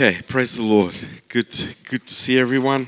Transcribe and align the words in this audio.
Okay, 0.00 0.22
praise 0.22 0.56
the 0.56 0.62
Lord. 0.62 0.94
Good, 1.28 1.48
good 1.90 2.06
to 2.06 2.12
see 2.12 2.38
everyone. 2.38 2.86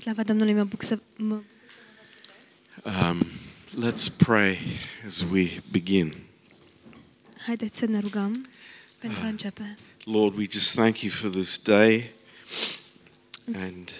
Slava 0.00 0.22
Domnului, 0.22 0.52
mă 0.52 0.64
bucur 0.64 0.84
să 0.84 0.98
mă... 1.16 1.40
Um, 2.84 3.26
let's 3.84 4.16
pray 4.16 4.58
as 5.06 5.24
we 5.32 5.50
begin. 5.70 6.14
Haideți 7.46 7.78
să 7.78 7.86
ne 7.86 7.98
rugăm 7.98 8.48
pentru 8.98 9.20
a 9.22 9.26
începe. 9.26 9.76
Lord, 10.04 10.36
we 10.36 10.46
just 10.50 10.74
thank 10.74 11.00
you 11.00 11.12
for 11.12 11.30
this 11.30 11.62
day, 11.62 12.10
and 13.54 13.90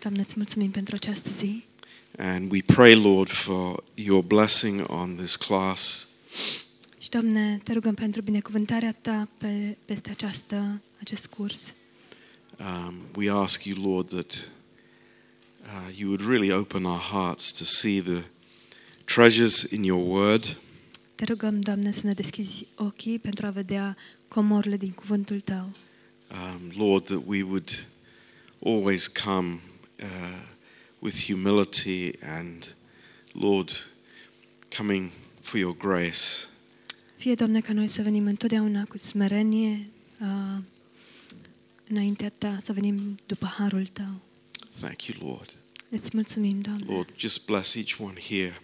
Doamne, 0.00 0.20
îți 0.20 0.34
mulțumim 0.36 0.70
pentru 0.70 0.94
această 0.94 1.30
zi 1.30 1.64
and 2.18 2.50
we 2.52 2.62
pray, 2.66 2.94
Lord, 2.94 3.28
for 3.28 3.82
your 3.94 4.22
blessing 4.22 4.90
on 4.90 5.16
this 5.16 5.36
class. 5.36 6.11
Și, 7.12 7.18
Doamne, 7.18 7.60
te 7.64 7.72
rugăm 7.72 7.94
pentru 7.94 8.22
binecuvântarea 8.22 8.92
Ta 9.00 9.28
pe, 9.38 9.76
peste 9.84 10.10
această, 10.10 10.80
acest 11.00 11.26
curs. 11.26 11.74
Um, 12.58 12.94
we 13.16 13.30
ask 13.30 13.64
you, 13.64 13.92
Lord, 13.92 14.08
that 14.08 14.50
uh, 15.62 15.98
you 15.98 16.08
would 16.08 16.26
really 16.26 16.52
open 16.52 16.84
our 16.84 17.00
hearts 17.00 17.52
to 17.52 17.64
see 17.64 18.00
the 18.00 18.22
treasures 19.04 19.62
in 19.62 19.82
your 19.84 20.18
word. 20.18 20.56
Te 21.14 21.24
rugăm, 21.24 21.60
Doamne, 21.60 21.92
să 21.92 22.06
ne 22.06 22.12
deschizi 22.12 22.66
ochii 22.74 23.18
pentru 23.18 23.46
a 23.46 23.50
vedea 23.50 23.96
comorile 24.28 24.76
din 24.76 24.90
cuvântul 24.92 25.40
Tău. 25.40 25.70
Um, 26.30 26.86
Lord, 26.86 27.04
that 27.04 27.22
we 27.26 27.42
would 27.42 27.86
always 28.64 29.06
come 29.06 29.60
uh, 30.02 30.42
with 30.98 31.24
humility 31.26 32.10
and, 32.22 32.76
Lord, 33.32 33.70
coming 34.76 35.10
for 35.40 35.58
your 35.58 35.76
grace. 35.76 36.51
Fie, 37.22 37.34
Doamne, 37.34 37.60
ca 37.60 37.72
noi 37.72 37.88
să 37.88 38.02
venim 38.02 38.26
întotdeauna 38.26 38.84
cu 38.84 38.98
smerenie 38.98 39.88
uh, 40.20 40.62
înaintea 41.88 42.32
Ta, 42.38 42.58
să 42.60 42.72
venim 42.72 43.18
după 43.26 43.46
harul 43.46 43.86
Tău. 43.86 44.20
Thank 44.80 45.02
you, 45.02 45.28
Lord. 45.28 45.54
Îți 45.88 46.10
mulțumim, 46.12 46.60
Doamne. 46.60 46.84
Lord, 46.88 47.08
just 47.16 47.46
bless 47.46 47.74
each 47.74 47.94
one 47.98 48.20
here. 48.20 48.60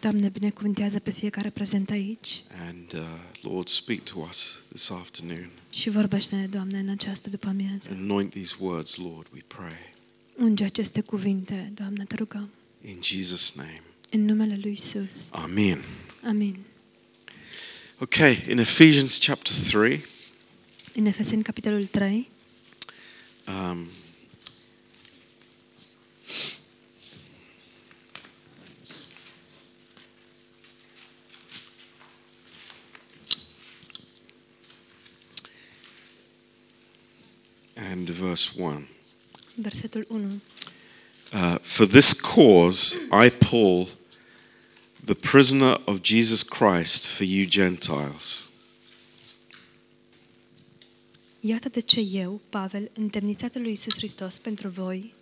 Doamne, 0.00 0.28
binecuvântează 0.28 0.98
pe 0.98 1.10
fiecare 1.10 1.50
prezent 1.50 1.90
aici 1.90 2.42
And, 2.68 2.92
uh, 2.94 3.00
Lord, 3.42 3.68
speak 3.68 4.00
to 4.00 4.18
us 4.28 4.60
this 4.68 4.90
afternoon. 4.90 5.50
și 5.70 5.90
vorbește-ne, 5.90 6.46
Doamne, 6.46 6.78
în 6.78 6.88
această 6.88 7.30
după 7.30 7.48
amiază. 7.48 7.88
Anoint 8.00 8.30
these 8.30 8.54
words, 8.58 8.96
Lord, 8.96 9.26
we 9.34 9.40
pray. 9.46 9.94
Unge 10.38 10.64
aceste 10.64 11.00
cuvinte, 11.00 11.72
Doamne, 11.74 12.04
te 12.04 12.14
rugăm. 12.14 12.48
In 12.84 12.98
Jesus' 13.02 13.54
name. 13.54 13.82
În 14.10 14.24
numele 14.24 14.58
Lui 14.62 14.72
Isus. 14.72 15.28
Amen. 15.30 15.78
Amin. 16.22 16.56
Okay, 18.02 18.42
in 18.48 18.58
Ephesians 18.58 19.18
chapter 19.18 19.52
3, 19.52 20.04
În 20.94 21.06
Efeseni, 21.06 21.42
capitolul 21.42 21.86
3, 21.86 22.28
um, 23.48 23.88
and 37.76 38.08
verse 38.10 38.50
1. 38.56 38.86
versetul 39.56 40.04
1. 40.08 40.40
Uh, 41.32 41.58
For 41.62 41.86
this 41.86 42.20
cause 42.20 42.96
I, 43.10 43.28
Paul, 43.30 43.88
the 45.04 45.14
prisoner 45.14 45.76
of 45.86 46.02
Jesus 46.02 46.42
Christ 46.58 47.06
for 47.06 47.24
you 47.24 47.46
Gentiles. 47.46 48.48
Iată 51.40 51.68
de 51.68 51.80
ce 51.80 52.00
eu, 52.00 52.40
Pavel, 52.48 52.90
întemnițatul 52.92 53.60
lui 53.62 53.72
Isus 53.72 53.94
Hristos 53.94 54.38
pentru 54.38 54.68
voi, 54.68 55.14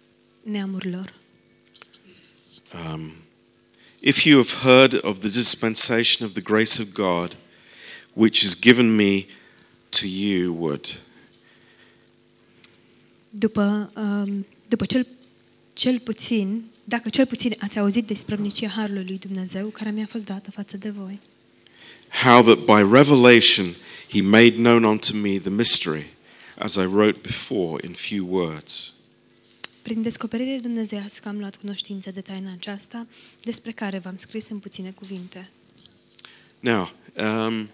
neamurilor. 0.42 1.14
Um, 2.74 3.12
if 4.00 4.24
you 4.24 4.36
have 4.36 4.50
heard 4.62 5.04
of 5.04 5.18
the 5.18 5.28
dispensation 5.28 6.26
of 6.26 6.32
the 6.32 6.42
grace 6.42 6.82
of 6.82 6.92
God, 6.92 7.36
which 8.12 8.42
is 8.42 8.60
given 8.60 8.94
me 8.94 9.24
to 9.88 10.06
you, 10.06 10.54
would. 10.54 11.00
După, 13.30 13.90
um, 13.94 14.46
după 14.68 14.84
cel, 14.84 15.06
cel 15.82 15.98
puțin, 15.98 16.64
dacă 16.84 17.08
cel 17.08 17.26
puțin 17.26 17.56
ați 17.58 17.78
auzit 17.78 18.06
despre 18.06 18.36
mnicia 18.36 18.68
Harului 18.68 19.04
lui 19.06 19.18
Dumnezeu, 19.18 19.68
care 19.68 19.90
mi-a 19.90 20.06
fost 20.10 20.26
dată 20.26 20.50
față 20.50 20.76
de 20.76 20.90
voi. 20.90 21.20
How 22.22 22.42
that 22.42 22.58
by 22.58 22.94
revelation 22.94 23.66
he 24.08 24.20
made 24.20 24.52
known 24.52 24.84
unto 24.84 25.16
me 25.16 25.38
the 25.38 25.50
mystery, 25.50 26.06
as 26.58 26.74
I 26.74 26.84
wrote 26.84 27.18
before 27.22 27.86
in 27.86 27.92
few 27.92 28.26
words. 28.28 28.94
Prin 29.82 30.02
descoperire 30.02 30.58
dumnezeiască 30.60 31.28
am 31.28 31.38
luat 31.38 31.56
cunoștință 31.56 32.10
de 32.10 32.20
taina 32.20 32.52
aceasta, 32.52 33.06
despre 33.42 33.72
care 33.72 33.98
v-am 33.98 34.16
scris 34.16 34.48
în 34.48 34.58
puține 34.58 34.90
cuvinte. 34.90 35.50
Now, 36.60 36.92
um, 37.46 37.68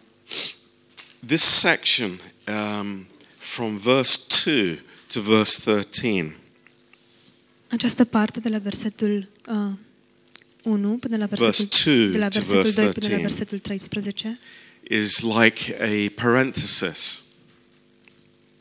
this 1.27 1.43
section 1.43 2.21
um, 2.47 3.07
from 3.37 3.77
verse 3.77 4.21
2 4.45 4.81
to 5.07 5.21
verse 5.21 5.71
13 5.71 6.35
Această 7.69 8.05
parte 8.05 8.41
de 8.41 8.49
la 8.49 8.59
versetul 8.59 9.29
uh, 9.47 9.73
1 10.63 10.97
până 10.97 11.17
la 11.17 11.27
Verse 11.27 11.45
versetul, 11.45 11.93
2 11.93 12.11
de 12.11 12.19
la 12.19 12.29
to 12.29 12.39
versetul 12.39 12.63
verse 12.63 12.83
2 12.83 12.93
până 12.93 13.15
la 13.15 13.21
13. 13.21 13.27
versetul 13.27 13.59
13 13.59 14.39
is 14.89 15.21
like 15.21 15.77
a 15.81 16.23
parenthesis. 16.23 17.23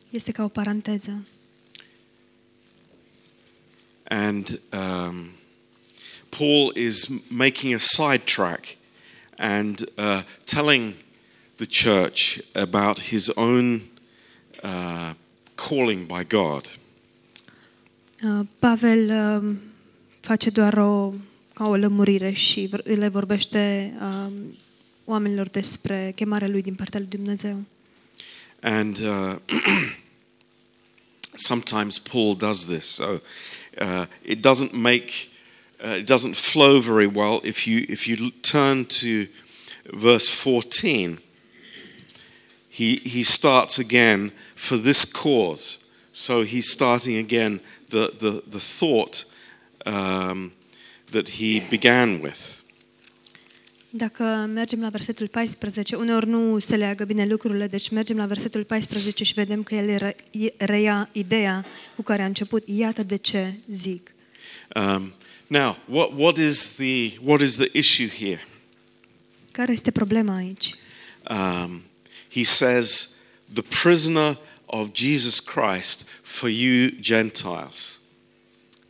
este 0.09 0.31
ca 0.31 0.43
o 0.43 0.47
paranteză. 0.47 1.25
And 4.09 4.61
um, 4.73 5.29
Paul 6.29 6.75
is 6.75 7.07
making 7.27 7.73
a 7.73 7.77
sidetrack 7.77 8.77
and 9.37 9.79
uh, 9.97 10.21
telling 10.43 10.93
the 11.55 11.65
church 11.65 12.39
about 12.53 12.99
his 12.99 13.29
own 13.35 13.81
uh, 14.63 15.13
calling 15.55 16.05
by 16.05 16.23
God. 16.23 16.67
Uh, 18.23 18.45
Pavel 18.59 19.09
uh, 19.09 19.55
face 20.19 20.49
doar 20.49 20.77
o, 20.77 21.13
ca 21.53 21.63
o 21.69 21.75
lămurire 21.75 22.31
și 22.31 22.67
vor- 22.69 22.83
le 22.85 23.07
vorbește 23.07 23.93
uh, 24.01 24.31
oamenilor 25.05 25.47
despre 25.49 26.11
chemarea 26.15 26.47
lui 26.47 26.61
din 26.61 26.75
partea 26.75 26.99
lui 26.99 27.09
Dumnezeu. 27.09 27.63
And 28.61 28.97
uh, 28.97 29.35
sometimes 31.35 31.99
Paul 31.99 32.35
does 32.35 32.65
this. 32.65 32.85
So 32.85 33.19
uh, 33.81 34.05
it 34.21 34.39
doesn't 34.47 34.71
make, 34.73 35.11
uh, 35.83 35.97
it 35.99 36.09
doesn't 36.09 36.35
flow 36.35 36.79
very 36.79 37.09
well. 37.13 37.39
If 37.43 37.65
you, 37.67 37.85
if 37.87 38.07
you 38.07 38.31
turn 38.41 38.85
to 38.85 39.27
verse 39.93 40.29
14, 40.29 41.19
he, 42.69 42.95
he 43.03 43.23
starts 43.23 43.79
again 43.79 44.31
for 44.55 44.77
this 44.77 45.05
cause. 45.11 45.86
So 46.17 46.43
he's 46.43 46.67
starting 46.71 47.17
again 47.17 47.59
the, 47.89 48.11
the, 48.17 48.41
the 48.49 48.59
thought 48.59 49.25
um, 49.85 50.51
that 51.11 51.29
he 51.29 51.61
began 51.69 52.21
with. 52.21 52.61
Dacă 53.89 54.49
mergem 54.53 54.81
la 54.81 54.89
versetul 54.89 55.27
14, 55.27 55.95
uneori 55.95 56.27
nu 56.27 56.59
se 56.59 56.75
leagă 56.75 57.05
bine 57.05 57.25
lucrurile, 57.25 57.67
deci 57.67 57.89
mergem 57.89 58.17
la 58.17 58.25
versetul 58.25 58.63
14 58.63 59.23
și 59.23 59.33
vedem 59.33 59.63
că 59.63 59.75
el 59.75 59.97
re- 59.97 60.15
reia 60.57 61.09
ideea 61.11 61.65
cu 61.95 62.01
care 62.01 62.21
a 62.21 62.25
început. 62.25 62.63
Iată 62.65 63.03
de 63.03 63.15
ce 63.15 63.53
zic. 63.67 64.13
Um, 64.75 65.13
now, 65.47 65.77
what, 65.85 66.11
what, 66.15 66.37
is 66.37 66.75
the, 66.75 67.11
what 67.23 67.41
is 67.41 67.55
the 67.55 67.69
issue 67.71 68.09
here? 68.09 68.47
Care 69.51 69.71
este 69.71 69.91
problema 69.91 70.35
aici? 70.35 70.75
um, 71.29 71.81
he 72.31 72.43
says, 72.43 73.15
the 73.53 73.63
prisoner 73.81 74.37
of 74.65 74.93
Jesus 74.93 75.39
Christ 75.39 76.06
for 76.37 76.49
you 76.49 76.89
Gentiles. 76.99 77.99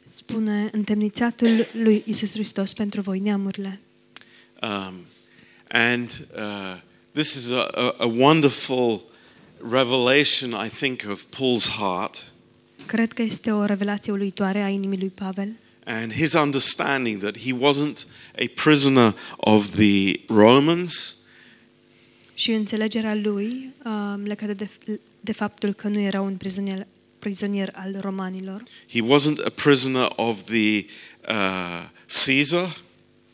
Spune 0.05 0.69
întemnițatul 0.71 1.67
lui 1.73 2.03
Isus 2.05 2.31
Hristos 2.31 2.73
pentru 2.73 3.01
voi 3.01 3.19
neamurile. 3.19 3.79
Um, 4.61 4.93
and 5.69 6.27
uh, 6.35 6.77
this 7.11 7.33
is 7.33 7.51
a, 7.51 7.67
a, 7.71 7.95
a 7.97 8.05
wonderful 8.05 9.01
revelation, 9.69 10.65
I 10.65 10.69
think, 10.69 11.03
of 11.09 11.23
Paul's 11.29 11.67
heart 11.77 12.31
Cred 12.85 13.13
că 13.13 13.21
este 13.21 13.51
o 13.51 13.65
revelație 13.65 14.11
uluitoare 14.11 14.63
a 14.63 14.69
inimii 14.69 14.97
lui 14.97 15.09
Pavel 15.09 15.55
and 15.85 16.13
his 16.13 16.33
understanding 16.33 17.21
that 17.21 17.37
he 17.37 17.53
wasn't 17.53 18.07
a 18.37 18.45
prisoner 18.63 19.15
of 19.37 19.75
the 19.75 20.19
Romans, 20.27 21.17
și 22.33 22.51
înțelegerea 22.51 23.15
lui 23.15 23.73
uh, 23.85 24.21
legată 24.23 24.53
de, 24.53 24.69
de 25.19 25.31
faptul 25.31 25.73
că 25.73 25.87
nu 25.87 25.99
era 25.99 26.21
un 26.21 26.37
prizonier, 26.37 26.87
prizonier 27.27 27.69
al 27.73 27.97
romanilor. 28.01 28.63
he 28.89 29.01
wasn't 29.01 29.39
a 29.45 29.49
prisoner 29.49 30.07
of 30.15 30.43
the 30.43 30.85
uh, 31.29 31.83
Caesar, 32.25 32.75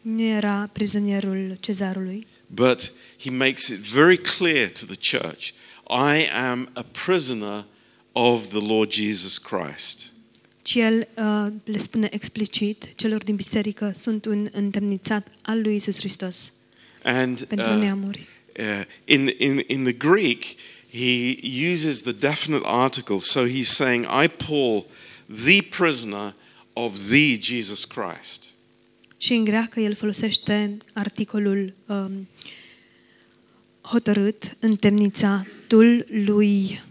Nu 0.01 0.22
era 0.22 0.69
prizonierul 0.74 1.57
cezarului, 1.60 2.28
but 2.48 2.92
he 3.24 3.30
makes 3.30 3.68
it 3.68 3.78
very 3.78 4.18
clear 4.38 4.69
to 4.69 4.86
the 4.86 5.18
church 5.18 5.51
I 5.90 6.30
am 6.34 6.69
a 6.74 6.86
prisoner 7.06 7.66
of 8.12 8.48
the 8.48 8.60
Lord 8.68 8.92
Jesus 8.92 9.38
Christ. 9.38 10.12
Ci 10.62 10.75
el 10.75 11.07
uh, 11.18 11.54
le 11.63 11.78
spune 11.78 12.07
explicit 12.12 12.95
celor 12.95 13.24
din 13.24 13.36
biserică, 13.36 13.94
sunt 13.95 14.25
un 14.25 14.50
întemnițat 14.51 15.28
al 15.42 15.62
lui 15.62 15.75
Isus 15.75 15.98
Hristos 15.98 16.51
And 17.04 17.44
pentru 17.44 17.72
uh, 17.72 17.78
neamuri. 17.78 18.28
uh, 18.60 18.66
in, 19.06 19.30
in, 19.38 19.62
in 19.68 19.84
the 19.84 19.94
Greek, 19.94 20.44
he 20.94 21.40
uses 21.42 22.04
the 22.04 22.13
definite 22.13 22.62
article. 22.66 23.19
So 23.19 23.48
he's 23.48 23.68
saying, 23.68 24.06
I, 24.06 24.28
Paul, 24.28 24.86
the 25.28 25.62
prisoner 25.62 26.34
of 26.75 27.10
the 27.10 27.40
Jesus 27.40 27.86
Christ. 27.86 28.54
Și 29.18 29.34
în 29.34 29.44
greacă 29.44 29.80
el 29.80 29.95
folosește 29.95 30.78
articolul 30.94 31.74
um, 31.86 32.28
hotărât, 33.81 34.57
întemnițatul 34.60 36.06
lui, 36.10 36.81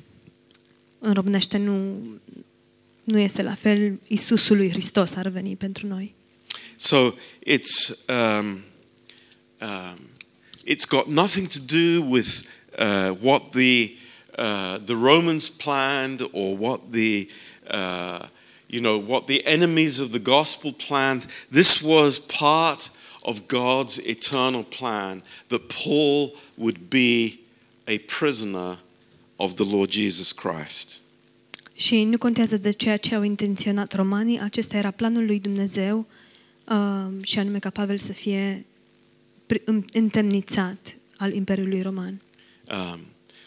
în 0.98 1.12
românește 1.12 1.58
nu, 1.58 1.98
nu 3.04 3.18
este 3.18 3.42
la 3.42 3.54
fel, 3.54 4.00
Iisusul 4.08 4.56
lui 4.56 4.70
Hristos 4.70 5.14
ar 5.14 5.28
veni 5.28 5.56
pentru 5.56 5.86
noi. 5.86 6.14
So 6.76 7.14
it's, 7.46 8.06
um, 8.08 8.46
um, 9.60 9.98
it's 10.66 10.86
got 10.88 11.06
nothing 11.06 11.48
to 11.48 11.58
do 11.66 12.08
with 12.08 12.44
uh, 12.78 13.10
what 13.20 13.52
the, 13.52 13.96
uh, 14.38 14.78
the 14.78 14.94
Romans 14.96 15.48
planned 15.48 16.20
or 16.32 16.56
what 16.58 16.80
the, 16.90 17.28
uh, 17.70 18.26
you 18.66 18.80
know, 18.80 19.04
what 19.08 19.26
the 19.26 19.40
enemies 19.44 19.98
of 19.98 20.10
the 20.10 20.18
gospel 20.22 20.72
planned. 20.88 21.24
This 21.50 21.80
was 21.82 22.18
part 22.18 22.90
of 23.24 23.46
God's 23.46 23.98
eternal 23.98 24.64
plan 24.64 25.22
that 25.48 25.60
Paul 25.84 26.32
would 26.54 26.78
be 26.88 27.38
a 27.86 27.98
prisoner 27.98 28.78
of 29.36 29.54
the 29.54 29.64
Lord 29.64 29.90
Jesus 29.90 30.32
Christ. 30.32 31.00
Și 31.74 32.04
nu 32.04 32.18
contează 32.18 32.56
de 32.56 32.70
ceea 32.70 32.96
ce 32.96 33.14
au 33.14 33.22
intenționat 33.22 33.92
romanii, 33.94 34.40
acesta 34.40 34.76
era 34.76 34.90
planul 34.90 35.24
lui 35.26 35.38
Dumnezeu 35.40 36.06
um, 36.68 37.22
și 37.22 37.38
anume 37.38 37.58
ca 37.58 37.70
Pavel 37.70 37.98
să 37.98 38.12
fie 38.12 38.66
pri- 39.46 39.64
în- 39.64 39.84
întemnițat 39.92 40.94
al 41.16 41.32
Imperiului 41.32 41.82
Roman. 41.82 42.20
Um, 42.68 43.00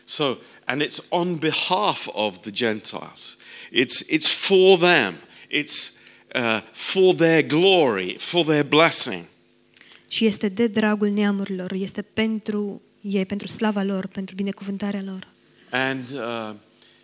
so, 0.03 0.37
and 0.67 0.81
it's 0.81 1.07
on 1.09 1.37
behalf 1.37 2.07
of 2.13 2.41
the 2.43 2.51
Gentiles. 2.51 3.37
It's, 3.71 4.01
it's 4.09 4.47
for 4.47 4.77
them. 4.77 5.15
It's 5.49 6.03
uh, 6.35 6.61
for 6.71 7.13
their 7.13 7.41
glory, 7.43 8.15
for 8.17 8.43
their 8.43 8.63
blessing. 8.63 9.25
Și 10.07 10.25
este 10.25 10.49
de 10.49 10.67
dragul 10.67 11.09
neamurilor, 11.09 11.71
este 11.71 12.01
pentru 12.01 12.81
ei, 13.01 13.25
pentru 13.25 13.47
slava 13.47 13.83
lor, 13.83 14.07
pentru 14.07 14.35
binecuvântarea 14.35 15.01
lor. 15.05 15.27
And, 15.71 16.09
uh, 16.11 16.55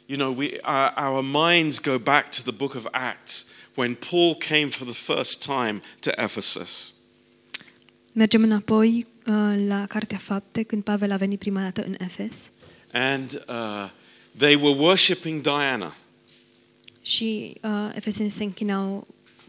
you 0.06 0.18
know, 0.18 0.34
we, 0.34 0.58
our, 0.64 0.94
our 0.98 1.24
minds 1.24 1.80
go 1.80 1.98
back 1.98 2.32
to 2.32 2.42
the 2.42 2.52
book 2.52 2.76
of 2.76 2.88
Acts 2.92 3.46
when 3.76 3.96
Paul 3.96 4.36
came 4.36 4.70
for 4.70 4.86
the 4.86 5.14
first 5.14 5.44
time 5.44 5.82
to 6.00 6.12
Ephesus. 6.18 6.94
Mergem 8.12 8.44
înapoi 8.44 9.06
uh, 9.26 9.34
la 9.68 9.86
Cartea 9.88 10.18
Fapte, 10.18 10.64
când 10.64 10.84
Pavel 10.84 11.12
a 11.12 11.16
venit 11.16 11.40
prima 11.40 11.62
dată 11.62 11.84
în 11.86 11.96
Efes 12.00 12.52
And 12.94 13.44
uh, 13.50 13.90
they 14.38 14.56
were 14.56 14.80
worshipping 14.80 15.42
Diana. 15.42 15.96
și 17.02 17.54
uh, 17.62 17.70
efesenii 17.96 18.32
se 18.32 18.44
închinau 18.44 19.08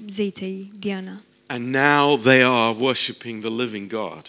zeiței 0.09 0.73
Diana. 0.79 1.23
And 1.47 1.75
now 1.75 2.19
they 2.19 2.43
are 2.45 2.77
worshipping 2.79 3.41
the 3.45 3.63
living 3.63 3.87
God. 3.91 4.23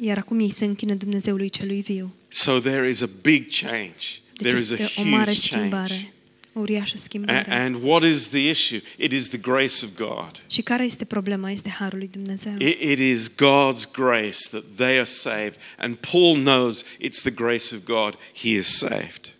Iar 0.00 0.18
acum 0.18 0.40
ei 0.40 0.52
se 0.52 0.64
închină 0.64 0.94
Dumnezeului 0.94 1.48
celui 1.48 1.80
viu. 1.80 2.14
So 2.28 2.58
there 2.58 2.88
is 2.88 3.00
a 3.02 3.08
big 3.22 3.46
change. 3.60 4.06
Deci 4.38 4.52
There 4.52 4.60
is 4.60 4.70
a 4.70 4.74
este 4.74 5.00
o 5.00 5.04
mare 5.04 5.30
huge 5.32 5.48
change. 5.48 5.68
schimbare, 5.68 5.94
o 5.94 6.15
uriașă 6.60 6.94
A- 6.96 7.00
schimbare. 7.00 7.46
And 7.52 7.82
what 7.82 8.02
is 8.02 8.28
the 8.28 8.48
issue? 8.50 8.80
It 8.96 9.12
is 9.12 9.28
the 9.28 9.38
grace 9.38 9.84
of 9.84 9.94
God. 9.96 10.30
Și 10.46 10.62
care 10.62 10.84
este 10.84 11.04
problema? 11.04 11.50
Este 11.50 11.68
harul 11.68 11.98
lui 11.98 12.08
Dumnezeu. 12.12 12.54
It, 12.58 12.80
it 12.80 12.98
is 12.98 13.30
God's 13.30 13.90
grace 13.92 14.38
that 14.50 14.64
they 14.76 14.94
are 14.94 15.04
saved. 15.04 15.56
And 15.78 15.94
Paul 15.94 16.36
knows 16.36 16.84
it's 16.84 17.20
the 17.22 17.30
grace 17.30 17.74
of 17.74 17.84
God. 17.84 18.14
He 18.34 18.48
is 18.48 18.66
saved. 18.66 19.34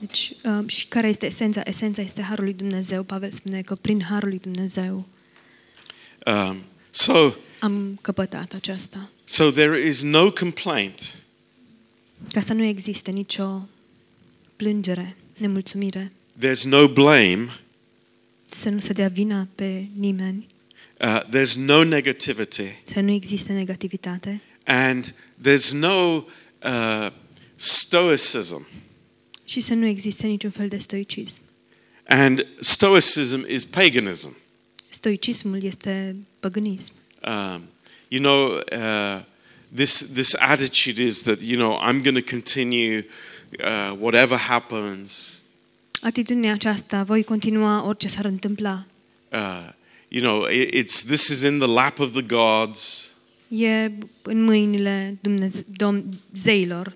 Deci, 0.00 0.32
uh, 0.44 0.68
și 0.68 0.86
care 0.86 1.08
este 1.08 1.26
esența? 1.26 1.60
Esența 1.64 2.02
este 2.02 2.22
harul 2.22 2.44
lui 2.44 2.54
Dumnezeu. 2.54 3.02
Pavel 3.02 3.30
spune 3.30 3.62
că 3.62 3.74
prin 3.74 4.02
harul 4.02 4.28
lui 4.28 4.38
Dumnezeu 4.38 5.06
Um, 6.26 6.56
so, 6.90 7.32
am 7.58 7.98
căpătat 8.02 8.52
aceasta. 8.52 9.10
so 9.24 9.50
there 9.50 9.86
is 9.86 10.02
no 10.02 10.32
complaint. 10.32 11.14
Ca 12.32 12.40
să 12.40 12.52
nu 12.52 12.62
existe 12.64 13.10
nicio 13.10 13.68
plângere, 14.56 15.16
nemulțumire, 15.38 16.12
There's 16.44 16.62
no 16.64 16.88
blame. 16.88 17.60
să 18.44 18.68
nu 18.68 18.78
se 18.80 18.92
dea 18.92 19.08
vina 19.08 19.48
pe 19.54 19.84
nimeni, 19.94 20.46
Uh, 21.00 21.20
there's 21.22 21.54
no 21.56 21.82
negativity. 21.84 22.62
să 22.92 23.00
nu 23.00 23.10
existe 23.10 23.52
negativitate 23.52 24.42
And 24.64 25.14
there's 25.48 25.70
no 25.72 26.24
uh, 26.64 27.06
stoicism. 27.54 28.66
și 29.44 29.60
să 29.60 29.74
nu 29.74 29.86
existe 29.86 30.26
niciun 30.26 30.50
fel 30.50 30.68
de 30.68 30.76
stoicism. 30.78 31.40
And 32.06 32.46
stoicism 32.60 33.44
is 33.48 33.64
paganism. 33.64 34.36
Stoicismul 34.88 35.62
este 35.62 36.16
păgânism. 36.40 36.92
Um, 37.26 37.62
you 38.08 38.20
know, 38.22 38.46
uh, 38.72 39.22
this 39.74 40.10
this 40.12 40.34
attitude 40.34 41.02
is 41.02 41.20
that 41.22 41.40
you 41.42 41.56
know 41.56 41.78
I'm 41.88 42.02
going 42.02 42.24
to 42.24 42.30
continue 42.30 43.06
uh, 43.64 43.96
whatever 44.00 44.38
happens. 44.38 45.42
Atitudinea 46.02 46.52
aceasta, 46.52 47.02
voi 47.02 47.22
continua 47.24 47.84
orice 47.86 48.08
s-ar 48.08 48.24
întâmpla. 48.24 48.84
Uh, 49.32 49.68
you 50.08 50.22
know, 50.22 50.46
it, 50.50 50.68
it's 50.74 51.02
this 51.06 51.28
is 51.28 51.42
in 51.42 51.58
the 51.58 51.66
lap 51.68 51.98
of 51.98 52.12
the 52.12 52.22
gods. 52.22 53.12
E 53.48 53.90
în 54.22 54.42
mâinile 54.44 55.18
Dumneze- 55.20 55.66
dom- 55.82 56.02
zeilor. 56.32 56.92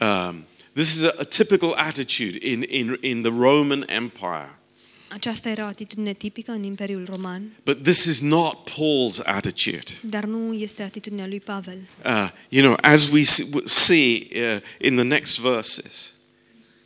Um, 0.00 0.44
this 0.72 0.94
is 0.96 1.02
a, 1.04 1.14
a 1.18 1.22
typical 1.24 1.72
attitude 1.76 2.38
in, 2.40 2.64
in 2.68 2.98
in 3.00 3.22
the 3.22 3.30
Roman 3.38 3.84
Empire. 3.88 4.58
Aceasta 5.08 5.48
era 5.48 5.64
o 5.64 5.66
atitudine 5.66 6.12
tipică 6.12 6.50
în 6.52 6.62
Imperiul 6.62 7.04
Roman, 7.10 7.52
But 7.64 7.82
this 7.82 8.04
is 8.04 8.20
not 8.20 8.70
Paul's 8.70 9.18
attitude. 9.24 9.84
dar 10.02 10.24
nu 10.24 10.52
este 10.54 10.82
atitudinea 10.82 11.26
lui 11.26 11.40
Pavel. 11.40 11.78
Uh, 12.04 12.28
you 12.48 12.62
know, 12.64 12.76
as 12.80 13.08
we 13.10 13.22
see, 13.22 13.46
see 13.64 14.26
uh, 14.32 14.60
in 14.88 14.94
the 14.94 15.04
next 15.04 15.38
verses, 15.40 16.10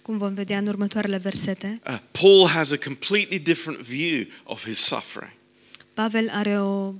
Cum 0.02 0.18
vom 0.18 0.34
vedea 0.34 0.58
în 0.58 0.66
următoarele 0.66 1.16
versete, 1.16 1.80
uh, 1.90 1.98
Paul 2.10 2.46
has 2.48 2.70
a 2.72 2.76
completely 2.76 3.38
different 3.38 3.80
view 3.80 4.24
of 4.44 4.64
his 4.64 4.78
suffering. 4.78 5.32
Pavel 5.94 6.28
are 6.32 6.60
o, 6.60 6.94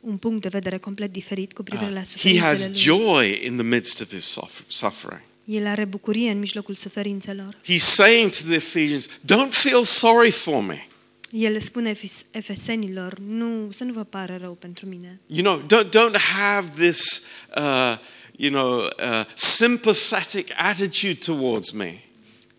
un 0.00 0.16
punct 0.16 0.42
de 0.42 0.48
vedere 0.48 0.78
complet 0.78 1.12
diferit 1.12 1.52
cu 1.52 1.62
privire 1.62 1.90
la 1.90 2.00
Uh, 2.00 2.06
he 2.06 2.10
suferințele 2.12 2.46
has 2.48 2.64
lui. 2.66 2.74
joy 2.76 3.40
in 3.44 3.56
the 3.56 3.64
midst 3.66 4.00
of 4.00 4.12
his 4.12 4.24
suff- 4.38 4.64
suffering. 4.66 5.22
El 5.48 5.66
are 5.66 5.84
bucurie 5.84 6.30
în 6.30 6.38
mijlocul 6.38 6.74
suferințelor. 6.74 7.56
He's 7.64 7.82
saying 7.94 8.30
to 8.30 8.38
the 8.46 8.54
Ephesians, 8.54 9.08
Don't 9.08 9.50
feel 9.50 9.82
sorry 9.84 10.30
for 10.30 10.62
me. 10.62 10.86
El 11.30 11.52
le 11.52 11.58
spune 11.58 11.90
efes- 11.90 12.24
efesenilor, 12.30 13.18
nu, 13.18 13.68
să 13.72 13.84
nu 13.84 13.92
vă 13.92 14.04
pară 14.04 14.36
rău 14.40 14.52
pentru 14.52 14.86
mine. 14.86 15.20
You 15.26 15.42
know, 15.42 15.62
don't, 15.82 15.88
don't 15.88 16.20
have 16.20 16.68
this, 16.86 17.22
uh, 17.56 17.96
you 18.36 18.50
know, 18.50 18.78
uh, 18.80 19.24
sympathetic 19.34 20.48
attitude 20.56 21.14
towards 21.14 21.70
me. 21.70 22.00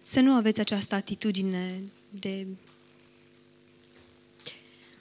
Să 0.01 0.20
nu 0.20 0.32
aveți 0.32 0.60
această 0.60 0.96
atitudine 0.96 1.84
de, 2.10 2.29
I 2.29 2.48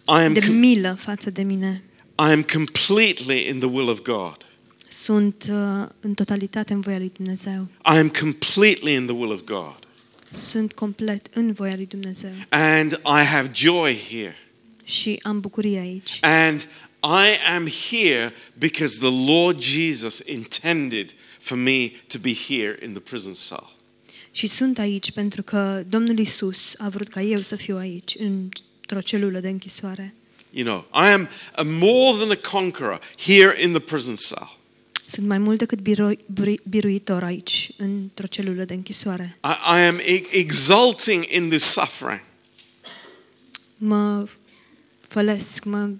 am, 0.05 0.33
de 0.33 0.41
com- 0.41 0.47
milă 0.59 0.95
față 0.99 1.31
de 1.31 1.43
mine. 1.43 1.83
I 2.19 2.31
am 2.33 2.43
completely 2.43 3.49
in 3.49 3.59
the 3.59 3.69
will 3.69 3.89
of 3.89 4.01
God. 4.01 4.46
Sunt 5.03 5.47
uh, 5.51 5.89
în 6.01 6.15
totalitate 6.15 6.73
în 6.73 6.81
voia 6.81 6.99
lui 6.99 7.13
Dumnezeu. 7.17 7.69
I 7.95 7.97
am 7.99 8.09
completely 8.09 8.95
in 8.95 9.07
the 9.07 9.15
will 9.15 9.31
of 9.31 9.41
God. 9.45 9.77
Sunt 10.31 10.73
complet 10.73 11.27
în 11.33 11.53
voia 11.53 11.75
lui 11.75 11.87
Dumnezeu. 11.87 12.31
And 12.49 12.93
I 12.93 13.25
have 13.25 13.51
joy 13.55 13.99
here. 14.11 14.37
Și 14.85 15.19
am 15.23 15.41
bucurie 15.41 15.79
aici. 15.79 16.19
And 16.21 16.69
I 17.03 17.53
am 17.55 17.69
here 17.91 18.33
because 18.59 18.99
the 18.99 19.33
Lord 19.33 19.63
Jesus 19.63 20.23
intended 20.27 21.15
for 21.39 21.59
me 21.59 21.91
to 22.07 22.19
be 22.19 22.35
here 22.49 22.79
in 22.85 22.91
the 22.91 23.01
prison 23.01 23.33
cell. 23.49 23.75
Și 24.31 24.47
sunt 24.47 24.79
aici 24.79 25.11
pentru 25.11 25.43
că 25.43 25.85
Domnul 25.89 26.19
Isus 26.19 26.75
a 26.79 26.89
vrut 26.89 27.09
ca 27.09 27.21
eu 27.21 27.41
să 27.41 27.57
fiu 27.57 27.77
aici, 27.77 28.17
într-o 28.19 29.01
celulă 29.01 29.39
de 29.39 29.49
închisoare. 29.49 30.15
You 30.51 30.65
know, 30.65 31.05
I 31.05 31.13
am 31.13 31.29
a 31.55 31.63
more 31.63 32.17
than 32.19 32.31
a 32.31 32.49
conqueror 32.51 33.01
here 33.17 33.63
in 33.63 33.71
the 33.71 33.81
prison 33.81 34.15
cell. 34.15 34.57
Sunt 35.07 35.27
mai 35.27 35.39
mult 35.39 35.59
decât 35.59 35.79
biroi, 35.81 36.19
biri- 36.33 36.63
biruitor 36.69 37.23
aici, 37.23 37.71
într-o 37.77 38.27
celulă 38.27 38.65
de 38.65 38.75
închisoare. 38.75 39.39
I, 39.45 39.77
I 39.77 39.81
am 39.87 39.99
e- 39.99 40.23
exulting 40.37 41.25
in 41.29 41.49
this 41.49 41.63
suffering. 41.63 42.23
Mă 43.77 44.29
fălesc, 45.09 45.65
mă, 45.65 45.91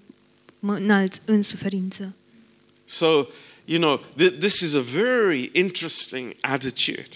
mă 0.59 0.75
înalț 0.75 1.15
în 1.25 1.41
suferință. 1.41 2.13
So, 2.85 3.25
you 3.65 3.79
know, 3.79 3.99
th- 3.99 4.39
this 4.39 4.59
is 4.59 4.73
a 4.73 4.79
very 4.81 5.49
interesting 5.53 6.35
attitude. 6.41 7.09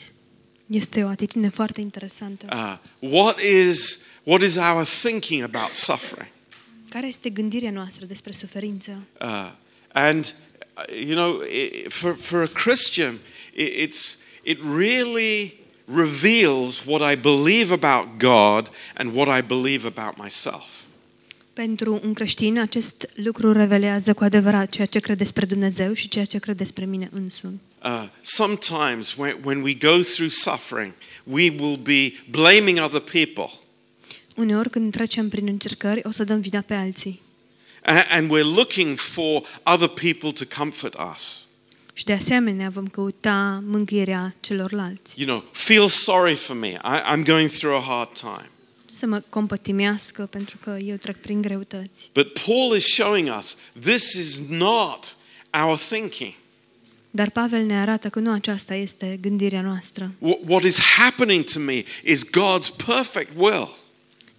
Este 0.65 1.03
o 1.03 1.07
atitudine 1.07 1.49
foarte 1.49 1.81
interesantă. 1.81 2.45
Uh, 2.51 2.77
what 3.11 3.39
is 3.39 3.99
what 4.23 4.41
is 4.41 4.55
our 4.55 4.85
thinking 4.85 5.43
about 5.43 5.73
suffering? 5.73 6.31
Care 6.89 7.07
este 7.07 7.29
gândirea 7.29 7.71
noastră 7.71 8.05
despre 8.05 8.31
suferință? 8.31 9.03
Uh, 9.21 9.51
and 9.93 10.25
uh, 10.25 10.31
you 11.07 11.15
know, 11.15 11.41
i 11.41 11.85
for 11.89 12.13
for 12.13 12.41
a 12.41 12.47
Christian, 12.47 13.19
i 13.57 13.87
it's 13.87 14.23
it 14.43 14.59
really 14.63 15.59
reveals 15.87 16.85
what 16.85 17.01
I 17.01 17.15
believe 17.15 17.71
about 17.71 18.19
God 18.19 18.69
and 18.95 19.13
what 19.13 19.27
I 19.27 19.41
believe 19.41 19.85
about 19.85 20.17
myself. 20.17 20.79
Pentru 21.53 21.99
un 22.03 22.13
creștin, 22.13 22.59
acest 22.59 23.09
lucru 23.15 23.51
revelează 23.51 24.13
cu 24.13 24.23
adevărat 24.23 24.69
ceea 24.69 24.87
ce 24.87 24.99
crede 24.99 25.23
despre 25.23 25.45
Dumnezeu 25.45 25.93
și 25.93 26.07
ceea 26.07 26.25
ce 26.25 26.39
crede 26.39 26.57
despre 26.63 26.85
mine 26.85 27.09
însumi. 27.11 27.59
Uh, 27.83 28.03
sometimes 28.21 29.15
when, 29.17 29.37
when 29.43 29.61
we 29.61 29.73
go 29.73 29.99
through 29.99 30.31
suffering, 30.31 30.93
we 31.23 31.53
will 31.59 31.77
be 31.77 32.13
blaming 32.29 32.79
other 32.83 32.99
people. 32.99 33.49
Uneori 34.35 34.69
când 34.69 34.91
trecem 34.91 35.29
prin 35.29 35.47
încercări, 35.47 36.01
o 36.03 36.11
să 36.11 36.23
dăm 36.23 36.39
vina 36.39 36.61
pe 36.61 36.73
alții. 36.73 37.21
A- 37.85 38.05
And 38.09 38.31
we're 38.31 38.55
looking 38.55 38.97
for 38.97 39.43
other 39.73 39.87
people 39.87 40.31
to 40.31 40.55
comfort 40.57 40.95
us. 41.15 41.45
Și 41.93 42.03
de 42.03 42.13
asemenea 42.13 42.69
vom 42.69 42.87
căuta 42.87 43.63
mângâierea 43.65 44.35
celorlalți. 44.39 45.13
You 45.21 45.27
know, 45.27 45.49
feel 45.51 45.87
sorry 45.87 46.35
for 46.35 46.55
me. 46.55 46.67
I, 46.67 47.13
I'm 47.15 47.23
going 47.25 47.49
through 47.49 47.77
a 47.83 47.85
hard 47.93 48.11
time. 48.19 48.49
Să 48.85 49.05
mă 49.05 49.21
compătimească 49.29 50.21
pentru 50.21 50.57
că 50.63 50.77
eu 50.83 50.95
trec 50.95 51.15
prin 51.21 51.41
greutăți. 51.41 52.09
But 52.13 52.39
Paul 52.45 52.75
is 52.75 52.85
showing 52.93 53.37
us 53.37 53.57
this 53.83 54.13
is 54.13 54.41
not 54.49 55.15
our 55.63 55.77
thinking. 55.77 56.33
Dar 57.11 57.29
Pavel 57.29 57.63
ne 57.65 57.79
arată 57.79 58.09
că 58.09 58.19
nu 58.19 58.31
aceasta 58.31 58.73
este 58.75 59.17
gândirea 59.21 59.61
noastră. 59.61 60.11
Wh- 60.17 60.47
What 60.47 60.63
is 60.63 60.79
happening 60.79 61.43
to 61.43 61.59
me 61.59 61.83
is 62.03 62.25
God's 62.25 62.85
perfect 62.85 63.31
will. 63.37 63.75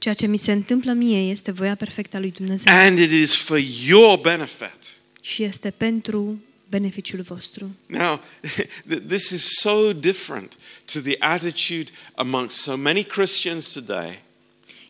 Ceea 0.03 0.15
ce 0.15 0.27
mi 0.27 0.37
se 0.37 0.53
întâmplă 0.53 0.93
mie 0.93 1.31
este 1.31 1.51
voia 1.51 1.75
perfectă 1.75 2.17
a 2.17 2.21
lui 2.21 2.31
Dumnezeu 2.31 2.73
And 2.73 2.99
it 2.99 3.11
is 3.11 3.35
for 3.37 3.61
your 3.87 4.19
benefit. 4.21 4.79
și 5.21 5.43
este 5.43 5.71
pentru 5.71 6.41
beneficiul 6.69 7.21
vostru. 7.21 7.71
Now, 7.87 8.21
th- 8.91 9.07
this 9.09 9.31
is 9.31 9.43
so 9.43 9.93
different 9.93 10.57
to 10.93 10.99
the 11.01 11.17
attitude 11.19 11.91
amongst 12.15 12.57
so 12.57 12.77
many 12.77 13.05
Christians 13.05 13.73
today. 13.73 14.23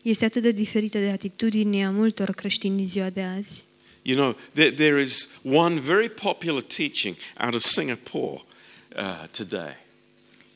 Este 0.01 0.25
atât 0.25 0.41
de 0.41 0.51
diferită 0.51 0.97
de 0.97 1.09
atitudinea 1.09 1.91
multor 1.91 2.29
creștini 2.31 2.77
din 2.77 2.87
ziua 2.87 3.09
de 3.09 3.21
azi. 3.21 3.63
You 4.01 4.17
know, 4.17 4.37
there, 4.53 4.71
there 4.71 5.01
is 5.01 5.29
one 5.43 5.79
very 5.79 6.09
popular 6.09 6.61
teaching 6.61 7.15
out 7.45 7.53
of 7.53 7.61
Singapore 7.61 8.41
uh, 8.95 9.27
today. 9.31 9.77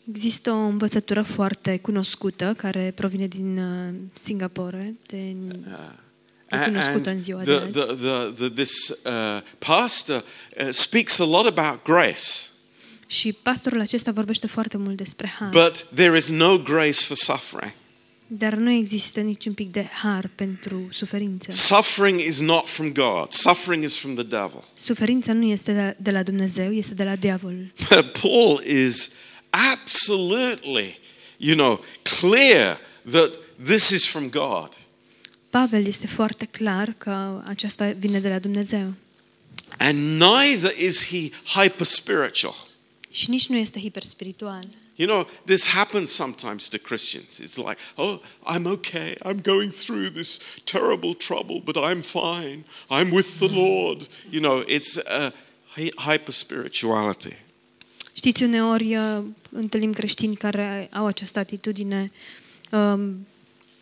Există 0.09 0.51
o 0.51 0.55
învățătură 0.57 1.21
foarte 1.21 1.77
cunoscută 1.77 2.53
care 2.57 2.91
provine 2.95 3.27
din 3.27 3.57
uh, 3.57 3.93
Singapore, 4.11 4.93
din, 5.07 5.65
e 6.51 6.55
A- 6.55 6.63
cunoscută 6.63 7.09
în 7.09 7.15
And 7.15 7.23
ziua 7.23 7.43
de 7.43 7.51
the, 7.55 7.61
azi. 7.63 7.71
the, 7.71 7.83
the, 7.95 8.31
the, 8.35 8.49
this 8.49 8.89
uh, 8.89 9.41
pastor 9.57 10.23
uh, 10.61 10.67
speaks 10.69 11.19
a 11.19 11.25
lot 11.25 11.45
about 11.57 11.83
grace, 11.83 12.21
Și 13.07 13.31
pastorul 13.33 13.79
acesta 13.79 14.11
vorbește 14.11 14.47
foarte 14.47 14.77
mult 14.77 14.97
despre 14.97 15.27
har. 15.39 15.49
but 15.49 15.87
there 15.95 16.17
is 16.17 16.29
no 16.29 16.57
grace 16.57 16.99
for 16.99 17.15
suffering. 17.17 17.73
Dar 18.29 18.53
nu 18.53 18.69
există 18.71 19.19
niciun 19.19 19.53
pic 19.53 19.71
de 19.71 19.83
har 20.03 20.29
pentru 20.35 20.87
suferință. 20.91 21.51
Suffering 21.51 22.19
is 22.19 22.39
not 22.39 22.67
from 22.67 22.91
God, 22.91 23.31
suffering 23.31 23.83
is 23.83 23.97
from 23.97 24.13
the 24.13 24.23
devil. 24.23 24.63
Suferința 24.75 25.33
nu 25.33 25.43
este 25.45 25.73
de- 25.73 25.95
de 25.99 26.11
la 26.11 26.23
Dumnezeu, 26.23 26.71
este 26.73 26.93
de 26.93 27.03
la 27.03 27.15
diavol. 27.15 27.71
But 27.89 28.05
Paul 28.21 28.63
is 28.65 29.11
absolutely, 29.51 30.97
you 31.37 31.55
know, 31.55 31.79
clear 32.19 32.77
that 33.11 33.39
this 33.65 33.91
is 33.91 34.05
from 34.05 34.29
God. 34.29 34.69
Pavel 35.49 35.87
este 35.87 36.07
foarte 36.07 36.45
clar 36.45 36.95
că 36.97 37.43
aceasta 37.45 37.91
vine 37.91 38.19
de 38.19 38.29
la 38.29 38.39
Dumnezeu. 38.39 38.93
And 39.77 40.21
neither 40.21 40.77
is 40.77 41.05
he 41.07 41.29
hyper 41.43 41.85
spiritual. 41.85 42.55
Și 43.11 43.29
nici 43.29 43.47
nu 43.47 43.57
este 43.57 43.79
hiperspiritual. 43.79 44.67
You 44.95 45.07
know, 45.07 45.27
this 45.45 45.67
happens 45.67 46.09
sometimes 46.09 46.67
to 46.69 46.77
Christians. 46.77 47.39
It's 47.39 47.57
like, 47.57 47.77
oh, 47.95 48.19
I'm 48.45 48.65
okay. 48.65 49.15
I'm 49.23 49.41
going 49.41 49.71
through 49.71 50.09
this 50.09 50.39
terrible 50.63 51.13
trouble, 51.13 51.61
but 51.63 51.75
I'm 51.75 52.01
fine. 52.01 52.65
I'm 52.89 53.11
with 53.11 53.37
the 53.37 53.47
Lord. 53.47 54.07
You 54.29 54.41
know, 54.41 54.63
it's 54.67 54.97
uh, 54.97 55.29
hyper 55.97 56.31
spirituality. 56.31 57.35
Știți, 58.17 58.43
uneori 58.43 58.95
uh, 58.95 59.23
întâlnim 59.49 59.93
creștini 59.93 60.35
care 60.35 60.89
au 60.91 61.05
această 61.05 61.39
atitudine, 61.39 62.11
um, 62.71 63.27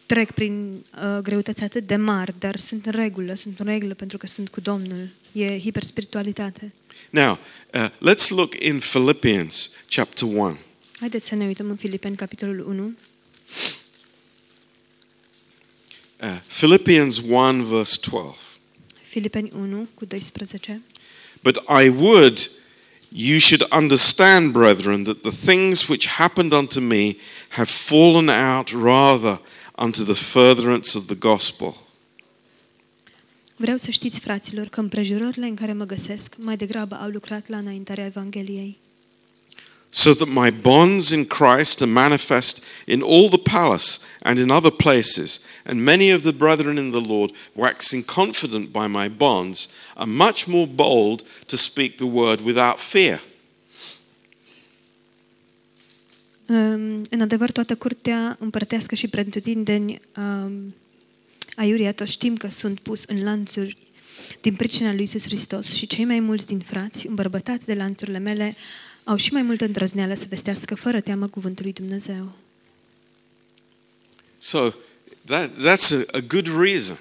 trec 0.05 0.31
prin 0.31 0.85
uh, 0.95 1.17
greutăți 1.21 1.63
atât 1.63 1.87
de 1.87 1.95
mari, 1.95 2.35
dar 2.39 2.55
sunt 2.55 2.85
în 2.85 2.91
regulă, 2.91 3.33
sunt 3.33 3.59
în 3.59 3.65
regulă 3.65 3.93
pentru 3.93 4.17
că 4.17 4.27
sunt 4.27 4.49
cu 4.49 4.59
Domnul. 4.59 5.09
E 5.31 5.59
hiperspiritualitate. 5.59 6.73
Now, 7.09 7.37
uh, 7.73 7.89
let's 7.89 8.27
look 8.29 8.55
in 8.59 8.79
Philippians 8.79 9.71
chapter 9.89 10.27
1. 10.27 10.57
Haideți 10.99 11.27
să 11.27 11.35
ne 11.35 11.45
uităm 11.45 11.69
în 11.69 11.75
Filipeni, 11.75 12.15
capitolul 12.15 12.67
1. 12.67 12.85
Uh, 16.21 16.41
Philippians 16.47 17.17
1, 17.17 17.63
verse 17.63 17.97
12. 18.09 18.39
Filipeni 19.01 19.51
1 19.53 19.87
cu 19.93 20.05
12. 20.05 20.81
But 21.41 21.55
I 21.83 21.89
would 21.89 22.49
you 23.12 23.39
should 23.39 23.63
understand, 23.71 24.51
brethren, 24.51 25.03
that 25.03 25.21
the 25.21 25.51
things 25.51 25.88
which 25.88 26.07
happened 26.07 26.53
unto 26.53 26.79
me 26.79 27.15
have 27.50 27.69
fallen 27.69 28.29
out 28.29 28.71
rather 28.71 29.39
unto 29.77 30.03
the 30.03 30.15
furtherance 30.15 30.97
of 30.97 31.05
the 31.05 31.15
gospel. 31.15 31.75
Vreau 33.57 33.77
să 33.77 33.91
știți, 33.91 34.19
fraților, 34.19 34.67
că 34.67 34.79
împrejurările 34.79 35.45
în 35.45 35.55
care 35.55 35.74
mă 35.74 35.85
găsesc 35.85 36.35
mai 36.38 36.55
degrabă 36.55 36.95
au 36.95 37.09
lucrat 37.09 37.47
la 37.47 37.57
înaintarea 37.57 38.05
Evangheliei. 38.05 38.77
So 40.05 40.13
that 40.13 40.29
my 40.29 40.51
bonds 40.51 41.12
in 41.12 41.25
Christ 41.25 41.81
are 41.81 41.88
manifest 41.88 42.63
in 42.85 43.01
all 43.01 43.27
the 43.27 43.39
palace 43.39 44.05
and 44.21 44.38
in 44.38 44.51
other 44.51 44.69
places, 44.69 45.47
and 45.63 45.83
many 45.83 46.12
of 46.12 46.21
the 46.21 46.31
brethren 46.31 46.77
in 46.77 46.91
the 46.91 47.00
Lord, 47.00 47.31
waxing 47.55 48.03
confident 48.03 48.71
by 48.71 48.85
my 48.85 49.09
bonds, 49.09 49.75
are 49.95 50.05
much 50.05 50.47
more 50.47 50.67
bold 50.67 51.24
to 51.47 51.57
speak 51.57 51.97
the 51.97 52.05
word 52.05 52.41
without 52.41 52.79
fear. 52.79 53.19
Um, 56.45 57.01
În 57.09 57.21
adevăr, 57.21 57.51
toată 57.51 57.75
curtea 57.75 58.38
împărtească 58.39 58.95
și 58.95 59.07
pretutindeni 59.07 60.00
um, 60.17 60.75
aiuria, 61.55 61.91
toți 61.91 62.12
știm 62.12 62.38
că 62.38 62.47
sunt 62.47 62.79
pus 62.79 63.03
în 63.03 63.24
lanțuri 63.24 63.77
din 64.41 64.55
pricina 64.55 64.91
lui 64.91 65.01
Iisus 65.01 65.24
Hristos 65.24 65.74
și 65.74 65.88
cei 65.88 66.05
mai 66.05 66.19
mulți 66.19 66.47
din 66.47 66.59
frați, 66.59 67.07
îmbărbătați 67.07 67.65
de 67.65 67.74
lanțurile 67.74 68.17
mele, 68.17 68.55
au 69.05 69.15
și 69.15 69.33
mai 69.33 69.41
multă 69.41 69.65
îndrăzneală 69.65 70.13
să 70.13 70.25
vestească 70.29 70.75
fără 70.75 71.00
teamă 71.00 71.27
cuvântul 71.27 71.63
lui 71.63 71.74
Dumnezeu. 71.74 72.31
So 74.38 74.69
that, 75.25 75.50
that's 75.50 75.91
a, 75.91 76.17
a 76.17 76.19
good 76.27 76.47
reason 76.62 76.97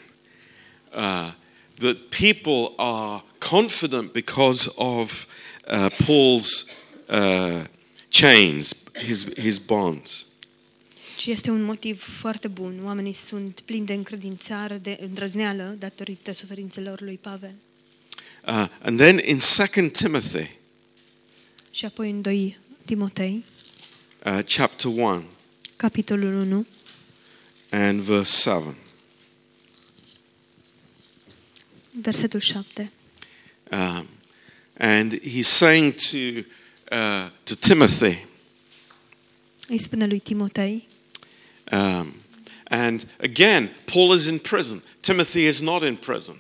uh, 0.93 1.33
that 1.79 1.97
people 2.09 2.73
are 2.77 3.23
confident 3.51 4.13
because 4.13 4.71
of 4.75 5.27
uh, 5.71 5.87
Paul's 5.91 6.71
uh, 7.09 7.65
chains, 8.09 8.73
his, 9.07 9.35
his 9.35 9.59
bonds. 9.59 10.27
Și 11.19 11.31
este 11.31 11.51
un 11.51 11.63
motiv 11.63 12.03
foarte 12.03 12.49
bun. 12.49 12.81
Oamenii 12.85 13.13
sunt 13.13 13.61
plini 13.61 13.87
de 13.87 13.93
încredințare, 13.93 14.79
de 14.79 14.99
îndrăzneală 15.01 15.77
datorită 15.79 16.33
suferințelor 16.33 17.01
lui 17.01 17.19
Pavel. 17.19 17.55
Uh, 18.47 18.67
and 18.83 18.99
then 18.99 19.21
in 19.25 19.39
2 19.75 19.91
Timothy 19.91 20.51
Și 21.75 21.85
apoi 21.85 22.11
în 22.11 22.23
2 22.23 22.59
Timotei, 22.85 23.45
uh, 24.27 24.39
chapter 24.45 24.91
1 24.91 25.25
capitolul 25.77 26.35
1, 26.35 26.67
and 27.71 28.01
verse 28.01 28.51
7. 28.51 28.77
versetul 31.91 32.41
7. 32.41 32.93
Um, 33.71 34.07
and 34.79 35.21
he's 35.21 35.47
saying 35.47 35.95
to, 35.95 36.17
uh, 36.97 37.31
to 37.43 37.55
Timothy, 37.61 38.27
Îi 39.69 39.79
spune 39.79 40.07
lui 40.07 40.19
Timotei, 40.19 40.89
um, 41.73 42.15
and 42.65 43.15
again, 43.21 43.71
Paul 43.85 44.15
is 44.17 44.27
in 44.27 44.39
prison. 44.39 44.83
Timothy 45.01 45.47
is 45.47 45.61
not 45.61 45.83
in 45.83 45.97
prison. 45.97 46.37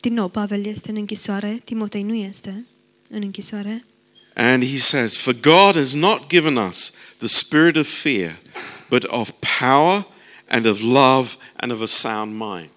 din 0.00 0.14
nou, 0.14 0.28
Pavel 0.28 0.66
este 0.66 0.90
în 0.90 0.96
închisoare, 0.96 1.60
Timotei 1.64 2.02
nu 2.02 2.14
este 2.14 2.66
în 3.08 3.22
închisoare. 3.22 3.84
And 4.36 4.62
he 4.62 4.76
says, 4.76 5.16
For 5.16 5.32
God 5.32 5.76
has 5.76 5.94
not 5.94 6.28
given 6.28 6.58
us 6.58 6.92
the 7.18 7.28
spirit 7.28 7.76
of 7.76 7.86
fear, 7.86 8.36
but 8.90 9.04
of 9.04 9.32
power 9.40 10.04
and 10.48 10.66
of 10.66 10.82
love 10.82 11.36
and 11.56 11.72
of 11.72 11.80
a 11.80 11.86
sound 11.86 12.32
mind. 12.32 12.70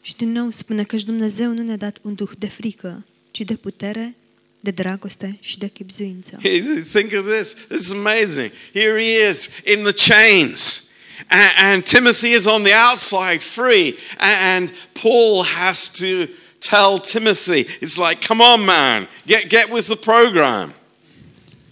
Și 0.00 0.16
din 0.16 0.32
nou 0.32 0.50
spune 0.50 0.84
că 0.84 0.96
și 0.96 1.04
Dumnezeu 1.04 1.52
nu 1.52 1.62
ne-a 1.62 1.76
dat 1.76 1.98
un 2.02 2.14
duh 2.14 2.30
de 2.38 2.46
frică, 2.46 3.04
ci 3.30 3.40
de 3.40 3.54
putere, 3.54 4.16
de 4.60 4.70
dragoste 4.70 5.38
și 5.40 5.58
de 5.58 5.68
chipzuință. 5.68 6.38
Think 6.94 7.12
of 7.12 7.32
this. 7.38 7.54
This 7.68 7.80
is 7.80 7.90
amazing. 7.90 8.50
Here 8.72 9.00
he 9.00 9.28
is 9.30 9.48
in 9.64 9.82
the 9.82 9.92
chains. 9.92 10.90
And, 11.28 11.72
and 11.72 11.84
Timothy 11.84 12.34
is 12.34 12.46
on 12.46 12.62
the 12.62 12.74
outside 12.90 13.40
free. 13.40 13.96
And, 14.18 14.38
and 14.40 14.72
Paul 14.92 15.44
has 15.44 15.90
to 15.90 16.28
tell 16.70 16.98
Timothy, 16.98 17.64
it's 17.64 17.96
like, 18.08 18.26
come 18.26 18.42
on, 18.42 18.64
man, 18.64 19.08
get, 19.26 19.48
get 19.48 19.70
with 19.70 19.86
the 19.86 19.96
program. 19.96 20.72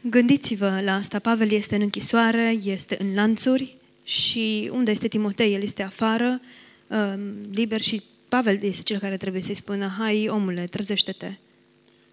Gândiți-vă 0.00 0.80
la 0.84 0.94
asta. 0.94 1.18
Pavel 1.18 1.52
este 1.52 1.74
în 1.74 1.80
închisoare, 1.80 2.58
este 2.64 2.96
în 3.00 3.14
lanțuri 3.14 3.76
și 4.04 4.70
unde 4.72 4.90
este 4.90 5.08
Timotei? 5.08 5.54
El 5.54 5.62
este 5.62 5.82
afară, 5.82 6.40
um, 6.86 7.20
liber 7.52 7.80
și 7.80 8.02
Pavel 8.28 8.58
este 8.62 8.82
cel 8.82 8.98
care 8.98 9.16
trebuie 9.16 9.42
să-i 9.42 9.54
spună, 9.54 9.94
hai 9.98 10.28
omule, 10.28 10.66
trezește-te. 10.66 11.32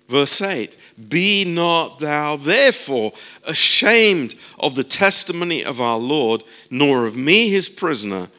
Verse 0.05 0.43
8 0.45 0.77
Be 1.07 1.43
not 1.45 1.97
thou 1.97 2.37
therefore 2.37 3.11
ashamed 3.41 4.33
of 4.57 4.73
the 4.73 4.83
testimony 4.83 5.63
of 5.65 5.79
our 5.79 6.01
Lord, 6.01 6.45
nor 6.67 7.05
of 7.05 7.15
me 7.15 7.49
his 7.49 7.69
prisoner, 7.69 8.29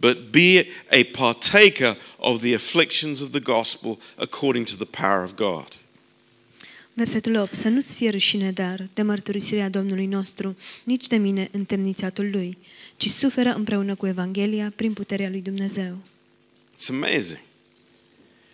but 0.00 0.30
be 0.30 0.66
a 0.90 1.04
partaker 1.04 1.96
of 2.18 2.40
the 2.40 2.54
afflictions 2.54 3.20
of 3.20 3.30
the 3.30 3.40
gospel 3.40 3.98
according 4.16 4.64
to 4.64 4.76
the 4.76 5.02
power 5.02 5.22
of 5.22 5.34
God. 5.34 5.68
Versetul 6.92 7.36
8. 7.36 7.54
Să 7.54 7.68
nu-ți 7.68 7.94
fie 7.94 8.10
rușine, 8.10 8.52
dar, 8.52 8.88
de 8.94 9.02
mărturisirea 9.02 9.68
Domnului 9.68 10.06
nostru, 10.06 10.56
nici 10.84 11.06
de 11.06 11.16
mine 11.16 11.48
întemnițatul 11.52 12.30
lui, 12.30 12.58
ci 12.96 13.08
suferă 13.08 13.54
împreună 13.54 13.94
cu 13.94 14.06
Evanghelia 14.06 14.72
prin 14.76 14.92
puterea 14.92 15.28
lui 15.28 15.40
Dumnezeu. 15.40 15.98
It's 16.74 16.88
amazing. 16.88 17.40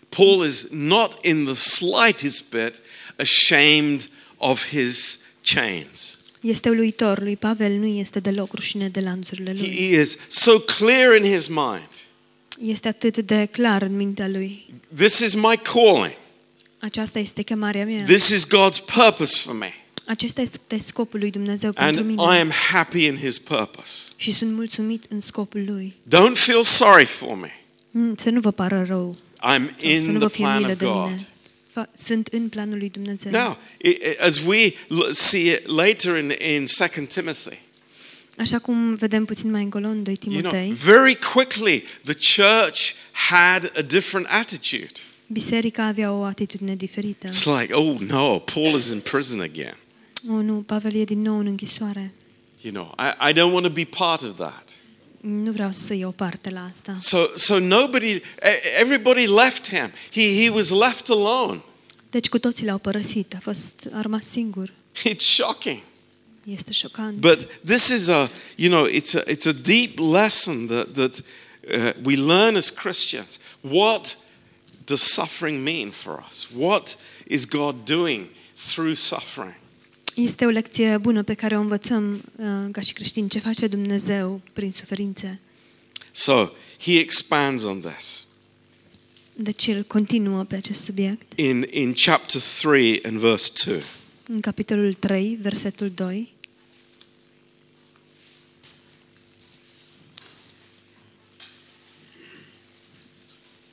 Paul 0.08 0.46
is 0.46 0.68
not 0.70 1.24
in 1.24 1.44
the 1.44 1.54
slightest 1.54 2.50
bit 2.50 2.80
ashamed 3.16 4.08
of 4.36 4.68
his 4.68 5.18
chains. 5.42 6.18
Este 6.42 6.68
uluitor, 6.68 7.20
lui 7.22 7.36
Pavel 7.36 7.72
nu 7.72 7.86
este 7.86 8.20
deloc 8.20 8.52
rușine 8.54 8.88
de 8.88 9.00
lanțurile 9.00 9.52
lui. 9.58 9.76
He 9.76 10.00
is 10.00 10.18
so 10.28 10.58
clear 10.58 11.16
in 11.24 11.32
his 11.36 11.46
mind. 11.46 11.88
Este 12.64 12.88
atât 12.88 13.18
de 13.18 13.48
clar 13.50 13.82
în 13.82 13.96
mintea 13.96 14.28
lui. 14.28 14.66
This 14.96 15.18
is 15.18 15.34
my 15.34 15.60
calling. 15.62 16.16
Aceasta 16.78 17.18
este 17.18 17.42
chemarea 17.42 17.84
mea. 17.84 18.04
This 18.04 18.28
is 18.28 18.46
God's 18.46 18.84
purpose 18.94 19.36
for 19.44 19.54
me. 19.54 19.74
Acesta 20.06 20.40
este 20.40 20.78
scopul 20.78 21.18
lui 21.20 21.30
Dumnezeu 21.30 21.70
And 21.74 21.96
pentru 21.96 22.02
I 22.04 22.06
mine. 22.16 22.38
am 22.40 22.50
happy 22.72 23.04
in 23.04 23.16
his 23.16 23.38
purpose. 23.38 23.92
Și 24.16 24.32
sunt 24.32 24.52
mulțumit 24.54 25.04
în 25.08 25.20
scopul 25.20 25.64
lui. 25.66 25.94
Don't 26.08 26.34
feel 26.34 26.62
sorry 26.62 27.04
for 27.04 27.36
me. 27.36 27.50
Mm, 27.90 28.14
Să 28.16 28.30
nu 28.30 28.40
vă 28.40 28.50
pară 28.50 28.84
rău. 28.86 29.16
I'm 29.38 29.78
Să 29.80 29.86
in 29.86 30.02
nu 30.04 30.10
the 30.10 30.18
vă 30.18 30.28
fie 30.28 30.44
plan 30.44 30.56
milă 30.60 30.72
of 30.72 30.78
de 30.78 30.84
God. 30.84 31.04
mine. 31.06 31.26
Fa- 31.72 31.90
Sunt 31.96 32.26
în 32.26 32.48
planul 32.48 32.78
lui 32.78 32.88
Dumnezeu. 32.90 33.32
Now, 33.32 33.58
i- 33.82 33.88
i- 33.88 34.16
as 34.20 34.40
we 34.46 34.72
l- 34.88 35.10
see 35.12 35.52
it 35.52 35.66
later 35.66 36.16
in, 36.16 36.32
in 36.54 36.66
2 36.78 37.06
Timothy, 37.06 37.58
Așa 38.38 38.58
cum 38.58 38.94
vedem 38.94 39.24
puțin 39.24 39.50
mai 39.50 39.62
încolo 39.62 39.86
în 39.88 40.02
2 40.02 40.18
you 40.22 40.40
know, 40.40 40.50
Timotei, 40.50 40.72
very 40.74 41.18
quickly 41.32 41.84
the 42.04 42.14
church 42.42 42.92
had 43.12 43.72
a 43.76 43.82
different 43.82 44.26
attitude. 44.30 44.92
biserica 45.26 45.84
avea 45.84 46.12
o 46.12 46.22
atitudine 46.24 46.74
diferită. 46.76 47.26
It's 47.28 47.60
like, 47.60 47.72
oh 47.74 47.98
no, 48.00 48.38
Paul 48.38 48.74
is 48.78 48.88
in 48.88 49.00
prison 49.00 49.40
again. 49.40 49.76
Oh, 50.30 50.42
nu, 50.44 50.54
Pavel 50.54 50.94
e 50.94 51.04
din 51.04 51.22
nou 51.22 51.38
în 51.38 51.46
închisoare. 51.46 52.12
You 52.60 52.72
know, 52.72 52.94
I, 52.98 53.30
I 53.30 53.32
don't 53.32 53.52
want 53.52 53.64
to 53.66 53.72
be 53.72 53.84
part 53.84 54.22
of 54.22 54.34
that. 54.36 54.70
Nu 55.22 55.52
vreau 55.52 55.72
să 55.72 55.94
iau 55.94 56.10
parte 56.10 56.50
la 56.50 56.64
asta. 56.70 56.94
So, 56.98 57.26
so 57.36 57.58
nobody, 57.58 58.20
everybody 58.80 59.26
left 59.26 59.68
him. 59.68 59.92
He, 60.12 60.42
he 60.42 60.48
was 60.48 60.70
left 60.70 61.08
alone. 61.08 61.62
Deci 62.10 62.28
cu 62.28 62.38
toții 62.38 62.66
l-au 62.66 62.78
părăsit, 62.78 63.34
a 63.34 63.38
fost 63.40 63.88
a 63.92 64.00
rămas 64.00 64.24
singur. 64.24 64.72
It's 65.08 65.24
shocking. 65.24 65.82
Este 66.44 66.72
șocant. 66.72 67.20
But 67.20 67.60
this 67.64 67.88
is 67.88 68.08
a, 68.08 68.30
you 68.56 68.70
know, 68.70 68.86
it's 68.86 69.14
a, 69.14 69.22
it's 69.26 69.46
a 69.46 69.52
deep 69.52 69.98
lesson 69.98 70.66
that, 70.66 70.94
that 70.94 71.18
uh, 71.18 71.90
we 72.04 72.16
learn 72.16 72.56
as 72.56 72.70
Christians. 72.70 73.38
What 73.60 74.18
does 74.84 75.00
suffering 75.00 75.62
mean 75.62 75.90
for 75.90 76.24
us? 76.28 76.48
What 76.56 76.96
is 77.26 77.44
God 77.44 77.74
doing 77.84 78.28
through 78.72 78.94
suffering? 78.94 79.54
Este 80.14 80.44
o 80.44 80.48
lecție 80.48 80.96
bună 80.96 81.22
pe 81.22 81.34
care 81.34 81.56
o 81.56 81.60
învățăm 81.60 82.22
uh, 82.36 82.46
ca 82.72 82.80
și 82.80 82.92
creștini. 82.92 83.28
Ce 83.28 83.38
face 83.38 83.66
Dumnezeu 83.66 84.40
prin 84.52 84.72
suferințe? 84.72 85.40
So 86.10 86.48
he 86.78 86.98
expands 86.98 87.62
on 87.62 87.80
this. 87.80 88.26
Deci 89.34 89.66
el 89.66 89.82
continuă 89.82 90.42
pe 90.42 90.54
acest 90.54 90.82
subiect. 90.82 91.38
In, 91.38 91.66
in 91.70 91.92
chapter 91.92 92.40
3 92.60 93.00
and 93.02 93.18
verse 93.18 93.70
2. 93.70 93.82
În 94.26 94.40
capitolul 94.40 94.92
3, 94.92 95.38
versetul 95.40 95.90
2. 95.90 96.34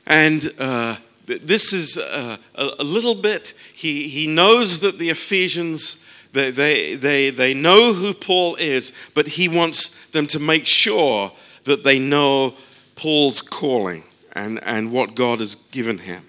And 0.04 0.54
uh, 0.58 0.97
th- 1.28 1.45
this 1.45 1.71
is 1.71 1.97
uh, 1.97 2.38
a, 2.56 2.75
a 2.80 2.84
little 2.84 3.15
bit, 3.15 3.54
he, 3.75 4.08
he 4.08 4.25
knows 4.25 4.80
that 4.80 4.97
the 4.97 5.10
Ephesians, 5.10 6.04
they, 6.39 6.52
they, 6.52 6.95
they, 6.95 7.32
they 7.32 7.54
know 7.54 7.93
who 7.93 8.13
Paul 8.13 8.56
is, 8.60 8.93
but 9.13 9.28
he 9.28 9.47
wants 9.49 10.10
them 10.12 10.25
to 10.25 10.39
make 10.39 10.65
sure 10.65 11.32
that 11.63 11.84
they 11.84 11.99
know 11.99 12.54
Paul's 12.95 13.41
calling 13.41 14.04
and, 14.34 14.60
and 14.63 14.91
what 14.91 15.15
God 15.15 15.39
has 15.39 15.56
given 15.71 15.97
him. 15.97 16.19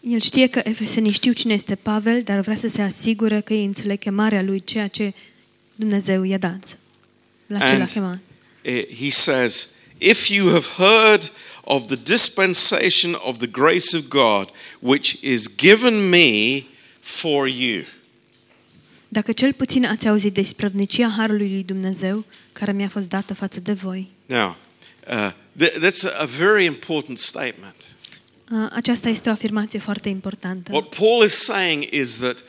El 0.00 0.20
știe 0.20 0.46
că 0.46 0.60
efesenii 0.64 1.12
știu 1.12 1.32
cine 1.32 1.52
este 1.54 1.74
Pavel, 1.74 2.22
dar 2.22 2.40
vrea 2.40 2.56
să 2.56 2.68
se 2.68 2.82
asigure 2.82 3.40
că 3.40 3.52
ei 3.54 3.64
înțeleg 3.64 3.98
chemarea 3.98 4.42
lui, 4.42 4.62
ceea 4.64 4.88
ce 4.88 5.12
Dumnezeu 5.74 6.22
i-a 6.22 6.38
dat. 6.38 6.78
La 7.46 7.58
ce 7.58 7.64
l-a 7.64 7.72
And- 7.72 7.90
chemat. 7.92 8.18
He 8.98 9.10
says, 9.10 9.68
If 9.98 10.28
you 10.28 10.48
have 10.48 10.66
heard 10.76 11.30
of 11.64 11.86
the 11.86 11.96
dispensation 11.96 13.14
of 13.24 13.36
the 13.38 13.46
grace 13.46 13.96
of 13.96 14.08
God, 14.08 14.50
which 14.80 15.16
is 15.22 15.46
given 15.56 16.08
me 16.08 16.62
for 17.00 17.48
you. 17.48 17.84
Dacă 19.08 19.32
cel 19.32 19.52
puțin 19.52 19.84
ați 19.86 20.08
auzit 20.08 20.34
de 20.34 20.40
isprăvnicia 20.40 21.08
Harului 21.16 21.48
lui 21.48 21.62
Dumnezeu, 21.62 22.24
care 22.52 22.72
mi-a 22.72 22.88
fost 22.88 23.08
dată 23.08 23.34
față 23.34 23.60
de 23.60 23.72
voi. 23.72 24.10
Now, 24.26 24.56
uh, 25.10 25.30
th- 25.64 25.72
that's 25.72 26.18
a 26.18 26.24
very 26.24 26.64
important 26.64 27.18
statement. 27.18 27.74
Uh, 28.50 28.68
Aceasta 28.72 29.08
este 29.08 29.28
o 29.28 29.32
afirmație 29.32 29.78
foarte 29.78 30.08
importantă. 30.08 30.72
What 30.72 30.88
Paul 30.88 31.24
is 31.24 31.32
saying 31.32 31.86
is 31.90 32.16
that 32.18 32.44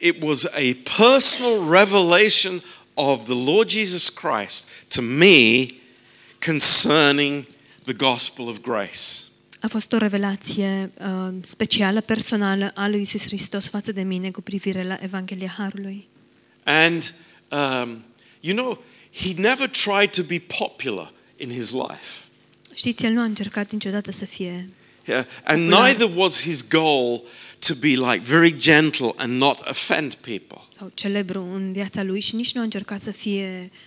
it 0.00 0.16
was 0.22 0.44
a 0.44 0.76
personal 0.96 1.70
revelation 1.70 2.62
of 2.94 3.24
the 3.24 3.44
Lord 3.52 3.68
Jesus 3.70 4.08
Christ 4.08 4.68
to 4.88 5.02
me 5.02 5.66
concerning 6.46 7.46
the 7.84 7.92
gospel 7.92 8.48
of 8.48 8.60
grace. 8.60 9.29
A 9.60 9.66
fost 9.68 9.92
o 9.92 9.96
revelație 9.96 10.90
uh, 11.00 11.34
specială, 11.40 12.00
personală 12.00 12.72
a 12.74 12.88
lui 12.88 13.00
Isus 13.00 13.22
Hristos 13.22 13.68
față 13.68 13.92
de 13.92 14.02
mine 14.02 14.30
cu 14.30 14.40
privire 14.40 14.82
la 14.82 14.98
Evanghelia 15.02 15.54
Harului. 15.56 16.08
And, 16.64 17.14
um, 17.50 18.04
you 18.40 18.56
know, 18.56 18.82
he 19.14 19.32
never 19.36 19.68
tried 19.68 20.10
to 20.10 20.22
be 20.22 20.42
popular 20.58 21.12
in 21.36 21.50
his 21.50 21.70
life. 21.70 22.06
Știți, 22.74 23.04
el 23.04 23.12
nu 23.12 23.20
a 23.20 23.24
încercat 23.24 23.70
niciodată 23.70 24.12
să 24.12 24.24
fie 24.24 24.68
Yeah, 25.06 25.24
and 25.44 25.58
Popular. 25.68 25.86
neither 25.88 26.10
was 26.16 26.42
his 26.42 26.68
goal 26.68 27.22
to 27.66 27.74
be 27.80 27.88
like 27.88 28.20
very 28.22 28.58
gentle 28.58 29.12
and 29.16 29.36
not 29.38 29.60
offend 29.68 30.14
people. 30.14 30.58
sau 30.78 30.90
celebru 30.94 31.42
în 31.42 31.72
viața 31.72 32.02
lui 32.02 32.20
și 32.20 32.34
nici 32.34 32.52
nu 32.52 32.60
a 32.60 32.64
încercat 32.64 33.00
să 33.00 33.10
fie 33.10 33.70
uh, 33.72 33.78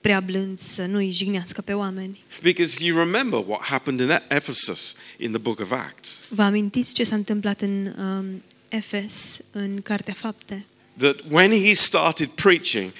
prea 0.00 0.20
blând, 0.20 0.58
să 0.58 0.84
nu-i 0.84 1.10
jignească 1.10 1.60
pe 1.60 1.72
oameni. 1.72 2.22
Because 2.42 2.84
you 2.84 2.98
remember 2.98 3.42
what 3.46 3.62
happened 3.62 4.00
in 4.00 4.20
Ephesus 4.28 4.96
in 5.16 5.30
the 5.30 5.40
book 5.40 5.60
of 5.60 5.70
Acts. 5.70 6.24
Vă 6.28 6.42
amintiți 6.42 6.94
ce 6.94 7.04
s-a 7.04 7.14
întâmplat 7.14 7.60
în 7.60 7.94
um, 7.98 8.42
Efes, 8.68 9.40
în 9.52 9.80
Cartea 9.82 10.14
Fapte? 10.14 10.66
That 10.96 11.20
when 11.30 11.50
he 11.50 11.74
started 11.74 12.28
preaching, 12.28 12.92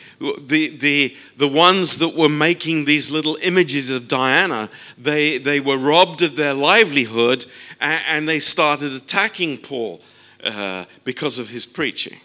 the, 0.46 0.68
the, 0.68 1.12
the 1.36 1.50
ones 1.50 1.96
that 1.96 2.14
were 2.14 2.32
making 2.32 2.86
these 2.86 3.10
little 3.12 3.36
images 3.40 3.90
of 3.90 4.06
Diana, 4.06 4.70
they, 5.02 5.40
they 5.40 5.58
were 5.58 5.80
robbed 5.80 6.20
of 6.20 6.34
their 6.34 6.52
livelihood 6.52 7.46
and, 7.78 8.00
and 8.16 8.26
they 8.26 8.38
started 8.38 8.92
attacking 8.92 9.58
Paul 9.58 10.00
uh, 10.44 10.84
because 11.02 11.40
of 11.40 11.50
his 11.50 11.66
preaching. 11.66 12.20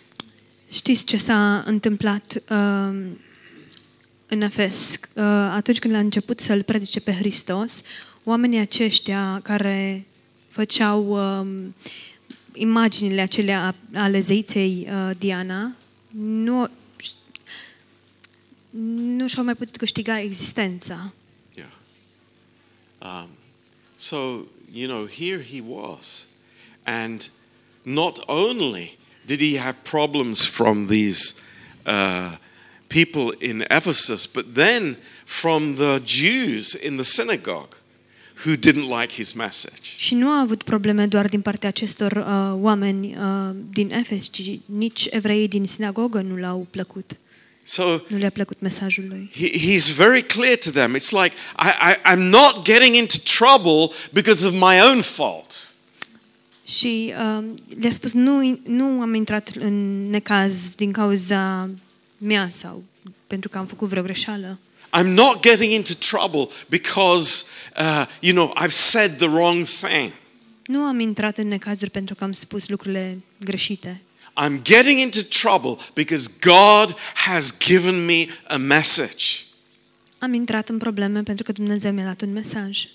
Știți 0.71 1.05
ce 1.05 1.17
s-a 1.17 1.63
întâmplat 1.65 2.43
um, 2.49 3.19
în 4.33 4.41
Efes? 4.41 4.99
Uh, 5.15 5.23
atunci 5.51 5.79
când 5.79 5.95
a 5.95 5.99
început 5.99 6.39
să-L 6.39 6.63
predice 6.63 6.99
pe 6.99 7.11
Hristos, 7.13 7.81
oamenii 8.23 8.59
aceștia 8.59 9.39
care 9.43 10.05
făceau 10.47 11.07
um, 11.39 11.75
imaginile 12.53 13.21
acelea 13.21 13.61
a- 13.93 13.99
ale 13.99 14.21
zeiței 14.21 14.87
uh, 14.89 15.09
Diana, 15.17 15.75
nu, 16.17 16.69
nu 19.15 19.27
și-au 19.27 19.45
mai 19.45 19.55
putut 19.55 19.77
câștiga 19.77 20.19
existența. 20.19 21.13
Yeah. 21.55 21.69
Um, 23.01 23.29
so, 23.95 24.17
you 24.73 24.87
know, 24.87 25.07
here 25.07 25.43
he 25.51 25.61
was. 25.67 26.25
And 26.83 27.31
not 27.81 28.23
only 28.25 28.97
did 29.25 29.39
he 29.39 29.59
have 29.59 29.77
problems 29.89 30.45
from 30.45 30.85
these 30.87 31.33
uh, 31.85 32.37
people 32.93 33.47
in 33.47 33.63
Ephesus, 33.69 34.25
but 34.27 34.45
then 34.53 34.97
from 35.25 35.75
the 35.75 36.01
Jews 36.05 36.73
in 36.73 36.95
the 36.95 37.03
synagogue 37.03 37.75
who 38.45 38.55
didn't 38.55 38.87
like 38.99 39.13
his 39.13 39.33
message? 39.33 39.81
Și 39.97 40.15
nu 40.15 40.29
a 40.29 40.39
avut 40.39 40.63
probleme 40.63 41.05
doar 41.05 41.27
din 41.27 41.41
partea 41.41 41.69
acestor 41.69 42.11
uh, 42.11 42.61
oameni 42.61 43.15
uh, 43.17 43.55
din 43.71 43.91
Efes, 43.91 44.27
ci 44.31 44.41
nici 44.65 45.07
evreii 45.09 45.47
din 45.47 45.65
sinagogă 45.67 46.21
nu 46.21 46.35
l-au 46.35 46.67
plăcut. 46.69 47.11
So 47.63 47.83
Nu 48.07 48.17
le-a 48.17 48.29
plăcut 48.29 48.59
mesajul 48.61 49.05
lui. 49.07 49.31
he, 49.35 49.49
he's 49.49 49.95
very 49.95 50.21
clear 50.23 50.55
to 50.57 50.69
them. 50.71 50.95
It's 50.95 51.11
like, 51.23 51.35
I, 51.59 51.69
I, 51.91 52.13
I'm 52.13 52.29
not 52.29 52.65
getting 52.65 52.95
into 52.95 53.15
trouble 53.37 53.95
because 54.11 54.47
of 54.47 54.53
my 54.53 54.79
own 54.89 55.01
fault. 55.01 55.73
Și 56.67 57.13
uh, 57.37 57.43
le-a 57.79 57.91
spus, 57.91 58.11
nu, 58.11 58.59
nu 58.65 58.85
am 59.01 59.13
intrat 59.13 59.51
în 59.59 60.09
necaz 60.09 60.75
din 60.75 60.91
cauza 60.91 61.69
mea 62.23 62.47
sau 62.51 62.83
pentru 63.27 63.49
că 63.49 63.57
am 63.57 63.65
făcut 63.65 63.87
vreo 63.87 64.01
greșeală. 64.03 64.59
I'm 64.99 65.07
not 65.07 65.41
getting 65.41 65.71
into 65.71 65.93
trouble 65.93 66.47
because, 66.69 67.45
uh, 67.77 68.05
you 68.19 68.33
know, 68.33 68.53
I've 68.63 68.71
said 68.71 69.17
the 69.17 69.27
wrong 69.27 69.65
thing. 69.65 70.11
Nu 70.65 70.79
am 70.79 70.99
intrat 70.99 71.37
în 71.37 71.47
necazuri 71.47 71.89
pentru 71.89 72.15
că 72.15 72.23
am 72.23 72.31
spus 72.31 72.67
lucrurile 72.67 73.23
greșite. 73.39 74.01
I'm 74.45 74.61
getting 74.61 74.99
into 74.99 75.21
trouble 75.21 75.83
because 75.93 76.29
God 76.41 76.95
has 77.13 77.57
given 77.59 78.05
me 78.05 78.25
a 78.47 78.57
message. 78.57 79.25
Am 80.17 80.33
intrat 80.33 80.69
în 80.69 80.77
probleme 80.77 81.23
pentru 81.23 81.43
că 81.43 81.51
Dumnezeu 81.51 81.91
mi-a 81.91 82.05
dat 82.05 82.21
un 82.21 82.31
mesaj. 82.31 82.87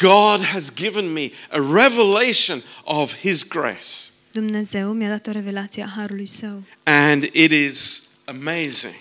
God 0.00 0.44
has 0.44 0.74
given 0.74 1.12
me 1.12 1.30
a 1.50 1.58
revelation 1.72 2.62
of 2.84 3.16
His 3.16 3.48
grace. 3.48 3.86
Dumnezeu 4.32 4.92
mi-a 4.92 5.08
dat 5.08 5.26
o 5.26 5.30
revelație 5.30 5.82
a 5.82 5.92
harului 5.96 6.26
său 6.26 6.62
And 6.84 7.22
it 7.32 7.50
is 7.50 8.02
amazing. 8.28 8.94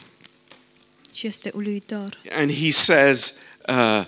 și 1.14 1.28
este 1.28 1.52
uluitor. 1.54 2.22
And 2.32 2.52
He 2.52 2.72
says, 2.72 3.40
uh, 3.68 4.06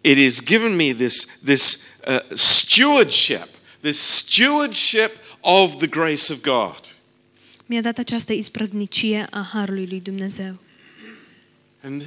It 0.00 0.16
is 0.16 0.44
given 0.44 0.76
me 0.76 0.92
this, 0.94 1.38
this 1.44 1.84
uh, 2.06 2.36
stewardship, 2.36 3.48
this 3.80 3.98
stewardship 3.98 5.10
of 5.40 5.76
the 5.76 5.86
grace 5.86 6.32
of 6.32 6.40
God. 6.42 6.80
Mi-a 7.66 7.80
dat 7.80 7.98
această 7.98 8.32
isprăvnicie 8.32 9.26
a 9.30 9.40
harului 9.52 9.86
lui 9.86 10.00
Dumnezeu. 10.00 10.58
And 11.82 12.02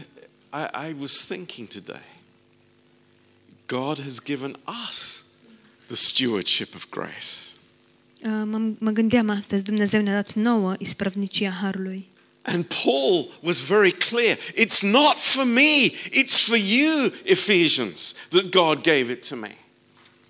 I, 0.54 0.89
I 0.89 0.95
was 0.99 1.25
thinking 1.25 1.67
today, 1.67 2.06
God 3.67 4.02
has 4.02 4.23
given 4.23 4.56
us 4.88 5.23
the 5.86 5.95
stewardship 5.95 6.75
of 6.75 6.89
grace. 6.89 7.54
Uh, 8.23 8.41
Mă, 8.45 8.73
mă 8.78 8.91
gândeam 8.91 9.30
astăzi, 9.30 9.63
Dumnezeu 9.63 10.02
ne-a 10.02 10.13
dat 10.13 10.34
nouă 10.34 10.75
isprăvnicia 10.78 11.49
harului. 11.52 12.10
And 12.52 12.66
Paul 12.84 13.28
was 13.44 13.60
very 13.62 13.92
clear 13.92 14.38
it's 14.56 14.82
not 14.82 15.18
for 15.18 15.46
me, 15.46 15.92
it's 16.12 16.40
for 16.40 16.58
you, 16.58 17.12
Ephesians, 17.24 18.16
that 18.30 18.50
God 18.52 18.84
gave 18.84 19.12
it 19.12 19.28
to 19.28 19.36
me. 19.36 19.56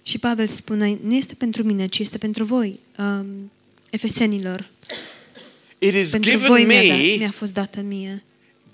Și 0.02 0.18
Pavel 0.18 0.48
spune, 0.48 0.98
nu 1.04 1.16
este 1.16 1.34
pentru 1.34 1.64
mine, 1.64 1.88
ci 1.88 2.00
este 2.00 2.18
pentru 2.18 2.44
voi, 2.44 2.80
um, 2.98 3.52
efesenilor. 3.90 4.70
It 5.78 5.94
is 5.94 6.10
Pentru 6.10 6.30
given 6.30 6.48
voi 6.48 6.66
me, 6.66 7.16
mi-a 7.18 7.32
fost 7.32 7.54
dată 7.54 7.82
mie. 7.82 8.24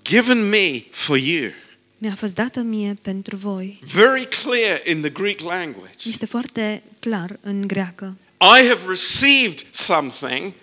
given 0.03 0.49
me 0.49 0.83
for 0.91 1.17
you. 1.17 1.51
Mi-a 1.97 2.15
fost 2.15 2.35
dată 2.35 2.59
mie 2.59 2.93
pentru 3.01 3.35
voi. 3.35 3.79
Very 3.93 4.27
clear 4.43 4.81
in 4.85 5.01
the 5.01 5.09
Greek 5.09 5.39
language. 5.39 6.09
Este 6.09 6.25
foarte 6.25 6.83
clar 6.99 7.39
în 7.41 7.67
greacă. 7.67 8.17
I 8.39 8.67
have 8.67 8.81
received 8.87 9.65
something 9.71 10.53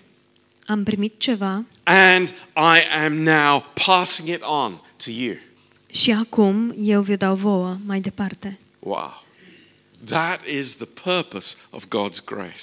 Am 0.67 0.83
primit 0.85 1.15
ceva 1.19 1.65
and 1.83 2.29
I 2.57 2.81
am 3.05 3.23
now 3.23 3.65
passing 3.87 4.29
it 4.29 4.43
on 4.43 4.81
to 5.05 5.11
you. 5.11 5.35
și 5.93 6.11
acum 6.11 6.75
eu 6.79 7.01
vi 7.01 7.17
dau 7.17 7.35
vouă 7.35 7.77
mai 7.87 8.01
departe. 8.01 8.59
Wow. 8.79 9.25
That 10.05 10.41
is 10.47 10.75
the 10.77 10.87
purpose 11.03 11.57
of 11.71 11.85
God's 11.87 12.25
grace. 12.25 12.63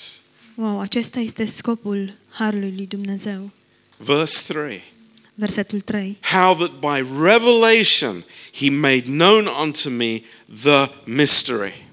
Wow, 0.56 0.80
acesta 0.80 1.20
este 1.20 1.46
scopul 1.46 2.14
harului 2.30 2.74
lui 2.76 2.88
Dumnezeu. 2.88 3.52
Verse 3.98 4.54
3 4.54 4.84
Versetul 5.36 5.82
3. 5.82 6.18
How 6.32 6.56
that 6.56 6.72
by 6.80 7.10
revelation 7.22 8.24
he 8.54 8.70
made 8.70 9.04
known 9.06 9.48
unto 9.62 9.90
me 9.90 10.22
the 10.64 10.90
mystery. 11.06 11.88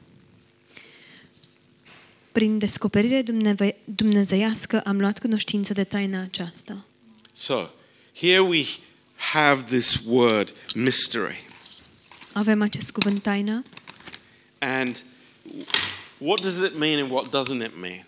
Prin 2.36 2.58
descoperire 2.58 3.22
dumneve- 3.22 3.76
dumnezeiască 3.84 4.80
am 4.80 5.00
luat 5.00 5.18
cunoștință 5.18 5.72
de 5.72 5.84
taina 5.84 6.22
aceasta. 6.22 6.84
So, 7.32 7.68
here 8.14 8.38
we 8.38 8.64
have 9.16 9.62
this 9.76 10.00
word 10.06 10.52
mystery. 10.74 11.44
Avem 12.32 12.62
acest 12.62 12.90
cuvânt 12.90 13.22
taină 13.22 13.64
And 14.58 15.04
what 16.18 16.40
does 16.40 16.60
it 16.60 16.78
mean 16.78 17.02
and 17.02 17.10
what 17.10 17.26
doesn't 17.26 17.64
it 17.66 17.80
mean? 17.80 18.06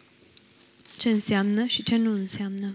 ce 0.98 1.08
înseamnă 1.10 1.66
și 1.66 1.82
ce 1.82 1.96
nu 1.96 2.10
înseamnă. 2.12 2.74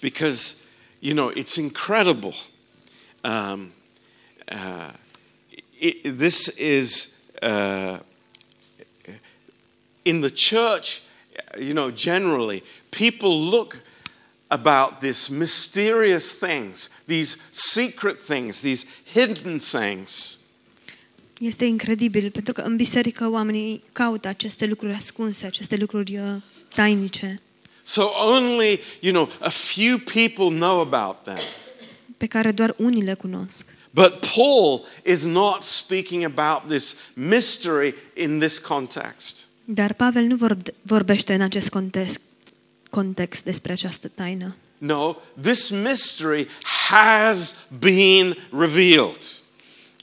Because, 0.00 0.54
you 1.00 1.14
know, 1.14 1.32
it's 1.32 1.56
incredible. 1.56 2.34
Um, 3.24 3.72
uh, 4.52 4.92
it, 5.80 6.18
this 6.18 6.58
is 6.58 7.22
uh, 7.42 7.98
in 10.02 10.20
the 10.20 10.30
church, 10.30 11.00
you 11.58 11.72
know, 11.72 11.90
generally, 11.90 12.62
people 12.90 13.30
look 13.50 13.82
about 14.50 15.00
these 15.00 15.30
mysterious 15.30 16.32
things, 16.34 17.02
these 17.06 17.36
secret 17.50 18.18
things, 18.18 18.60
these 18.60 19.02
hidden 19.14 19.58
things. 19.58 20.38
Este 21.40 21.64
incredibil 21.64 22.30
pentru 22.30 22.52
că 22.52 22.60
în 22.60 22.76
biserică 22.76 23.28
oamenii 23.28 23.82
caută 23.92 24.28
aceste 24.28 24.66
lucruri 24.66 24.92
ascunse, 24.94 25.46
aceste 25.46 25.76
lucruri 25.76 26.16
uh, 26.18 26.42
tainice 26.74 27.40
So 27.82 28.02
only, 28.02 28.80
you 29.00 29.12
know, 29.12 29.28
a 29.40 29.48
few 29.48 29.98
people 29.98 30.56
know 30.58 30.80
about 30.80 31.22
them. 31.22 31.38
pe 32.16 32.26
care 32.26 32.52
doar 32.52 32.74
unii 32.78 33.02
le 33.02 33.14
cunosc. 33.14 33.74
But 33.90 34.26
Paul 34.34 34.84
is 35.04 35.24
not 35.24 35.62
speaking 35.62 36.24
about 36.24 36.68
this 36.68 36.96
mystery 37.14 37.94
in 38.14 38.38
this 38.38 38.58
context. 38.58 39.46
Dar 39.64 39.92
Pavel 39.92 40.24
nu 40.24 40.36
vorb- 40.36 40.74
vorbește 40.82 41.34
în 41.34 41.40
acest 41.40 41.68
context, 41.68 42.20
context 42.90 43.44
despre 43.44 43.72
această 43.72 44.08
taină. 44.08 44.56
No, 44.78 45.14
this 45.40 45.68
mystery 45.70 46.46
has 46.88 47.56
been 47.78 48.36
revealed. 48.58 49.22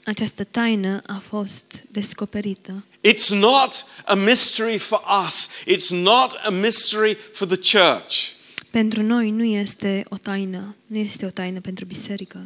Această 0.04 0.44
taină 0.44 1.02
a 1.06 1.22
fost 1.28 1.82
descoperită. 1.90 2.84
It's 3.08 3.28
not 3.28 3.84
a 4.04 4.14
mystery 4.14 4.78
for 4.78 5.02
us. 5.26 5.48
It's 5.66 5.88
not 6.02 6.32
a 6.44 6.50
mystery 6.50 7.16
for 7.32 7.46
the 7.46 7.78
church. 7.78 8.28
Pentru 8.70 9.02
noi 9.02 9.30
nu 9.30 9.44
este 9.44 10.04
o 10.08 10.16
taină, 10.16 10.74
nu 10.86 10.98
este 10.98 11.26
o 11.26 11.30
taină 11.30 11.60
pentru 11.60 11.84
biserică, 11.84 12.40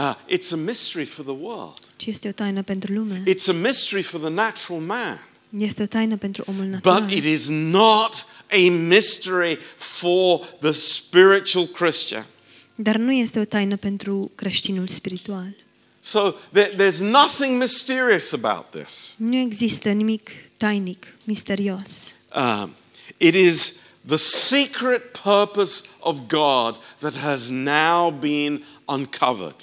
Uh, 0.00 0.14
it's 0.28 0.52
a 0.52 0.56
mystery 0.56 1.04
for 1.04 1.24
the 1.24 1.34
world. 1.34 1.78
este 2.04 2.28
o 2.28 2.32
taină 2.32 2.62
pentru 2.62 2.92
lume. 2.92 3.22
It's 3.26 3.48
a 3.48 3.52
mystery 3.52 4.02
for 4.02 4.20
the 4.20 4.30
natural 4.30 4.80
man. 4.80 5.24
Este 5.58 5.82
o 5.82 5.86
taină 5.86 6.16
pentru 6.16 6.44
omul 6.46 6.80
But 6.82 7.12
it 7.12 7.24
is 7.24 7.48
not 7.48 8.26
a 8.50 8.70
mystery 8.70 9.58
for 9.76 10.38
the 10.60 10.72
spiritual 10.72 11.66
Christian. 11.66 12.26
Dar 12.74 12.96
nu 12.96 13.12
este 13.12 13.38
o 13.38 13.44
taină 13.44 13.76
pentru 13.76 14.30
creștinul 14.34 14.88
spiritual. 14.88 15.54
So 15.98 16.34
there, 16.52 16.70
there's 16.76 17.00
nothing 17.00 17.58
mysterious 17.58 18.32
about 18.32 18.70
this. 18.70 19.14
Nu 19.18 19.36
există 19.36 19.90
nimic 19.90 20.30
tainic, 20.56 21.06
misterios. 21.24 22.12
Um, 22.34 22.74
it 23.16 23.34
is 23.34 23.80
the 24.06 24.16
secret 24.16 25.18
purpose 25.22 25.88
of 26.00 26.28
God 26.28 26.78
that 27.00 27.16
has 27.16 27.50
now 27.50 28.10
been 28.10 28.64
uncovered. 28.88 29.62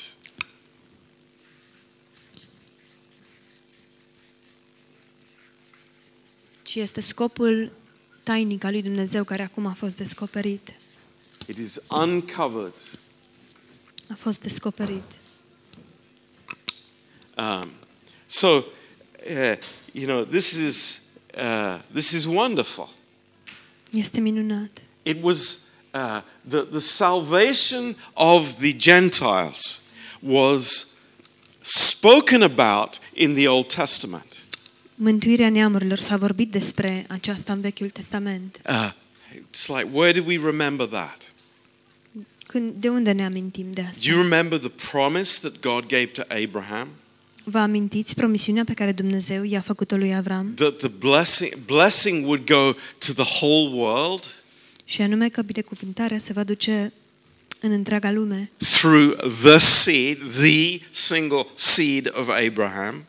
Ci 6.68 6.76
este 6.76 7.02
scopul 7.02 7.72
tainic 8.24 8.64
al 8.64 8.72
lui 8.72 8.82
Dumnezeu 8.82 9.24
care 9.24 9.44
acum 9.44 9.66
a 9.66 9.74
fost 9.74 9.98
descoperit. 9.98 10.74
It 11.46 11.58
is 11.58 11.80
uncovered. 11.90 12.74
A 14.10 14.16
fost 14.18 14.42
descoperit. 14.42 15.04
Um, 17.38 17.70
so, 18.26 18.48
uh, 18.48 19.58
you 19.92 20.06
know, 20.06 20.24
this 20.26 20.52
is 20.52 21.02
uh, 21.38 21.80
this 21.94 22.12
is 22.12 22.26
wonderful. 22.26 22.90
Este 23.92 24.20
minunat. 24.20 24.82
It 25.04 25.22
was 25.22 25.60
uh, 25.94 26.22
the 26.50 26.68
the 26.72 26.80
salvation 26.80 27.96
of 28.14 28.54
the 28.54 28.74
Gentiles 28.78 29.82
was 30.22 30.94
spoken 31.62 32.42
about 32.42 33.00
in 33.14 33.34
the 33.34 33.48
Old 33.48 33.74
Testament. 33.74 34.37
Mântuirea 35.00 35.50
neamurilor 35.50 35.98
s-a 35.98 36.18
vorbit 36.18 36.52
despre 36.52 37.06
aceasta 37.08 37.54
în 37.54 37.62
Vechiul 37.62 37.90
Testament. 37.90 38.62
Uh, 38.70 38.92
it's 39.34 39.68
like, 39.68 39.88
where 39.92 40.20
do 40.20 40.26
we 40.28 40.40
remember 40.44 40.86
that? 40.88 41.34
Când, 42.48 42.74
de 42.74 42.90
unde 42.90 43.12
ne 43.12 43.26
amintim 43.26 43.72
de 43.72 43.82
Do 43.82 43.88
asta? 43.88 44.10
you 44.10 44.22
remember 44.22 44.60
the 44.60 44.72
promise 44.92 45.40
that 45.40 45.60
God 45.62 45.86
gave 45.88 46.06
to 46.06 46.22
Abraham? 46.44 46.88
Vă 47.44 47.58
amintiți 47.60 48.16
promisiunea 48.16 48.64
pe 48.64 48.74
care 48.74 48.92
Dumnezeu 48.92 49.44
i-a 49.44 49.62
făcut-o 49.62 49.96
lui 49.96 50.16
Avram? 50.16 50.54
That 50.54 50.78
the 50.78 50.88
blessing, 50.88 51.54
blessing 51.66 52.26
would 52.26 52.46
go 52.46 52.72
to 52.98 53.24
the 53.24 53.36
whole 53.46 53.76
world 53.76 54.24
Și 54.86 55.02
anume 55.02 55.30
că 55.30 55.42
binecuvântarea 55.42 56.18
se 56.18 56.34
va 56.34 56.44
duce 56.44 56.94
în 57.60 57.72
întreaga 57.72 58.12
lume 58.12 58.52
through 58.58 59.16
the 59.44 59.58
seed, 59.58 60.18
the 60.40 60.80
single 60.90 61.46
seed 61.54 62.12
of 62.16 62.28
Abraham. 62.48 63.06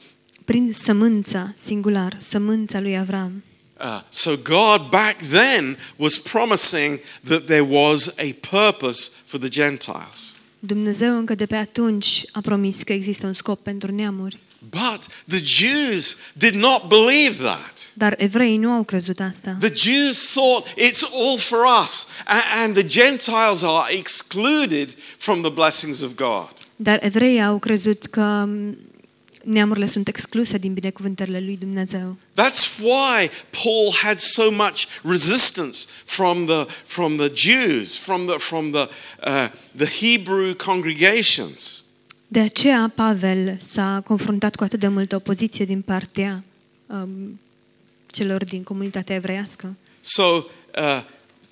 Prin 0.49 0.73
sămânța 0.75 1.53
singular, 1.57 2.17
sămânța 2.19 2.81
lui 2.81 2.99
Avram. 2.99 3.43
Uh, 3.81 4.01
so 4.09 4.31
God 4.43 4.89
back 4.91 5.17
then 5.31 5.79
was 5.97 6.19
promising 6.19 6.99
that 7.25 7.45
there 7.45 7.67
was 7.69 8.07
a 8.19 8.35
purpose 8.51 9.11
for 9.27 9.39
the 9.41 9.49
Gentiles. 9.49 10.37
Dumnezeu 10.59 11.17
încă 11.19 11.35
de 11.35 11.47
pe 11.47 11.57
atunci 11.57 12.23
a 12.33 12.41
promis 12.41 12.83
că 12.83 12.93
există 12.93 13.27
un 13.27 13.33
scop 13.33 13.63
pentru 13.63 13.95
neamuri. 13.95 14.39
But 14.71 15.07
the 15.29 15.43
Jews 15.45 16.17
did 16.33 16.55
not 16.55 16.83
believe 16.89 17.37
that. 17.45 17.91
Dar 17.95 18.15
evreii 18.19 18.57
nu 18.57 18.71
au 18.71 18.83
crezut 18.83 19.21
asta. 19.21 19.57
The 19.61 19.73
Jews 19.75 20.27
thought 20.33 20.67
it's 20.69 21.03
all 21.13 21.39
for 21.39 21.59
us, 21.85 22.07
a- 22.27 22.63
and 22.63 22.75
the 22.75 22.87
Gentiles 22.87 23.63
are 23.63 23.95
excluded 23.95 24.95
from 25.17 25.41
the 25.41 25.51
blessings 25.51 26.01
of 26.03 26.15
God. 26.15 26.49
Dar 26.77 26.99
evreii 27.03 27.43
au 27.43 27.59
crezut 27.59 28.07
că 28.07 28.21
m, 28.47 28.77
neamurile 29.49 29.87
sunt 29.87 30.09
excluse 30.09 30.59
din 30.59 30.73
binecuvântările 30.73 31.41
lui 31.41 31.57
Dumnezeu. 31.57 32.17
That's 32.35 32.79
why 32.81 33.31
Paul 33.63 33.93
had 34.03 34.19
so 34.19 34.51
much 34.51 34.87
resistance 35.03 35.79
from 36.05 36.47
the, 36.47 36.67
from 36.85 37.17
the 37.17 37.33
Jews, 37.35 37.97
from 37.97 38.27
the, 38.27 38.37
from 38.39 38.71
the, 38.71 38.89
uh, 39.27 39.49
the 39.77 39.87
Hebrew 40.01 40.55
congregations. 40.55 41.83
De 42.29 42.41
aceea 42.41 42.93
Pavel 42.95 43.57
s-a 43.61 44.03
confruntat 44.05 44.57
cu 44.57 44.65
atât 44.65 44.81
de 44.81 44.89
multă 44.89 45.17
opoziție 45.17 45.65
din 45.65 45.83
partea 45.83 46.45
um, 46.87 47.41
celor 48.07 48.45
din 48.45 48.63
comunitatea 48.63 49.15
evreiască. 49.15 49.77
So 50.01 50.23
uh, 50.23 50.45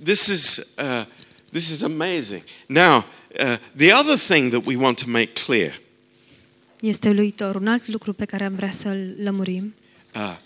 this, 0.03 0.27
is, 0.27 0.57
uh, 0.79 1.05
this 1.51 1.71
is 1.71 1.83
amazing. 1.83 2.43
Now, 2.67 3.05
uh, 3.41 3.57
the 3.77 3.93
other 3.93 4.17
thing 4.17 4.51
that 4.51 4.67
we 4.67 4.77
want 4.77 4.99
to 4.99 5.11
make 5.11 5.33
clear 5.33 5.81
Este 6.87 7.09
uluitor. 7.09 7.55
Un 7.55 7.67
alt 7.69 7.87
lucru 7.87 8.13
pe 8.13 8.25
care 8.25 8.45
am 8.45 8.55
vrea 8.55 8.71
să-l 8.71 9.15
lămurim. 9.23 9.75
uh, 10.15 10.37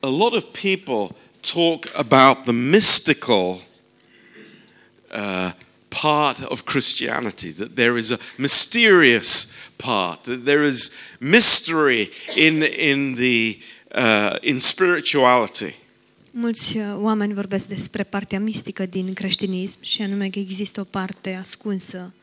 a 0.00 0.08
lot 0.08 0.32
of 0.32 0.44
people 0.62 1.16
talk 1.40 1.86
about 1.92 2.42
the 2.42 2.52
mystical 2.52 3.58
uh, 5.12 5.52
part 5.88 6.38
of 6.44 6.62
Christianity, 6.62 7.52
that 7.52 7.74
there 7.74 7.96
is 7.96 8.10
a 8.10 8.18
mysterious 8.36 9.52
part, 9.76 10.22
that 10.22 10.44
there 10.44 10.66
is 10.66 10.92
mystery 11.18 12.08
in, 12.34 12.62
in, 12.78 13.14
the, 13.14 13.58
uh, 13.94 14.36
in 14.40 14.58
spirituality. 14.58 15.74
Mulți 16.30 16.76
uh, 16.76 16.84
oameni 16.96 17.34
vorbesc 17.34 17.66
despre 17.66 18.02
partea 18.02 18.40
mistică 18.40 18.86
din 18.86 19.12
creștinism 19.12 19.78
și 19.82 20.02
anume 20.02 20.30
că 20.30 20.38
există 20.38 20.80
o 20.80 20.84
parte 20.84 21.32
ascunsă 21.34 22.14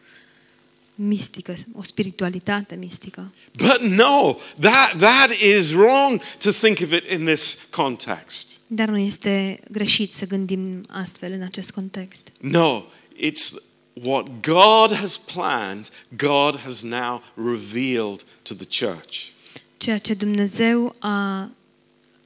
mistică, 0.96 1.56
o 1.76 1.82
spiritualitate 1.82 2.76
mistică. 2.76 3.34
But 3.58 3.80
no, 3.82 4.36
that, 4.60 4.98
that 4.98 5.32
is 5.58 5.72
wrong 5.72 6.22
to 6.40 6.52
think 6.52 6.80
of 6.80 6.92
it 6.92 7.04
in 7.12 7.26
this 7.26 7.68
context. 7.72 8.60
Dar 8.68 8.88
nu 8.90 8.98
este 8.98 9.60
greșit 9.72 10.14
să 10.14 10.26
gândim 10.26 10.86
astfel 10.90 11.32
în 11.32 11.42
acest 11.42 11.72
context. 11.72 12.32
No, 12.40 12.84
it's 13.18 13.54
what 13.94 14.28
God 14.42 14.98
has 14.98 15.18
planned, 15.18 15.90
God 16.18 16.60
has 16.60 16.82
now 16.82 17.22
revealed 17.36 18.24
to 18.42 18.54
the 18.54 18.86
church. 18.86 19.28
Ceea 19.78 19.98
ce 19.98 20.14
Dumnezeu 20.14 20.96
a 21.00 21.50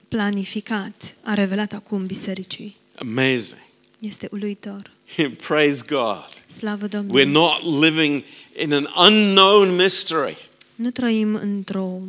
planificat, 0.08 1.16
a 1.24 1.34
revelat 1.34 1.74
acum 1.74 2.06
bisericii. 2.06 2.76
Amazing. 3.00 3.62
Este 4.00 4.28
uluitor. 4.32 4.92
Praise 5.48 5.84
God. 5.88 6.26
Slavă 6.48 6.88
We're 6.88 6.90
Domnului! 6.90 7.26
not 7.26 7.82
living 7.82 8.24
in 8.58 8.74
an 8.74 8.88
unknown 9.08 9.76
mystery, 9.76 10.38
Nu 10.76 10.90
trăim 10.92 11.36
într-o 11.36 12.00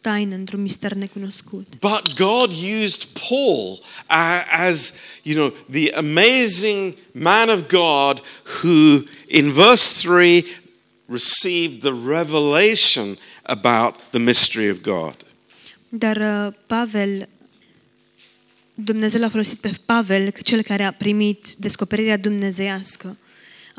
taină, 0.00 0.34
într-un 0.34 0.60
mister 0.62 0.92
necunoscut. 0.92 1.66
but 1.80 2.14
God 2.14 2.50
used 2.82 3.02
Paul 3.28 3.78
uh, 4.10 4.42
as, 4.68 4.92
you 5.22 5.34
know, 5.34 5.54
the 5.70 5.92
amazing 5.94 6.94
man 7.12 7.48
of 7.48 7.66
God 7.68 8.22
who, 8.62 9.02
in 9.26 9.52
verse 9.52 10.08
3, 10.08 10.44
received 11.08 11.80
the 11.80 11.92
revelation 12.06 13.16
about 13.42 13.94
the 14.10 14.18
mystery 14.18 14.70
of 14.70 14.80
God. 14.80 15.14
Dar 15.88 16.16
uh, 16.46 16.52
Pavel, 16.66 17.28
Dumnezeu 18.74 19.20
l-a 19.20 19.28
folosit 19.28 19.58
pe 19.58 19.70
Pavel, 19.84 20.32
cel 20.42 20.62
care 20.62 20.82
a 20.84 20.92
primit 20.92 21.54
descoperirea 21.58 22.16
dumnezeiască 22.16 23.16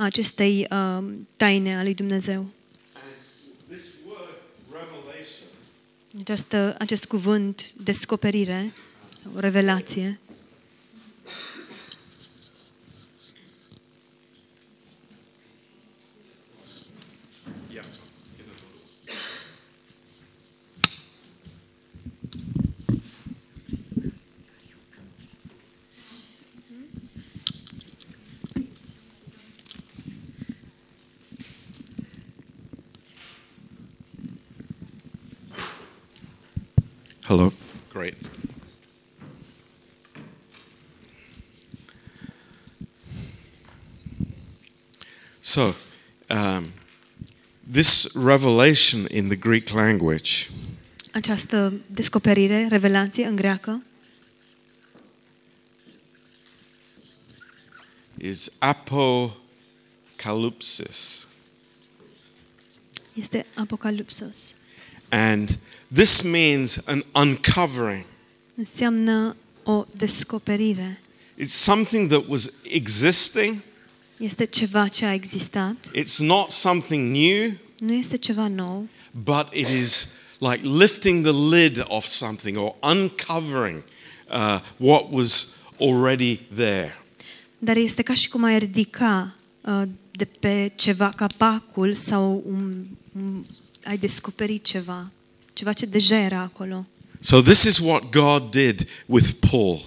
a 0.01 0.03
acestei 0.03 0.67
uh, 0.71 1.05
taine 1.37 1.77
a 1.77 1.83
lui 1.83 1.93
Dumnezeu. 1.93 2.49
This 3.69 3.83
word, 4.07 4.37
revelation, 4.71 5.47
Această, 6.19 6.75
acest 6.79 7.05
cuvânt, 7.05 7.73
descoperire, 7.73 8.73
o 9.35 9.39
revelație, 9.39 10.19
Hello. 37.31 37.53
Great. 37.93 38.29
So, 45.39 45.75
um, 46.29 46.73
this 47.65 48.13
revelation 48.17 49.07
in 49.07 49.29
the 49.29 49.37
Greek 49.37 49.69
language 49.69 50.49
această 51.11 51.73
descoperire, 51.85 52.67
revelație 52.69 53.25
în 53.25 53.35
greacă, 53.35 53.83
is 58.17 58.51
apocalypsis. 58.59 61.27
este 63.13 63.45
apocalipsos. 63.55 64.53
And 65.09 65.59
this 65.93 66.21
means 66.21 66.87
an 66.87 67.03
uncovering. 67.15 68.05
Înseamnă 68.55 69.35
o 69.63 69.85
descoperire. 69.95 71.01
It's 71.37 71.53
something 71.53 72.09
that 72.09 72.23
was 72.27 72.51
existing, 72.63 73.61
Este 74.17 74.45
ceva 74.45 74.87
ce 74.87 75.05
a 75.05 75.13
existat, 75.13 75.75
it's 75.95 76.17
not 76.17 76.49
something 76.49 77.11
new, 77.15 77.51
nu 77.79 77.93
este 77.93 78.17
ceva 78.17 78.47
nou, 78.47 78.87
but 79.11 79.47
it 79.53 79.67
is 79.67 80.07
like 80.39 80.67
lifting 80.67 81.23
the 81.25 81.55
lid 81.55 81.85
off 81.87 82.05
something 82.05 82.57
or 82.57 82.75
uncovering 82.81 83.83
uh, 84.29 84.59
what 84.77 85.11
was 85.11 85.55
already 85.79 86.39
there. 86.55 86.95
dar 87.59 87.77
este 87.77 88.01
ca 88.01 88.13
și 88.13 88.29
cum 88.29 88.43
ai 88.43 88.59
ridica 88.59 89.35
uh, 89.61 89.81
de 90.11 90.25
pe 90.25 90.71
ceva 90.75 91.09
capacul 91.09 91.93
sau 91.93 92.43
un, 92.47 92.85
un, 93.15 93.45
ai 93.83 93.97
descoperit 93.97 94.63
ceva, 94.63 95.11
ceva 95.61 95.73
ce 95.73 95.85
deja 95.85 96.15
era 96.15 96.39
acolo. 96.39 96.87
So, 97.19 97.41
this 97.41 97.63
is 97.63 97.77
what 97.77 98.09
God 98.11 98.51
did 98.51 98.87
with 99.05 99.29
Paul. 99.49 99.81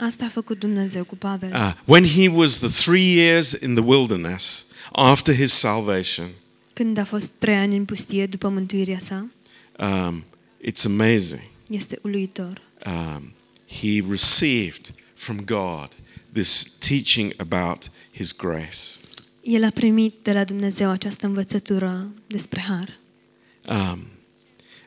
Asta 0.00 0.24
a 0.24 0.28
făcut 0.28 0.58
Dumnezeu 0.58 1.04
cu 1.04 1.16
Pavel. 1.16 1.52
Uh, 1.52 1.72
when 1.84 2.04
he 2.04 2.28
was 2.28 2.58
the 2.58 2.68
three 2.68 3.14
years 3.14 3.52
in 3.52 3.74
the 3.74 3.84
wilderness 3.84 4.66
after 4.92 5.34
his 5.34 5.52
salvation, 5.52 6.26
Când 6.72 6.98
a 6.98 7.04
fost 7.04 7.30
trei 7.30 7.54
ani 7.54 7.76
în 7.76 7.84
pustie 7.84 8.26
după 8.26 8.48
mântuirea 8.48 8.98
sa, 8.98 9.30
um, 9.78 10.24
it's 10.68 10.84
amazing. 10.84 11.42
este 11.68 11.98
uluitor. 12.02 12.62
Um, 12.86 13.32
he 13.80 14.04
received 14.10 14.94
from 15.14 15.36
God 15.44 15.88
this 16.32 16.76
teaching 16.78 17.32
about 17.36 17.90
his 18.12 18.32
grace. 18.36 18.78
El 19.42 19.64
a 19.64 19.70
primit 19.70 20.14
de 20.22 20.32
la 20.32 20.44
Dumnezeu 20.44 20.90
această 20.90 21.26
învățătură 21.26 22.14
despre 22.26 22.60
har. 22.60 22.98
Um, 23.68 24.06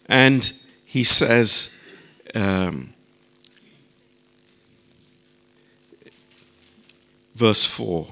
and 0.10 0.52
he 0.84 1.04
says 1.04 1.80
um, 2.34 2.94
verse 7.36 7.66
4. 7.66 8.08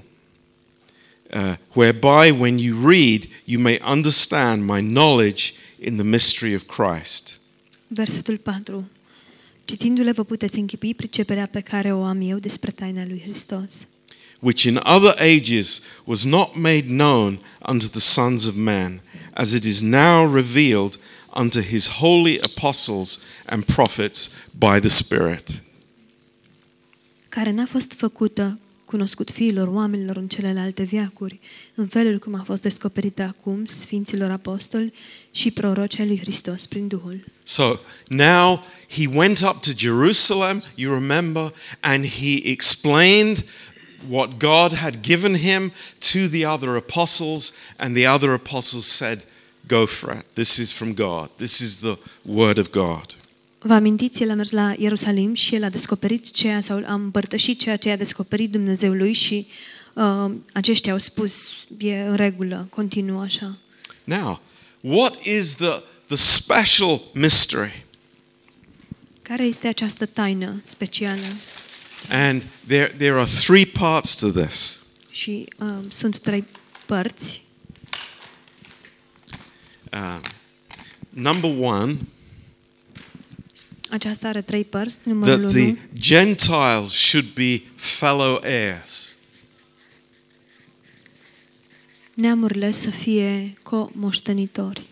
Uh, 1.34 1.56
whereby, 1.74 2.32
when 2.32 2.60
you 2.60 2.76
read, 2.76 3.28
you 3.46 3.60
may 3.60 3.80
understand 3.80 4.66
my 4.66 4.80
knowledge 4.80 5.60
in 5.80 5.98
the 5.98 6.04
mystery 6.04 6.54
of 6.54 6.68
Christ. 6.68 7.40
Versetul 7.88 8.38
4. 8.38 8.84
Citindu-le 9.66 10.12
vă 10.12 10.24
puteți 10.24 10.60
închipui 10.60 10.96
priceperea 10.96 11.46
pe 11.46 11.60
care 11.62 11.94
o 11.94 12.04
am 12.04 12.22
eu 12.22 12.40
despre 12.40 12.72
taina 12.72 13.06
lui 13.06 13.22
Hristos, 13.22 13.88
which 14.40 14.64
in 14.64 14.76
other 14.76 15.16
ages 15.20 15.82
was 16.06 16.24
not 16.24 16.56
made 16.56 16.86
known 16.88 17.40
unto 17.68 17.88
the 17.88 18.00
sons 18.00 18.46
of 18.46 18.56
man, 18.56 19.02
as 19.34 19.54
it 19.54 19.64
is 19.64 19.82
now 19.82 20.34
revealed 20.34 21.00
unto 21.38 21.62
his 21.62 21.88
holy 21.88 22.40
apostles 22.42 23.24
and 23.46 23.64
prophets 23.66 24.32
by 24.58 24.80
the 24.80 24.90
Spirit. 24.90 25.62
care 27.30 27.52
n-a 27.52 27.66
fost 27.66 27.94
făcută 27.94 28.60
cunoscut 28.86 29.32
fiilor 29.32 29.68
oamenilor 29.68 30.18
în 30.18 30.28
celelalte 30.28 30.84
viacuri, 30.84 31.40
în 31.76 31.88
felul 31.88 32.20
cum 32.20 32.36
a 32.36 32.44
fost 32.44 32.62
descoperită 32.62 33.22
acum 33.22 33.66
Sfinților 33.66 34.32
Apostoli 34.32 34.94
și 35.32 35.52
proroci 35.52 35.98
lui 35.98 36.20
Hristos 36.20 36.66
prin 36.66 36.88
Duhul. 36.88 37.26
So 37.44 37.76
now 38.08 38.64
he 38.90 39.08
went 39.14 39.40
up 39.40 39.62
to 39.62 39.70
Jerusalem, 39.78 40.64
you 40.76 40.94
remember, 40.94 41.54
and 41.80 42.06
he 42.06 42.52
explained 42.52 43.46
what 44.10 44.38
God 44.38 44.74
had 44.74 45.02
given 45.02 45.36
him 45.36 45.72
to 46.12 46.28
the 46.30 46.46
other 46.46 46.76
apostles, 46.76 47.54
and 47.78 47.96
the 47.96 48.08
other 48.08 48.32
apostles 48.32 48.86
said, 48.86 49.26
Go 49.68 49.86
for 49.86 50.16
it. 50.18 50.26
This 50.34 50.58
is 50.58 50.72
from 50.72 50.94
God. 50.94 51.30
This 51.36 51.60
is 51.60 51.80
the 51.80 51.98
word 52.22 52.58
of 52.58 52.70
God. 52.70 53.06
Vă 53.60 53.74
amintiți, 53.74 54.24
el 54.24 54.30
a 54.30 54.34
mers 54.34 54.52
la 54.52 54.74
Ierusalim 54.78 55.34
și 55.34 55.56
el 55.56 55.64
a 55.64 55.70
descoperit 55.70 56.32
ceea 56.32 56.62
sau 56.62 56.84
a 56.86 56.94
împărtășit 56.94 57.60
ceea 57.60 57.78
ce 57.78 57.90
a 57.90 57.98
descoperit 57.98 58.52
Dumnezeului 58.52 59.14
și 59.14 59.48
uh, 59.94 60.32
aceștia 60.54 60.92
au 60.92 60.98
spus, 60.98 61.54
e 61.78 62.00
în 62.00 62.16
regulă, 62.16 62.68
continuă 62.70 63.22
așa. 63.22 63.58
Now, 64.04 64.42
what 64.80 65.24
is 65.24 65.56
the, 65.56 65.82
the 66.08 66.16
special 66.16 67.02
mystery? 67.14 67.86
Care 69.22 69.44
este 69.44 69.68
această 69.68 70.06
taină 70.06 70.62
specială? 70.64 71.26
And 72.10 72.46
there, 72.68 72.94
there 72.98 73.14
are 73.14 73.30
three 73.46 73.66
parts 73.66 74.16
to 74.16 74.30
this. 74.30 74.86
Și 75.10 75.48
uh, 75.58 75.68
sunt 75.88 76.20
trei 76.20 76.46
părți. 76.86 77.47
Um, 79.98 80.22
number 81.10 81.50
one, 81.60 81.98
Aceasta 83.90 84.28
are 84.28 84.42
trei 84.42 84.64
părți. 84.64 85.08
Numărul 85.08 85.42
that 85.42 85.56
1, 85.56 85.74
the 85.74 85.76
Gentiles 85.94 86.92
should 86.92 87.34
be 87.34 87.62
fellow 87.76 88.40
heirs. 88.44 89.16
neamurile 92.14 92.72
să 92.72 92.90
fie 92.90 93.54
co-moștenitori. 93.64 94.88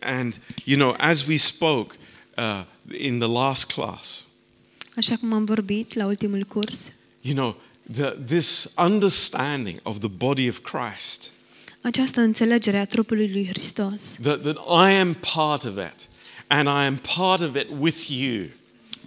And, 0.00 0.40
you 0.64 0.78
know, 0.78 0.94
as 0.98 1.26
we 1.26 1.36
spoke 1.36 1.96
uh, 2.36 2.64
in 2.98 3.18
the 3.18 3.28
last 3.28 3.72
class, 3.72 4.24
Așa 4.96 5.16
cum 5.16 5.32
am 5.32 5.44
vorbit 5.44 5.94
la 5.94 6.06
ultimul 6.06 6.44
curs, 6.44 6.90
you 7.20 7.34
know, 7.34 7.56
the, 7.92 8.16
this 8.26 8.72
understanding 8.76 9.80
of 9.82 9.98
the 9.98 10.08
body 10.08 10.48
of 10.48 10.58
Christ, 10.58 11.32
această 11.82 12.20
înțelegere 12.20 12.78
a 12.78 12.86
trupului 12.86 13.30
lui 13.32 13.46
Hristos 13.46 14.16
that, 14.22 14.40
that 14.42 14.56
I 14.56 14.94
am 14.94 15.16
part 15.34 15.64
of 15.64 15.76
it, 15.76 16.08
and 16.46 16.66
I 16.68 16.86
am 16.86 17.00
part 17.16 17.40
of 17.40 17.56
it 17.56 17.66
with 17.78 18.06
you. 18.08 18.44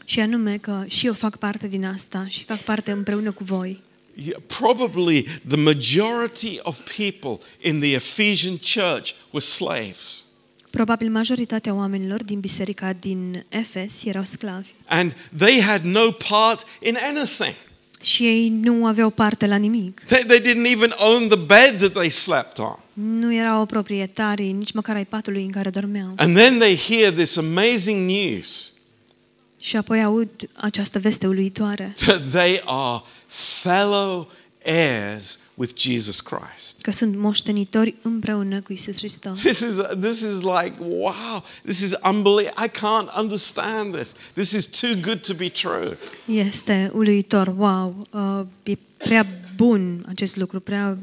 și 0.05 0.19
anume 0.19 0.57
că 0.57 0.83
și 0.87 1.05
eu 1.05 1.13
fac 1.13 1.37
parte 1.37 1.67
din 1.67 1.85
asta 1.85 2.25
și 2.27 2.43
fac 2.43 2.57
parte 2.57 2.91
împreună 2.91 3.31
cu 3.31 3.43
voi. 3.43 3.81
Yeah, 4.15 4.41
probably 4.59 5.23
the 5.47 5.57
majority 5.57 6.59
of 6.61 6.79
people 6.95 7.45
in 7.61 7.79
the 7.79 7.93
Ephesian 7.93 8.57
church 8.57 9.11
were 9.31 9.45
slaves. 9.45 10.23
Probabil 10.69 11.09
majoritatea 11.09 11.73
oamenilor 11.73 12.23
din 12.23 12.39
biserica 12.39 12.93
din 12.93 13.45
Efes 13.49 14.03
erau 14.03 14.23
sclavi 14.23 14.73
And 14.85 15.15
they 15.37 15.61
had 15.61 15.83
no 15.83 16.11
part 16.11 16.65
in 16.81 16.97
anything. 17.01 17.55
Și 18.03 18.25
ei 18.25 18.49
nu 18.49 18.85
aveau 18.85 19.09
parte 19.09 19.47
la 19.47 19.55
nimic. 19.55 20.01
They, 20.05 20.23
they 20.23 20.39
didn't 20.39 20.71
even 20.71 20.93
own 20.97 21.27
the 21.27 21.37
bed 21.37 21.77
that 21.77 21.91
they 21.91 22.09
slept 22.09 22.57
on. 22.57 22.79
Nu 22.93 23.33
erau 23.33 23.65
proprietari 23.65 24.51
nici 24.51 24.71
măcar 24.71 24.95
ai 24.95 25.05
patului 25.05 25.43
în 25.43 25.51
care 25.51 25.69
dormeau. 25.69 26.13
And 26.15 26.35
then 26.35 26.57
they 26.59 26.77
hear 26.77 27.13
this 27.13 27.37
amazing 27.37 28.09
news 28.11 28.73
Și 29.61 29.75
apoi 29.77 30.03
aud 30.03 30.29
această 30.53 30.99
veste 30.99 31.27
uluitoare 31.27 31.95
that 32.05 32.29
they 32.31 32.61
are 32.65 33.01
fellow 33.61 34.31
heirs 34.63 35.39
with 35.53 35.73
Jesus 35.75 36.19
Christ. 36.21 36.81
că 36.81 36.91
sunt 36.91 37.15
moștenitori 37.17 37.95
împreună 38.01 38.61
cu 38.61 38.73
Isus 38.73 38.95
Hristos. 38.95 39.39
This 39.39 39.59
is, 39.59 39.75
this 40.01 40.19
is 40.19 40.41
like, 40.41 40.73
wow, 40.79 41.43
this 41.63 41.81
is 41.81 41.93
unbelievable. 42.03 42.65
I 42.65 42.67
can't 42.67 43.17
understand 43.17 43.95
this. 43.95 44.13
This 44.33 44.51
is 44.51 44.65
too 44.79 44.95
good 45.01 45.19
to 45.27 45.33
be 45.33 45.49
true. 45.49 45.97
Este 46.25 46.91
uluitor, 46.93 47.47
wow, 47.57 48.07
uh, 48.11 48.45
e 48.63 48.77
prea 48.97 49.27
bun 49.55 50.05
acest 50.09 50.35
lucru, 50.35 50.59
prea 50.59 50.97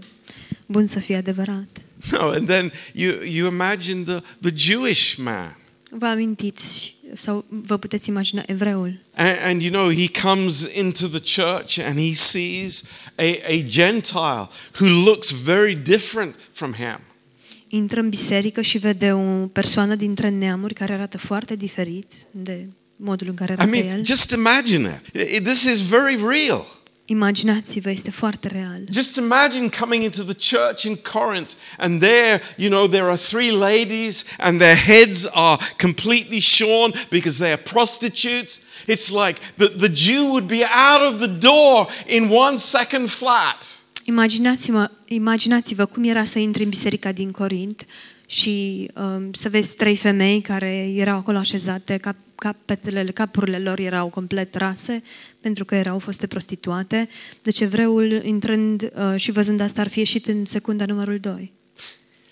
bun 0.66 0.86
să 0.86 0.98
fie 0.98 1.16
adevărat. 1.16 1.68
No, 2.10 2.28
and 2.28 2.46
then 2.46 2.72
you, 2.94 3.12
you 3.24 3.50
imagine 3.50 4.02
the, 4.04 4.20
the 4.40 4.52
Jewish 4.56 5.14
man. 5.14 5.58
Vă 5.90 6.06
amintiți 6.06 6.94
sau 7.14 7.44
vă 7.48 7.76
puteți 7.76 8.08
imagina 8.08 8.42
evreul 8.46 8.98
And, 9.14 9.36
and 9.44 9.62
you 9.62 9.72
know, 9.72 9.92
he 9.92 10.20
comes 10.22 10.68
into 10.74 11.06
the 11.06 11.42
church 11.42 11.78
and 11.88 11.98
he 11.98 12.12
sees 12.14 12.82
a, 13.16 13.22
a 13.48 13.62
Gentile 13.66 14.48
who 14.80 15.04
looks 15.04 15.30
very 15.30 15.74
different 15.74 16.34
from 16.52 16.72
him. 16.72 17.00
intră 17.68 18.00
în 18.00 18.08
biserică 18.08 18.60
și 18.62 18.78
vede 18.78 19.12
o 19.12 19.46
persoană 19.46 19.94
dintre 19.94 20.28
neamuri 20.28 20.74
care 20.74 20.92
arată 20.92 21.18
foarte 21.18 21.56
diferit 21.56 22.12
de 22.30 22.66
modul 22.96 23.28
în 23.28 23.34
care 23.34 23.50
I 23.52 23.54
arată 23.58 23.70
mean, 23.70 23.96
el. 23.98 24.04
just 24.04 24.30
imagine 24.30 25.02
it. 25.14 25.20
I- 25.30 25.40
This 25.42 25.64
is 25.64 25.80
very 25.80 26.18
real. 26.28 26.66
Imaginați-vă, 27.10 27.90
este 27.90 28.10
foarte 28.10 28.48
real. 28.48 28.80
Just 28.92 29.16
imagine 29.16 29.68
coming 29.78 30.02
into 30.02 30.22
the 30.22 30.56
church 30.56 30.82
in 30.82 30.96
Corinth, 30.96 31.52
and 31.78 32.00
there, 32.00 32.42
you 32.56 32.68
know, 32.68 32.86
there 32.86 33.02
are 33.02 33.16
three 33.16 33.50
ladies, 33.50 34.24
and 34.38 34.60
their 34.60 34.76
heads 34.76 35.28
are 35.32 35.58
completely 35.78 36.40
shorn 36.40 36.92
because 37.08 37.38
they 37.38 37.52
are 37.52 37.62
prostitutes. 37.62 38.60
It's 38.86 39.10
like 39.26 39.40
the, 39.56 39.68
the 39.86 39.94
Jew 39.94 40.24
would 40.30 40.46
be 40.46 40.62
out 40.62 41.12
of 41.12 41.20
the 41.20 41.38
door 41.38 41.88
in 42.06 42.30
one 42.30 42.56
second 42.56 43.08
flat. 43.08 43.78
Imaginați-vă, 44.04 44.90
imaginați-vă 45.04 45.86
cum 45.86 46.04
era 46.04 46.24
să 46.24 46.38
intri 46.38 46.62
în 46.62 46.68
biserica 46.68 47.12
din 47.12 47.30
Corint 47.30 47.86
și 48.26 48.88
um, 48.94 49.32
să 49.32 49.48
vezi 49.48 49.76
trei 49.76 49.96
femei 49.96 50.40
care 50.40 50.92
erau 50.94 51.16
acolo 51.16 51.38
așezate, 51.38 51.96
cap, 51.96 52.16
capetele, 52.40 53.04
capurile 53.04 53.58
lor 53.58 53.78
erau 53.78 54.08
complet 54.08 54.54
rase, 54.54 55.02
pentru 55.40 55.64
că 55.64 55.74
erau 55.74 55.98
foste 55.98 56.26
prostituate. 56.26 57.08
Deci 57.42 57.60
evreul, 57.60 58.24
intrând 58.24 58.82
uh, 58.82 59.20
și 59.20 59.30
văzând 59.30 59.60
asta, 59.60 59.80
ar 59.80 59.88
fi 59.88 59.98
ieșit 59.98 60.26
în 60.26 60.44
secunda 60.44 60.84
numărul 60.84 61.18
2. 61.18 61.52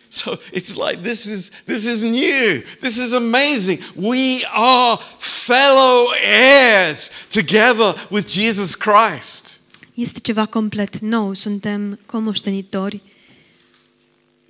So 0.09 0.31
it's 0.53 0.75
like 0.75 1.01
this 1.03 1.25
is 1.25 1.51
this 1.65 1.85
is 1.85 2.03
new. 2.03 2.63
This 2.81 2.97
is 2.97 3.13
amazing. 3.13 3.79
We 3.95 4.41
are 4.53 4.99
fellow 5.19 6.07
heirs 6.23 7.11
together 7.29 8.07
with 8.11 8.29
Jesus 8.31 8.75
Christ. 8.75 9.61
Este 9.95 10.19
ceva 10.21 10.47
complet 10.47 10.99
nou, 10.99 11.33
suntem 11.35 11.99
comoștenitori 12.07 13.03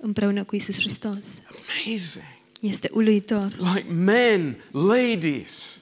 împreună 0.01 0.43
cu 0.43 0.55
Isus 0.55 0.75
Hristos. 0.75 1.41
Amazing. 1.85 2.38
Este 2.59 2.89
uluitor. 2.93 3.55
Like 3.73 3.85
men, 3.93 4.57
ladies. 4.71 5.77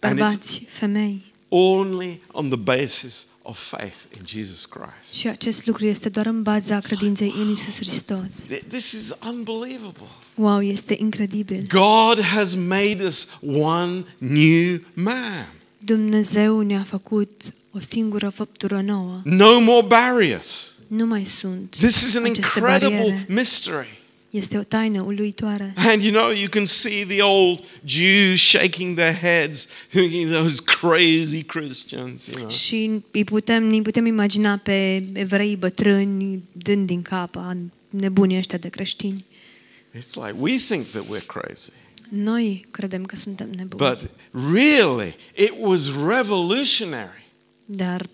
And 0.00 0.12
it's 0.14 0.18
Bărbați, 0.18 0.64
femei. 0.68 1.22
only 1.48 2.20
on 2.32 2.48
the 2.48 2.58
basis 2.58 3.26
of 3.42 3.58
faith 3.58 3.96
in 4.18 4.22
Jesus 4.26 4.64
Christ. 4.64 5.12
Și 5.14 5.28
acest 5.28 5.66
lucru 5.66 5.86
este 5.86 6.08
doar 6.08 6.26
în 6.26 6.42
baza 6.42 6.78
credinței 6.78 7.34
în 7.38 7.50
Isus 7.50 7.74
Hristos. 7.76 8.46
Th- 8.46 8.62
This 8.68 8.92
is 8.92 9.12
unbelievable. 9.28 10.08
Wow, 10.34 10.62
este 10.62 10.96
incredibil. 10.98 11.66
God 11.68 12.20
has 12.24 12.54
made 12.54 13.02
us 13.06 13.28
one 13.52 14.04
new 14.18 14.80
man. 14.94 15.52
Dumnezeu 15.78 16.60
ne-a 16.60 16.82
făcut 16.82 17.52
o 17.72 17.78
singură 17.78 18.28
făptură 18.28 18.80
nouă. 18.80 19.20
No 19.24 19.60
more 19.60 19.86
barriers. 19.86 20.74
Nu 20.86 21.06
mai 21.06 21.24
sunt 21.24 21.70
This 21.78 22.02
is 22.02 22.16
an 22.16 22.22
aceste 22.24 22.58
incredible 22.58 22.88
bariere. 22.98 23.26
mystery. 23.28 23.99
Este 24.30 24.58
o 24.58 24.62
taină 24.62 25.00
uluitoare. 25.02 25.72
And 25.76 26.02
you 26.02 26.12
know, 26.12 26.30
you 26.30 26.48
can 26.48 26.64
see 26.64 27.04
the 27.04 27.22
old 27.22 27.64
Jews 27.84 28.40
shaking 28.40 28.96
their 28.96 29.14
heads, 29.18 29.68
thinking 29.88 30.30
those 30.32 30.62
crazy 30.64 31.42
Christians, 31.42 32.26
you 32.26 32.36
know. 32.36 32.50
Și 32.50 32.90
îi 33.10 33.24
putem, 33.24 33.64
ne 33.64 33.82
putem 33.82 34.06
imagina 34.06 34.56
pe 34.56 35.06
evrei 35.12 35.56
bătrâni 35.56 36.42
dând 36.52 36.86
din 36.86 37.02
cap 37.02 37.36
a 37.36 37.56
nebunii 37.90 38.38
ăștia 38.38 38.58
de 38.58 38.68
creștini. 38.68 39.24
It's 39.96 40.14
like 40.14 40.34
we 40.38 40.56
think 40.56 40.86
that 40.86 41.04
we're 41.04 41.26
crazy. 41.26 41.70
Noi 42.08 42.66
credem 42.70 43.04
că 43.04 43.16
suntem 43.16 43.50
nebuni, 43.56 43.90
But 43.90 44.10
really, 44.54 45.14
it 45.36 45.52
was 45.58 45.90
revolutionary. 46.08 47.24
dar 47.64 48.00
e- 48.00 48.08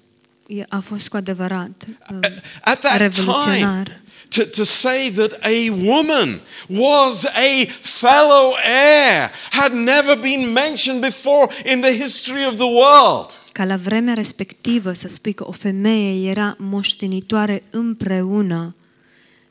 a 0.69 0.79
fost 0.81 1.09
cu 1.09 1.17
adevărat 1.17 1.87
uh, 2.11 2.19
At 2.63 2.81
that 2.81 2.97
time, 2.97 3.09
revoluționar. 3.09 4.01
to, 4.29 4.43
to 4.45 4.65
say 4.65 5.11
that 5.11 5.39
a 5.43 5.71
woman 5.71 6.41
was 6.69 7.25
a 7.25 7.65
fellow 7.81 8.55
heir 8.63 9.31
had 9.51 9.73
never 9.73 10.17
been 10.17 10.53
mentioned 10.53 11.01
before 11.01 11.49
in 11.73 11.81
the 11.81 11.93
history 11.93 12.45
of 12.47 12.57
the 12.57 12.67
world. 12.67 13.31
Ca 13.53 13.65
la 13.65 13.77
vremea 13.77 14.15
respectivă 14.15 14.93
să 14.93 15.09
spui 15.09 15.33
că 15.33 15.47
o 15.47 15.53
femeie 15.53 16.31
era 16.31 16.57
moștenitoare 16.59 17.63
împreună 17.71 18.75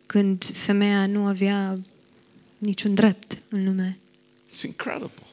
când 0.05 0.45
femeia 0.53 1.05
nu 1.05 1.25
avea 1.25 1.79
niciun 2.57 2.93
drept 2.93 3.37
în 3.49 3.63
lume. 3.63 3.97
It's 4.49 4.61
incredible. 4.63 5.23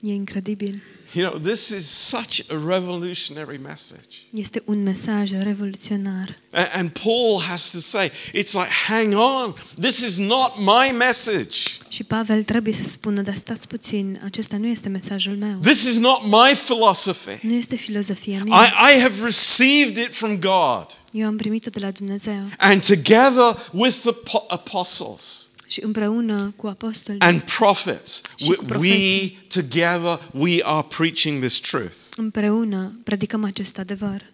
E 0.00 0.12
incredibil. 0.12 0.82
You 1.14 1.30
know, 1.30 1.38
this 1.38 1.68
is 1.68 1.86
such 1.86 2.40
a 2.50 2.54
revolutionary 2.66 3.60
message. 3.62 4.26
Este 4.30 4.62
un 4.64 4.82
mesaj 4.82 5.30
revoluționar. 5.30 6.38
And 6.72 6.90
Paul 6.90 7.40
has 7.48 7.70
to 7.70 7.78
say, 7.78 8.10
it's 8.32 8.52
like, 8.52 8.68
hang 8.86 9.14
on, 9.14 9.54
this 9.80 9.98
is 9.98 10.18
not 10.18 10.52
my 10.58 10.96
message. 10.96 11.58
Și 11.88 12.04
Pavel 12.04 12.42
trebuie 12.42 12.74
să 12.74 12.82
spună, 12.84 13.22
dar 13.22 13.34
stați 13.34 13.68
puțin, 13.68 14.20
acesta 14.24 14.56
nu 14.56 14.66
este 14.66 14.88
mesajul 14.88 15.36
meu. 15.36 15.58
This 15.58 15.84
is 15.84 15.96
not 15.96 16.24
my 16.24 16.54
philosophy. 16.64 17.46
Nu 17.46 17.54
este 17.54 17.76
filozofia 17.76 18.38
I, 18.38 18.48
mea. 18.48 18.74
I 18.94 19.00
have 19.00 19.24
received 19.24 19.96
it 19.96 20.14
from 20.14 20.38
God. 20.38 20.86
Eu 21.12 21.26
am 21.26 21.36
primit-o 21.36 21.70
de 21.70 21.78
la 21.78 21.90
Dumnezeu. 21.90 22.48
And 22.58 22.86
together 22.86 23.70
with 23.72 23.96
the 24.00 24.14
apostles 24.48 25.48
Și 25.66 25.82
împreună 25.84 26.52
cu 26.56 26.66
apostoli, 26.66 27.18
and 27.20 27.40
prophets, 27.40 28.22
Și 28.36 28.48
we, 28.48 28.54
cu 28.56 28.62
we 28.64 28.68
profeții. 28.68 29.38
together 29.48 30.30
we 30.32 30.60
are 30.62 30.86
preaching 30.88 31.40
this 31.44 31.60
truth. 31.60 31.96
împreună 32.16 32.98
predicăm 33.04 33.44
acest 33.44 33.78
adevăr. 33.78 34.24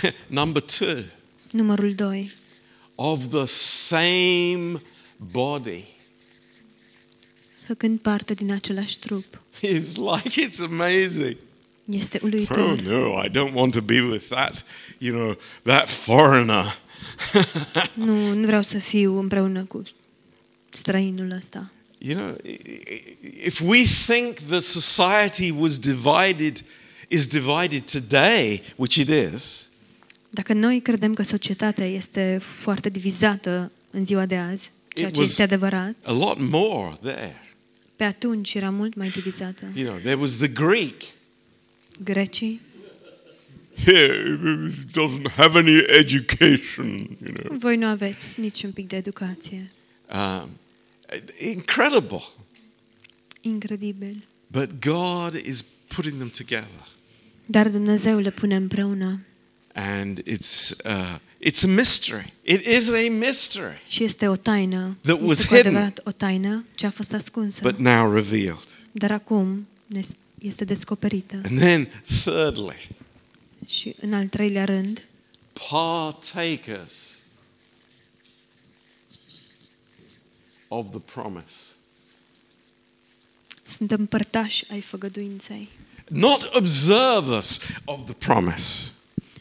Number 0.26 0.62
two, 0.62 0.94
Numărul 1.50 1.92
2. 1.94 2.32
of 2.94 3.20
the 3.30 3.46
same 3.46 4.80
body. 5.16 5.84
Făcând 7.66 7.98
parte 7.98 8.34
din 8.34 8.52
același 8.52 8.98
trup. 8.98 9.42
It's 9.62 9.94
like 9.96 10.48
it's 10.48 10.60
amazing. 10.64 11.36
Este 11.84 12.16
Oh 12.22 12.28
uluitor. 12.28 12.80
no, 12.80 13.22
I 13.24 13.28
don't 13.28 13.52
want 13.54 13.72
to 13.72 13.80
be 13.80 14.00
with 14.00 14.26
that, 14.28 14.64
you 14.98 15.14
know, 15.16 15.36
that 15.62 15.88
foreigner. 15.90 16.64
Nu, 17.94 18.32
nu 18.34 18.46
vreau 18.46 18.62
să 18.62 18.78
fiu 18.78 19.18
împreună 19.18 19.64
cu 19.64 19.82
străinul 20.74 21.30
ăsta. 21.30 21.70
You 21.98 22.16
know, 22.18 22.36
i- 22.44 22.48
i- 22.50 23.16
if 23.44 23.60
we 23.60 23.82
think 24.06 24.38
that 24.38 24.62
society 24.62 25.50
was 25.58 25.78
divided, 25.78 26.64
is 27.08 27.26
divided 27.26 27.82
today, 27.90 28.62
which 28.76 28.94
it 28.96 29.08
is, 29.32 29.68
Dacă 30.30 30.52
noi 30.52 30.80
credem 30.80 31.14
că 31.14 31.22
societatea 31.22 31.86
este 31.86 32.38
foarte 32.42 32.88
divizată 32.88 33.72
în 33.90 34.04
ziua 34.04 34.26
de 34.26 34.36
azi, 34.36 34.70
ceea 34.94 35.08
It 35.08 35.14
ce 35.14 35.20
was- 35.20 35.28
este 35.30 35.42
adevărat, 35.42 35.94
a 36.04 36.12
lot 36.12 36.38
more 36.38 36.96
there. 37.02 37.42
pe 37.96 38.04
atunci 38.04 38.54
era 38.54 38.70
mult 38.70 38.94
mai 38.94 39.08
divizată. 39.08 39.70
You 39.74 39.86
know, 39.86 39.98
there 39.98 40.14
was 40.14 40.36
the 40.36 40.48
Greek. 40.48 41.02
Grecii 42.04 42.60
Here 43.84 44.38
doesn't 44.92 45.30
have 45.36 45.58
any 45.58 45.76
education, 45.98 46.86
you 47.24 47.32
know. 47.34 47.58
Voi 47.58 47.76
nu 47.76 47.86
aveți 47.86 48.40
niciun 48.40 48.70
pic 48.70 48.88
de 48.88 48.96
educație. 48.96 49.70
Um, 50.14 50.50
incredible. 51.38 52.22
Incredibil. 53.40 54.22
But 54.46 54.70
God 54.80 55.34
is 55.46 55.64
putting 55.88 56.14
them 56.16 56.28
together. 56.30 56.86
Dar 57.46 57.68
Dumnezeu 57.68 58.18
le 58.18 58.30
pune 58.30 58.56
împreună 58.56 59.20
And 59.76 60.20
it's, 60.22 60.70
uh, 60.84 61.16
it's 61.48 61.62
a 61.64 61.66
mystery. 61.66 62.32
It 62.42 62.66
is 62.66 62.88
a 62.90 63.08
mystery, 63.10 63.82
și 63.88 64.04
este 64.04 64.28
o 64.28 64.36
taină. 64.36 64.96
That 65.02 65.20
was 65.20 65.30
Este 65.30 65.46
cu 65.46 65.54
hidden. 65.54 65.70
adevărat 65.76 66.00
o 66.04 66.10
taină 66.10 66.64
ce 66.74 66.86
a 66.86 66.90
fost 66.90 67.12
ascunsă, 67.12 67.60
but 67.62 67.78
now 67.78 68.12
revealed. 68.14 68.64
dar 68.92 69.10
acum 69.12 69.66
ne- 69.86 70.00
este 70.38 70.64
descoperită. 70.64 71.40
And 71.44 71.58
then, 71.58 71.88
thirdly, 72.22 72.88
Și 73.66 73.94
în 74.00 74.12
al 74.12 74.26
treilea 74.26 74.64
rând, 74.64 75.06
partakers 75.70 77.18
of 80.76 80.86
the 80.90 81.00
promise. 81.12 81.54
suntem 83.62 84.06
părtași 84.06 84.64
ai 84.70 84.80
făgăduinței. 84.80 85.68
Not 86.08 86.50
observers 86.54 87.60
of 87.84 87.98
the 88.04 88.12
promise, 88.14 88.90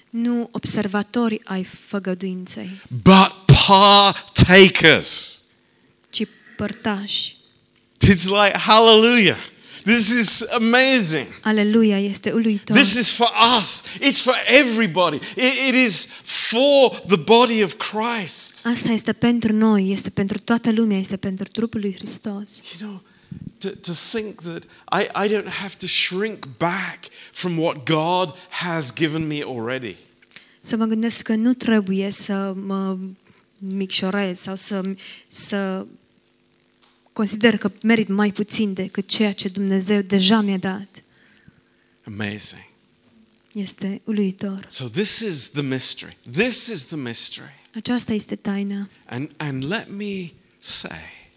Nu 0.09 0.49
observatori 0.51 1.41
ai 1.43 1.63
făgăduinței, 1.63 2.81
but 3.03 3.31
partakers. 3.67 5.41
ci 6.09 6.23
părtași. 6.57 7.35
It's 8.05 8.23
like, 8.25 8.57
hallelujah. 8.57 9.37
This 9.83 10.09
is 10.09 10.41
amazing. 10.41 11.27
Aleluia, 11.41 11.99
este 11.99 12.31
uluitor. 12.31 12.75
This 12.75 12.93
is 12.93 13.09
for 13.09 13.29
us. 13.59 13.83
It's 13.99 14.21
for 14.21 14.35
everybody. 14.45 15.15
It, 15.15 15.53
it 15.67 15.75
is 15.87 16.05
for 16.23 17.01
the 17.07 17.17
body 17.17 17.63
of 17.63 17.73
Christ. 17.73 18.65
Asta 18.65 18.91
este 18.91 19.13
pentru 19.13 19.53
noi, 19.53 19.91
este 19.91 20.09
pentru 20.09 20.39
toată 20.39 20.71
lumea, 20.71 20.97
este 20.97 21.17
pentru 21.17 21.45
trupul 21.45 21.79
lui 21.79 21.95
Hristos. 21.95 22.49
You 22.79 22.89
know, 22.89 23.03
to, 23.57 23.69
to 23.69 23.93
think 24.11 24.41
that 24.41 24.63
I, 24.91 25.25
I 25.25 25.29
don't 25.29 25.49
have 25.49 25.75
to 25.79 25.87
shrink 25.87 26.47
back 26.57 26.99
from 27.31 27.57
what 27.57 27.85
God 27.85 28.35
has 28.49 28.93
given 28.93 29.27
me 29.27 29.43
already. 29.45 29.95
Să 30.61 30.75
mă 30.75 30.85
gândesc 30.85 31.21
că 31.21 31.35
nu 31.35 31.53
trebuie 31.53 32.09
să 32.11 32.53
mă 32.65 32.97
micșorez 33.57 34.39
sau 34.39 34.55
să, 34.55 34.81
să 35.27 35.85
consider 37.13 37.57
că 37.57 37.71
merit 37.83 38.07
mai 38.07 38.31
puțin 38.31 38.73
decât 38.73 39.07
ceea 39.07 39.33
ce 39.33 39.47
Dumnezeu 39.47 40.01
deja 40.01 40.41
mi-a 40.41 40.57
dat. 40.57 41.03
Amazing. 42.05 42.71
Este 43.53 44.01
uluitor. 44.03 44.65
So 44.69 44.87
this 44.87 45.19
is 45.19 45.49
the 45.49 45.61
mystery. 45.61 46.17
This 46.31 46.67
is 46.67 46.83
the 46.85 46.95
mystery. 46.95 47.51
Aceasta 47.75 48.13
este 48.13 48.35
taina. 48.35 48.89
And 49.05 49.31
and 49.37 49.63
let 49.67 49.87
me 49.97 50.31
say, 50.57 51.29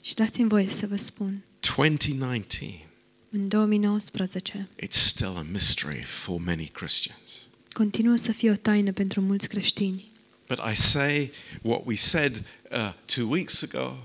Și 0.00 0.14
dați-mi 0.14 0.48
voie 0.48 0.70
să 0.70 0.86
vă 0.86 0.96
spun, 0.96 1.42
2019, 1.76 2.86
în 3.30 3.48
2019 3.48 4.68
it's 4.82 4.88
still 4.96 5.36
a 5.36 5.46
mystery 5.52 6.02
for 6.02 6.40
many 6.40 6.66
Christians. 6.72 7.48
continuă 7.72 8.16
să 8.16 8.32
fie 8.32 8.50
o 8.50 8.54
taină 8.54 8.92
pentru 8.92 9.20
mulți 9.20 9.48
creștini. 9.48 10.11
But 10.54 10.70
I 10.70 10.74
say 10.74 11.30
what 11.62 11.86
we 11.86 11.94
said 11.96 12.44
uh, 12.70 12.92
two 13.14 13.26
weeks 13.28 13.62
ago. 13.62 13.96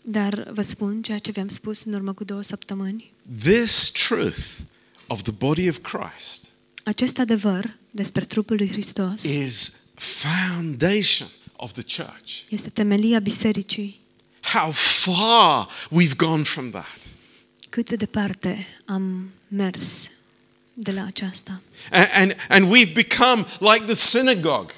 Dar 0.00 0.48
vă 0.52 0.62
spun 0.62 1.02
ceea 1.02 1.18
ce 1.18 1.30
vi-am 1.30 1.48
spus 1.48 1.82
în 1.82 1.94
urmă 1.94 2.12
cu 2.12 2.24
două 2.24 2.42
săptămâni. 2.42 3.12
This 3.42 3.90
truth 3.90 4.58
of 5.06 5.22
the 5.22 5.32
body 5.32 5.68
of 5.68 5.78
Christ 5.78 6.50
Acest 6.84 7.18
adevăr 7.18 7.76
despre 7.90 8.24
trupul 8.24 8.56
lui 8.56 8.68
Hristos 8.68 9.22
is 9.22 9.72
foundation 9.94 11.28
of 11.56 11.72
the 11.72 12.02
church. 12.02 12.40
este 12.48 12.68
temelia 12.68 13.18
bisericii. 13.18 14.00
How 14.52 14.70
far 14.70 15.68
we've 15.88 16.16
gone 16.16 16.42
from 16.42 16.70
that. 16.70 16.98
Cât 17.68 17.88
de 17.88 17.96
departe 17.96 18.66
am 18.84 19.30
mers 19.48 20.10
de 20.74 20.92
la 20.92 21.04
aceasta. 21.04 21.62
And, 21.90 22.08
and, 22.12 22.36
and 22.48 22.72
we've 22.72 22.92
become 22.92 23.46
like 23.60 23.84
the 23.84 23.94
synagogue. 23.94 24.72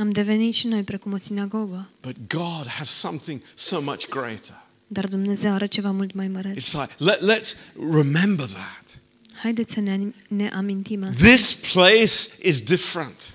Am 0.00 0.10
devenit 0.10 0.54
și 0.54 0.66
noi 0.66 0.82
precum 0.82 1.12
o 1.12 1.18
sinagogă, 1.18 1.88
But 2.00 2.16
God 2.28 2.66
has 2.66 2.88
something 2.88 3.40
so 3.54 3.80
much 3.80 4.08
greater. 4.08 4.64
dar 4.86 5.06
Dumnezeu 5.06 5.52
are 5.52 5.66
ceva 5.66 5.90
mult 5.90 6.14
mai 6.14 6.28
măreț. 6.28 6.68
It's 6.68 6.72
like, 6.72 6.92
let, 6.96 7.18
let's 7.38 7.56
remember 7.92 8.46
that. 8.46 9.00
Haideți 9.42 9.72
să 9.72 9.80
ne, 9.80 9.98
ne 10.28 10.50
amintim 10.54 11.04
asta. 11.04 11.26
This 11.26 11.54
place 11.72 12.12
is 12.48 12.60
different. 12.60 13.34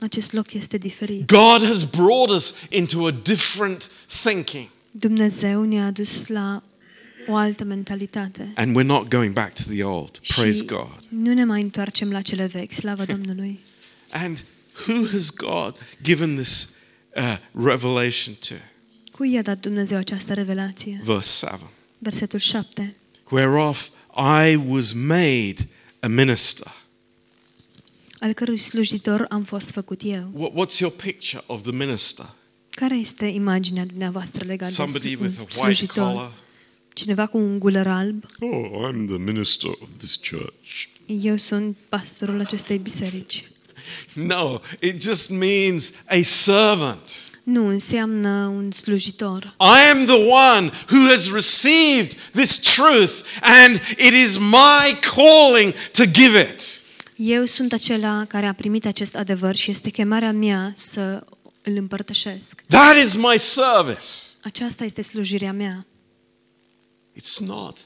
Acest 0.00 0.32
loc 0.32 0.52
este 0.52 0.78
diferit. 0.78 1.26
God 1.32 1.66
has 1.68 1.84
brought 1.84 2.30
us 2.30 2.54
into 2.70 3.06
a 3.06 3.10
different 3.22 3.90
thinking. 4.22 4.68
Dumnezeu 4.90 5.62
ne-a 5.64 5.90
dus 5.90 6.26
la 6.26 6.62
o 7.28 7.34
altă 7.34 7.64
mentalitate. 7.64 8.52
And 8.54 8.76
we're 8.76 8.86
not 8.86 9.08
going 9.08 9.32
back 9.32 9.54
to 9.54 9.62
the 9.70 9.82
old. 9.82 10.20
Praise 10.36 10.58
și 10.58 10.64
God. 10.64 10.98
nu 11.08 11.32
ne 11.32 11.44
mai 11.44 11.62
întoarcem 11.62 12.10
la 12.10 12.20
cele 12.20 12.46
vechi, 12.46 12.72
slavă 12.72 13.04
Domnului. 13.14 13.58
And 14.10 14.44
who 14.86 15.06
has 15.12 15.30
God 15.30 15.76
given 16.02 16.36
this 16.36 16.76
uh, 17.16 17.36
revelation 17.52 18.34
to? 18.48 18.54
Cui 19.12 19.32
i-a 19.32 19.42
dat 19.42 19.60
Dumnezeu 19.60 19.98
această 19.98 20.34
revelație? 20.34 21.00
Verse 21.04 21.46
7. 21.46 21.64
Versetul 21.98 22.38
7. 22.38 22.94
Whereof 23.30 23.88
I 24.50 24.56
was 24.68 24.92
made 24.92 25.54
a 26.00 26.06
minister. 26.06 26.74
Al 28.18 28.32
cărui 28.32 28.58
slujitor 28.58 29.26
am 29.28 29.42
fost 29.44 29.70
făcut 29.70 30.00
eu. 30.04 30.30
What, 30.34 30.52
what's 30.52 30.78
your 30.78 30.92
picture 30.92 31.42
of 31.46 31.62
the 31.62 31.72
minister? 31.72 32.34
Care 32.70 32.96
este 32.96 33.26
imaginea 33.26 33.84
dumneavoastră 33.84 34.44
legată 34.44 34.72
Somebody 34.72 35.16
de 35.16 35.22
with 35.24 35.34
a 35.38 35.40
un 35.40 35.46
white 35.50 35.54
slujitor? 35.74 36.04
collar, 36.12 36.32
cineva 36.92 37.26
cu 37.26 37.38
un 37.38 37.58
guler 37.58 37.86
alb, 37.86 38.24
Oh, 38.40 38.88
I'm 38.88 39.06
the 39.06 39.16
minister 39.18 39.70
of 39.70 39.88
this 39.98 40.16
church. 40.30 40.88
eu 41.06 41.36
sunt 41.36 41.76
pastorul 41.88 42.40
acestei 42.40 42.78
biserici. 42.78 43.44
No, 44.12 44.60
it 44.80 45.02
just 45.02 45.30
means 45.30 45.92
a 46.08 46.20
servant. 46.22 47.30
Nu, 47.42 47.66
înseamnă 47.66 48.46
un 48.46 48.70
slujitor. 48.70 49.54
I 49.60 49.90
am 49.90 50.04
the 50.04 50.24
one 50.54 50.72
who 50.90 51.08
has 51.08 51.30
received 51.32 52.16
this 52.32 52.56
truth, 52.56 53.12
and 53.40 53.80
it 53.90 54.12
is 54.24 54.36
my 54.36 54.98
calling 55.14 55.74
to 55.92 56.04
give 56.04 56.40
it. 56.40 56.84
Eu 57.16 57.44
sunt 57.44 57.72
acela 57.72 58.24
care 58.28 58.46
a 58.46 58.52
primit 58.52 58.86
acest 58.86 59.16
adevăr 59.16 59.54
și 59.54 59.70
este 59.70 59.90
chemarea 59.90 60.32
mea 60.32 60.72
să 60.74 61.24
îl 61.62 61.76
împărtășesc. 61.76 62.62
That 62.68 62.96
is 63.02 63.14
my 63.14 63.38
service. 63.38 64.06
Aceasta 64.42 64.84
este 64.84 65.02
slujirea 65.02 65.52
mea. 65.52 65.86
It's 67.18 67.46
not, 67.46 67.78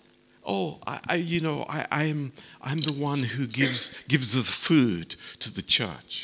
oh, 0.50 0.78
I, 0.86 1.16
I 1.16 1.34
you 1.34 1.40
know, 1.40 1.66
I, 1.68 2.04
I 2.04 2.10
am 2.10 2.32
I'm 2.70 2.80
the 2.80 2.94
one 3.02 3.22
who 3.36 3.44
gives 3.46 3.92
gives 4.08 4.30
the 4.30 4.42
food 4.42 5.06
to 5.38 5.48
the 5.50 5.62
church. 5.82 6.14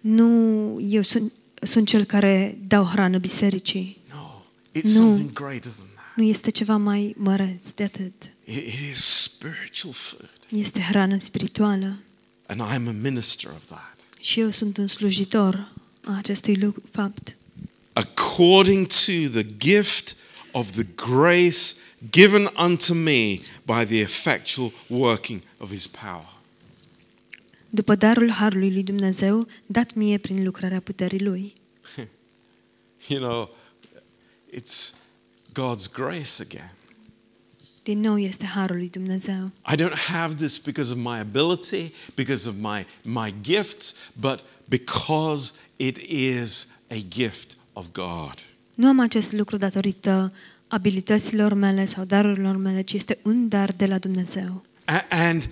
Nu, 0.00 0.78
eu 0.80 1.02
sunt, 1.02 1.32
sunt 1.62 1.88
cel 1.88 2.04
care 2.04 2.58
dau 2.66 2.84
hrană 2.84 3.18
bisericii. 3.18 4.00
No, 4.10 4.42
it's 4.78 4.82
No. 4.84 4.90
something 5.00 5.32
greater 5.32 5.70
than 5.72 5.86
that. 5.94 6.16
Nu 6.16 6.22
este 6.22 6.50
ceva 6.50 6.76
mai 6.76 7.14
măreț 7.16 7.70
de 7.70 7.82
atât. 7.82 8.12
It, 8.44 8.56
it 8.56 8.90
is 8.90 8.98
spiritual 9.04 9.92
food. 9.94 10.30
Este 10.50 10.80
hrană 10.80 11.18
spirituală. 11.18 11.96
And 12.46 12.60
I'm 12.60 12.88
a 12.88 12.92
minister 13.02 13.50
of 13.50 13.64
that. 13.66 13.96
Și 14.20 14.40
eu 14.40 14.50
sunt 14.50 14.76
un 14.76 14.86
slujitor 14.86 15.68
a 16.04 16.16
acestui 16.16 16.56
lucru, 16.56 16.82
fapt. 16.90 17.36
According 17.92 18.86
to 18.86 19.12
the 19.32 19.46
gift 19.58 20.16
of 20.52 20.70
the 20.70 20.86
grace 20.94 21.58
given 22.10 22.48
unto 22.56 22.94
me 22.94 23.40
by 23.64 23.84
the 23.84 24.00
effectual 24.00 24.72
working 24.88 25.42
of 25.58 25.70
his 25.70 25.86
power. 25.86 26.26
După 27.70 27.94
darul 27.94 28.30
harului 28.30 28.72
lui 28.72 28.82
Dumnezeu, 28.82 29.46
dat 29.66 29.94
mie 29.94 30.18
prin 30.18 30.44
lucrarea 30.44 30.80
puterii 30.80 31.20
lui. 31.20 31.52
You 33.08 33.20
know, 33.20 33.50
it's 34.52 34.94
God's 35.52 35.86
grace 35.92 36.42
again. 36.42 36.74
Din 37.82 38.00
nou 38.00 38.18
este 38.18 38.44
harul 38.44 38.76
lui 38.76 38.88
Dumnezeu. 38.88 39.50
I 39.72 39.76
don't 39.76 39.94
have 39.94 40.34
this 40.34 40.58
because 40.58 40.92
of 40.92 40.98
my 40.98 41.18
ability, 41.18 41.92
because 42.14 42.48
of 42.48 42.54
my, 42.60 42.86
my 43.04 43.34
gifts, 43.42 43.94
but 44.20 44.44
because 44.68 45.52
it 45.76 45.98
is 46.08 46.68
a 46.90 46.98
gift 47.08 47.56
of 47.72 47.86
God. 47.92 48.34
Nu 48.74 48.88
am 48.88 49.00
acest 49.00 49.32
lucru 49.32 49.56
datorită 49.56 50.32
abilităților 50.72 51.52
mele 51.54 51.84
sau 51.86 52.04
darurilor 52.04 52.56
mele, 52.56 52.82
ci 52.82 52.92
este 52.92 53.18
un 53.22 53.48
dar 53.48 53.72
de 53.72 53.86
la 53.86 53.98
Dumnezeu. 53.98 54.64
A- 54.84 55.06
And 55.08 55.50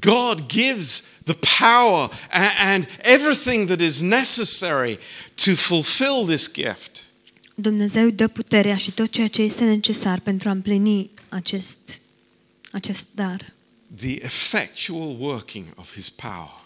God 0.00 0.46
gives 0.46 1.04
the 1.24 1.36
power 1.58 2.10
a- 2.30 2.52
and 2.72 2.86
everything 3.02 3.66
that 3.66 3.80
is 3.80 4.00
necessary 4.00 4.98
to 5.44 5.54
fulfill 5.54 6.24
this 6.26 6.52
gift. 6.52 7.04
Dumnezeu 7.54 8.08
dă 8.10 8.28
puterea 8.28 8.76
și 8.76 8.90
tot 8.92 9.10
ceea 9.10 9.28
ce 9.28 9.42
este 9.42 9.64
necesar 9.64 10.18
pentru 10.20 10.48
a 10.48 10.52
împlini 10.52 11.10
acest, 11.28 12.00
acest 12.72 13.06
dar. 13.14 13.52
The 13.96 14.24
effectual 14.24 15.16
working 15.20 15.64
of 15.76 15.92
his 15.94 16.10
power. 16.10 16.62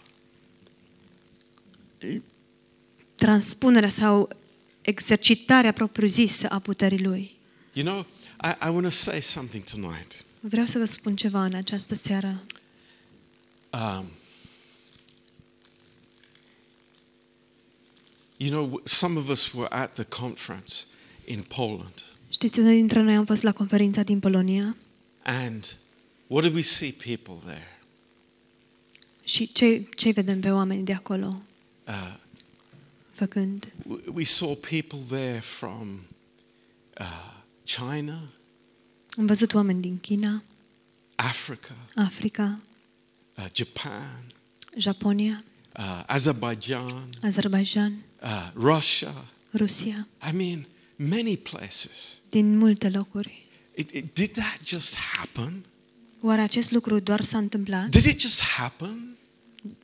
Transpunerea 3.14 3.88
sau 3.88 4.28
exercitarea 4.80 5.72
propriu-zisă 5.72 6.46
a 6.48 6.58
puterii 6.58 7.02
lui. 7.02 7.36
You 7.78 7.86
know, 7.86 8.04
I, 8.40 8.54
I 8.66 8.70
want 8.70 8.82
to 8.84 8.90
say 8.90 9.20
something 9.20 9.64
tonight. 9.64 10.24
Vreau 10.40 10.66
să 10.66 10.78
vă 10.78 10.84
spun 10.84 11.16
ceva 11.16 11.44
în 11.44 11.54
această 11.54 11.94
seară. 11.94 12.42
Um, 13.72 14.04
you 18.36 18.50
know, 18.50 18.80
some 18.84 19.18
of 19.18 19.28
us 19.28 19.52
were 19.52 19.68
at 19.74 19.94
the 19.94 20.04
conference 20.04 20.72
in 21.24 21.42
Poland, 21.42 22.04
Știți, 22.28 22.58
unul 22.58 22.72
dintre 22.72 23.00
noi 23.00 23.14
am 23.14 23.24
fost 23.24 23.42
la 23.42 23.52
conferința 23.52 24.02
din 24.02 24.20
Polonia 24.20 24.76
and 25.22 25.76
what 26.26 26.44
did 26.44 26.54
we 26.54 26.60
see 26.60 26.92
people 27.04 27.34
there? 27.52 27.78
și 29.24 29.52
ce, 29.52 29.88
ce 29.96 30.10
vedem 30.10 30.40
pe 30.40 30.50
oameni 30.50 30.84
de 30.84 30.92
acolo 30.92 31.42
Uh, 31.86 32.14
făcând? 33.12 33.66
w- 33.88 34.02
we 34.14 34.24
saw 34.24 34.54
people 34.54 34.98
there 35.08 35.38
from 35.40 36.00
uh, 37.00 37.36
China, 37.76 38.18
Am 39.18 39.26
văzut 39.26 39.54
oameni 39.54 39.80
din 39.80 39.98
China, 39.98 40.42
Africa, 41.14 41.74
Africa, 41.94 42.58
uh, 43.36 43.44
Japan, 43.52 44.24
Japonia, 44.76 45.44
uh, 45.78 46.02
Azerbaijan, 46.06 47.08
Azerbaijan, 47.22 48.02
uh, 48.22 48.50
Russia. 48.54 49.24
Rusia, 49.50 50.08
I 50.30 50.36
mean, 50.36 50.66
many 50.96 51.36
places. 51.36 52.18
din 52.30 52.56
multe 52.58 52.88
locuri. 52.88 53.46
It, 53.74 53.90
it, 53.90 54.14
did 54.14 54.30
that 54.30 54.60
just 54.64 54.94
happen? 54.94 55.64
Oare 56.20 56.40
acest 56.40 56.70
lucru 56.70 56.98
doar 56.98 57.20
s-a 57.20 57.38
întâmplat? 57.38 57.88
Did 57.88 58.04
it 58.04 58.20
just 58.20 58.40
happen? 58.40 59.16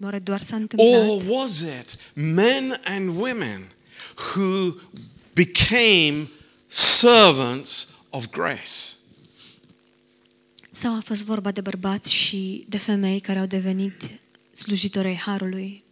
Oare 0.03 0.18
doar 0.18 0.43
s-a 0.43 0.57
întâmplat? 0.57 1.09
Or 1.09 1.22
was 1.26 1.61
it 1.61 1.97
men 2.14 2.80
and 2.85 3.16
women 3.16 3.72
who 4.35 4.74
became 5.32 6.28
servants 6.75 7.89
of 8.11 8.27
grace? 8.31 8.70
Sau 10.70 10.97
a 10.97 11.01
fost 11.05 11.22
vorba 11.25 11.51
de 11.51 11.61
bărbați 11.61 12.12
și 12.12 12.64
de 12.68 12.79
femei 12.79 13.20
care 13.20 13.39
au 13.39 13.47
devenit 13.47 14.03
slujitori 14.53 15.07
ai 15.09 15.16
Harului, 15.16 15.83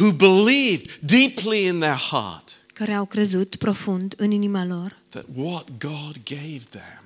Who 0.00 0.12
believed 0.12 0.98
deeply 1.00 1.64
in 1.66 1.78
their 1.78 1.96
heart 2.10 2.66
care 2.72 2.92
au 2.94 3.04
crezut 3.04 3.56
profund 3.56 4.14
în 4.16 4.30
inima 4.30 4.64
lor 4.64 4.98
that 5.08 5.24
what 5.34 5.66
God 5.78 6.16
gave 6.24 6.60
them, 6.70 7.02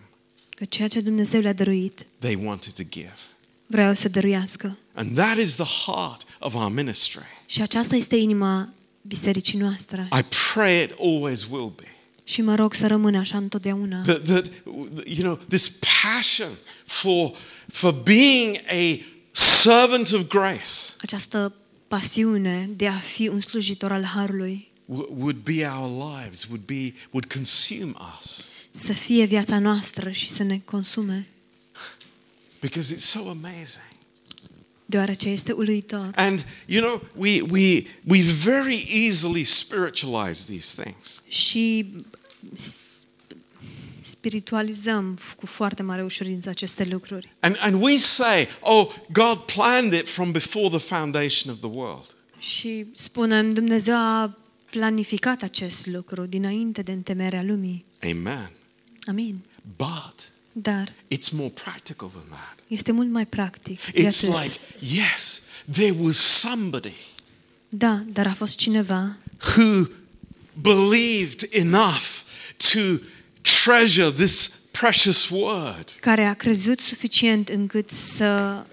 că 0.51 0.65
ceea 0.65 0.89
ce 0.89 1.01
Dumnezeu 1.01 1.41
le-a 1.41 1.53
dăruit 1.53 2.07
they 2.19 2.39
wanted 2.45 2.73
to 2.73 2.83
give. 2.91 3.17
vreau 3.67 3.95
să 3.95 4.09
dăruiască. 4.09 4.79
And 4.95 5.17
that 5.17 5.39
is 5.39 5.55
the 5.55 5.91
heart 5.91 6.23
of 6.39 6.55
our 6.55 6.71
ministry. 6.73 7.25
Și 7.47 7.63
aceasta 7.63 7.97
este 7.97 8.17
inima 8.17 8.73
bisericii 9.03 9.59
noastre. 9.59 10.09
I 10.19 10.25
pray 10.53 10.83
it 10.83 10.95
always 10.99 11.47
will 11.51 11.73
be. 11.77 11.94
Și 12.25 12.41
mă 12.43 12.55
rog 12.55 12.75
să 12.75 12.87
rămână 12.87 13.19
așa 13.19 13.37
întotdeauna. 13.37 14.03
That, 14.03 14.25
that 14.25 14.47
you 15.07 15.19
know, 15.23 15.41
this 15.49 15.73
passion 16.03 16.49
for, 16.87 17.33
for 17.73 17.93
being 17.93 18.57
a 18.69 18.99
servant 19.33 20.11
of 20.13 20.27
grace 20.29 20.69
Această 21.01 21.53
pasiune 21.89 22.71
de 22.77 22.87
a 22.89 22.93
fi 22.95 23.29
un 23.29 23.41
slujitor 23.41 23.93
al 23.93 24.05
Harului 24.05 24.69
w- 24.87 25.09
would 25.17 25.37
be 25.37 25.67
our 25.67 26.13
lives, 26.15 26.45
would, 26.45 26.63
be, 26.65 26.95
would 27.11 27.33
consume 27.33 27.93
us. 28.21 28.49
să 28.71 28.93
fie 28.93 29.25
viața 29.25 29.59
noastră 29.59 30.11
și 30.11 30.31
să 30.31 30.43
ne 30.43 30.59
consume, 30.65 31.27
Because 32.61 32.95
it's 32.95 32.99
so 33.05 33.19
amazing. 33.29 33.93
Deoarece 34.95 35.29
este 35.29 35.53
uluitor. 35.53 36.11
And, 36.15 36.45
you 36.67 36.83
know, 36.83 37.03
we, 37.17 37.41
we, 37.41 37.87
we 38.09 38.21
very 38.23 38.87
easily 39.07 39.45
spiritualize 39.45 40.45
these 40.53 40.83
things. 40.83 41.23
Și 41.29 41.93
s- 42.57 42.81
spiritualizăm 44.01 45.19
cu 45.37 45.47
foarte 45.47 45.83
mare 45.83 46.03
ușurință 46.05 46.49
aceste 46.49 46.85
lucruri. 46.85 47.33
And, 47.41 47.57
and 47.61 47.83
we 47.83 47.97
say, 47.97 48.49
oh, 48.61 48.95
God 49.13 49.39
planned 49.39 49.93
it 49.93 50.09
from 50.09 50.31
before 50.31 50.69
the 50.69 50.79
foundation 50.79 51.53
of 51.53 51.59
the 51.61 51.69
world. 51.79 52.17
Și 52.39 52.87
spunem, 52.95 53.51
Dumnezeu 53.51 53.95
a 53.97 54.39
planificat 54.71 55.43
acest 55.43 55.87
lucru 55.87 56.27
dinainte 56.27 56.83
de 56.83 56.93
întemerea 56.93 57.43
lumii. 57.43 57.85
Amen. 58.03 58.51
Amin. 59.07 59.41
But 59.77 60.31
Dar 60.57 60.93
it's 61.09 61.31
more 61.31 61.51
practical 61.51 62.09
than 62.09 62.23
that. 62.29 62.59
este 62.69 62.93
mult 62.93 63.09
mai 63.11 63.27
practic. 63.27 63.93
de 63.93 64.01
It's 64.03 64.23
atât. 64.25 64.43
like, 64.43 64.59
yes, 64.81 65.41
there 65.73 65.95
was 66.01 66.17
somebody 66.39 66.93
Da, 67.69 68.03
dar 68.07 68.27
a 68.27 68.33
fost 68.35 68.59
cineva 68.59 69.17
who 69.57 69.89
believed 70.63 71.49
enough 71.53 72.23
to 72.73 72.79
treasure 73.63 74.11
this 74.13 74.51
precious 74.71 75.29
word. 75.29 75.85
care 76.01 76.25
a 76.25 76.35
crezut 76.35 76.81
suficient 76.81 77.49
încât 77.49 77.91
să 77.91 78.65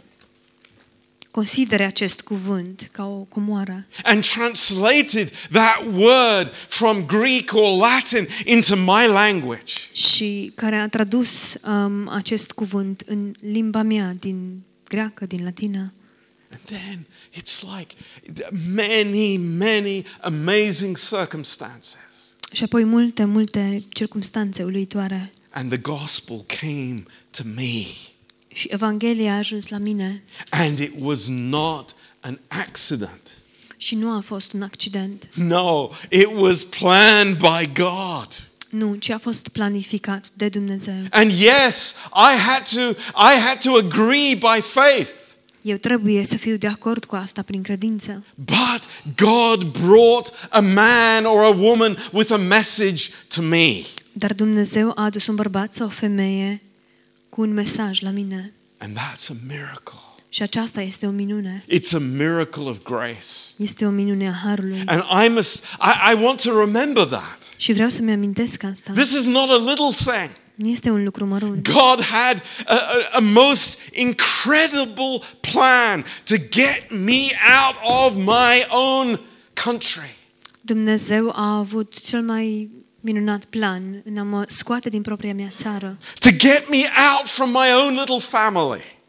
considere 1.32 1.84
acest 1.84 2.22
cuvânt 2.22 2.90
ca 2.92 3.06
o 3.06 3.18
comoară 3.24 3.86
and 4.04 4.26
translated 4.26 5.30
that 5.52 5.84
word 5.94 6.52
from 6.68 7.06
Greek 7.06 7.54
or 7.54 7.78
Latin 7.78 8.28
into 8.46 8.76
my 8.76 9.06
language. 9.08 9.74
și 9.94 10.52
care 10.56 10.76
a 10.76 10.88
tradus 10.90 11.58
um, 11.64 12.08
acest 12.10 12.52
cuvânt 12.52 13.04
în 13.06 13.34
limba 13.42 13.82
mea, 13.82 14.16
din 14.20 14.64
greacă, 14.88 15.26
din 15.26 15.44
latină. 15.44 15.94
And 16.52 16.62
then 16.66 17.06
it's 17.34 17.62
like 17.78 17.96
many, 18.76 19.38
many 19.38 20.06
amazing 20.22 20.98
circumstances. 20.98 22.36
Și 22.52 22.64
apoi 22.64 22.84
multe, 22.84 23.26
multe 23.26 23.84
circumstanțe 23.90 24.64
uluitoare. 24.64 25.34
and 25.54 25.70
the 25.72 25.78
gospel 25.78 26.44
came 26.62 27.04
to 27.32 27.44
me. 27.56 27.86
Și 28.54 28.68
Evanghelia 28.72 29.34
a 29.34 29.38
ajuns 29.38 29.68
la 29.68 29.78
mine 29.78 30.24
And 30.50 30.78
it 30.80 30.92
was 31.00 31.28
not 31.28 31.96
an 32.20 32.40
accident. 32.48 33.30
și 33.78 33.96
nu 33.96 34.12
a 34.16 34.20
fost 34.20 34.54
un 34.54 34.62
accident. 34.62 35.28
No, 35.34 35.90
it 36.10 36.28
was 36.36 36.64
planned 36.64 37.38
by 37.38 37.72
God. 37.74 38.28
Nu, 38.70 38.96
ci 38.96 39.10
a 39.10 39.18
fost 39.18 39.48
planificat 39.48 40.26
de 40.34 40.50
Dumnezeu. 40.50 40.96
And 41.10 41.32
yes, 41.32 41.96
I 42.14 42.40
had 42.40 42.70
to 42.74 42.90
I 43.34 43.40
had 43.46 43.58
to 43.64 43.76
agree 43.76 44.36
by 44.36 44.62
faith. 44.62 45.12
Eu 45.62 45.78
trebuie 45.78 46.26
să 46.26 46.36
fiu 46.38 46.56
de 46.58 46.68
acord 46.68 47.06
cu 47.06 47.16
asta 47.16 47.42
prin 47.42 47.62
credință. 47.62 48.26
But 48.36 48.90
God 49.16 49.64
brought 49.64 50.34
a 50.50 50.60
man 50.60 51.26
or 51.26 51.44
a 51.44 51.56
woman 51.58 51.98
with 52.12 52.32
a 52.32 52.38
message 52.38 53.04
to 53.28 53.42
me. 53.42 53.74
Dar 54.14 54.34
Dumnezeu 54.34 54.92
a 54.96 55.04
adus 55.04 55.28
un 55.28 55.36
bărbat 55.36 55.74
sau 55.74 55.88
o 55.88 55.90
femeie 55.90 56.62
cu 57.32 57.42
un 57.42 57.54
mesaj 57.54 58.02
la 58.02 58.10
mine. 58.10 58.54
And 58.78 58.98
that's 58.98 59.30
a 59.30 59.34
miracle. 59.48 60.00
Și 60.30 60.42
aceasta 60.42 60.82
este 60.82 61.06
o 61.06 61.10
minune. 61.10 61.66
It's 61.68 61.94
a 61.94 61.98
miracle 61.98 62.64
of 62.64 62.78
grace. 62.84 63.28
Este 63.58 63.86
o 63.86 63.90
minune 63.90 64.28
a 64.28 64.34
Harului. 64.44 64.84
And 64.86 65.04
I 65.26 65.30
must 65.30 65.64
I, 65.64 66.12
I 66.12 66.24
want 66.24 66.42
to 66.42 66.60
remember 66.60 67.04
that. 67.04 67.54
Și 67.58 67.74
vreau 67.74 67.90
să-mi 67.90 68.12
amintesc 68.12 68.64
asta. 68.64 68.92
This 68.94 69.12
is 69.12 69.26
not 69.26 69.50
a 69.50 69.58
little 69.58 70.14
thing. 70.14 70.30
Nu 70.56 70.68
este 70.68 70.90
un 70.90 71.04
lucru 71.04 71.26
mărunt. 71.26 71.70
God 71.70 72.04
had 72.04 72.44
a, 72.66 72.74
a, 72.76 72.80
a 73.12 73.20
most 73.20 73.80
incredible 73.92 75.22
plan 75.52 76.06
to 76.24 76.36
get 76.50 76.88
me 76.90 77.28
out 77.60 77.76
of 78.06 78.16
my 78.16 78.66
own 78.70 79.20
country. 79.64 80.16
Dumnezeu 80.62 81.32
a 81.36 81.58
avut 81.58 82.00
cel 82.00 82.22
mai 82.22 82.70
minunat 83.02 83.46
plan 83.46 84.02
în 84.06 84.18
a 84.18 84.24
mă 84.24 84.46
scoate 84.48 84.90
din 84.90 85.02
propria 85.02 85.34
mea 85.34 85.52
țară, 85.56 85.98
To 86.14 86.30
get 86.38 86.70
me 86.70 86.78
out 86.78 87.28
from 87.28 87.50
my 87.50 87.74
own 87.84 87.94
little 87.96 88.20
family. 88.20 89.00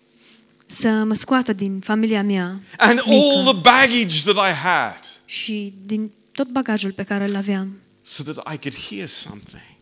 Să 0.67 0.89
mă 0.89 1.15
scoată 1.15 1.53
din 1.53 1.81
familia 1.81 2.23
mea 2.23 2.61
and 2.77 2.99
all 2.99 3.09
mică 3.09 3.53
the 3.53 3.61
baggage 3.61 4.23
that 4.23 4.51
I 4.51 4.53
had. 4.53 5.01
Și 5.25 5.75
din 5.87 6.11
tot 6.33 6.49
bagajul 6.49 6.93
pe 6.93 7.03
care 7.03 7.25
îl 7.25 7.37
aveam, 7.37 7.81
so 8.03 8.23
that 8.23 8.55
I 8.55 8.59
could 8.59 8.77
hear 8.89 9.07
something 9.07 9.73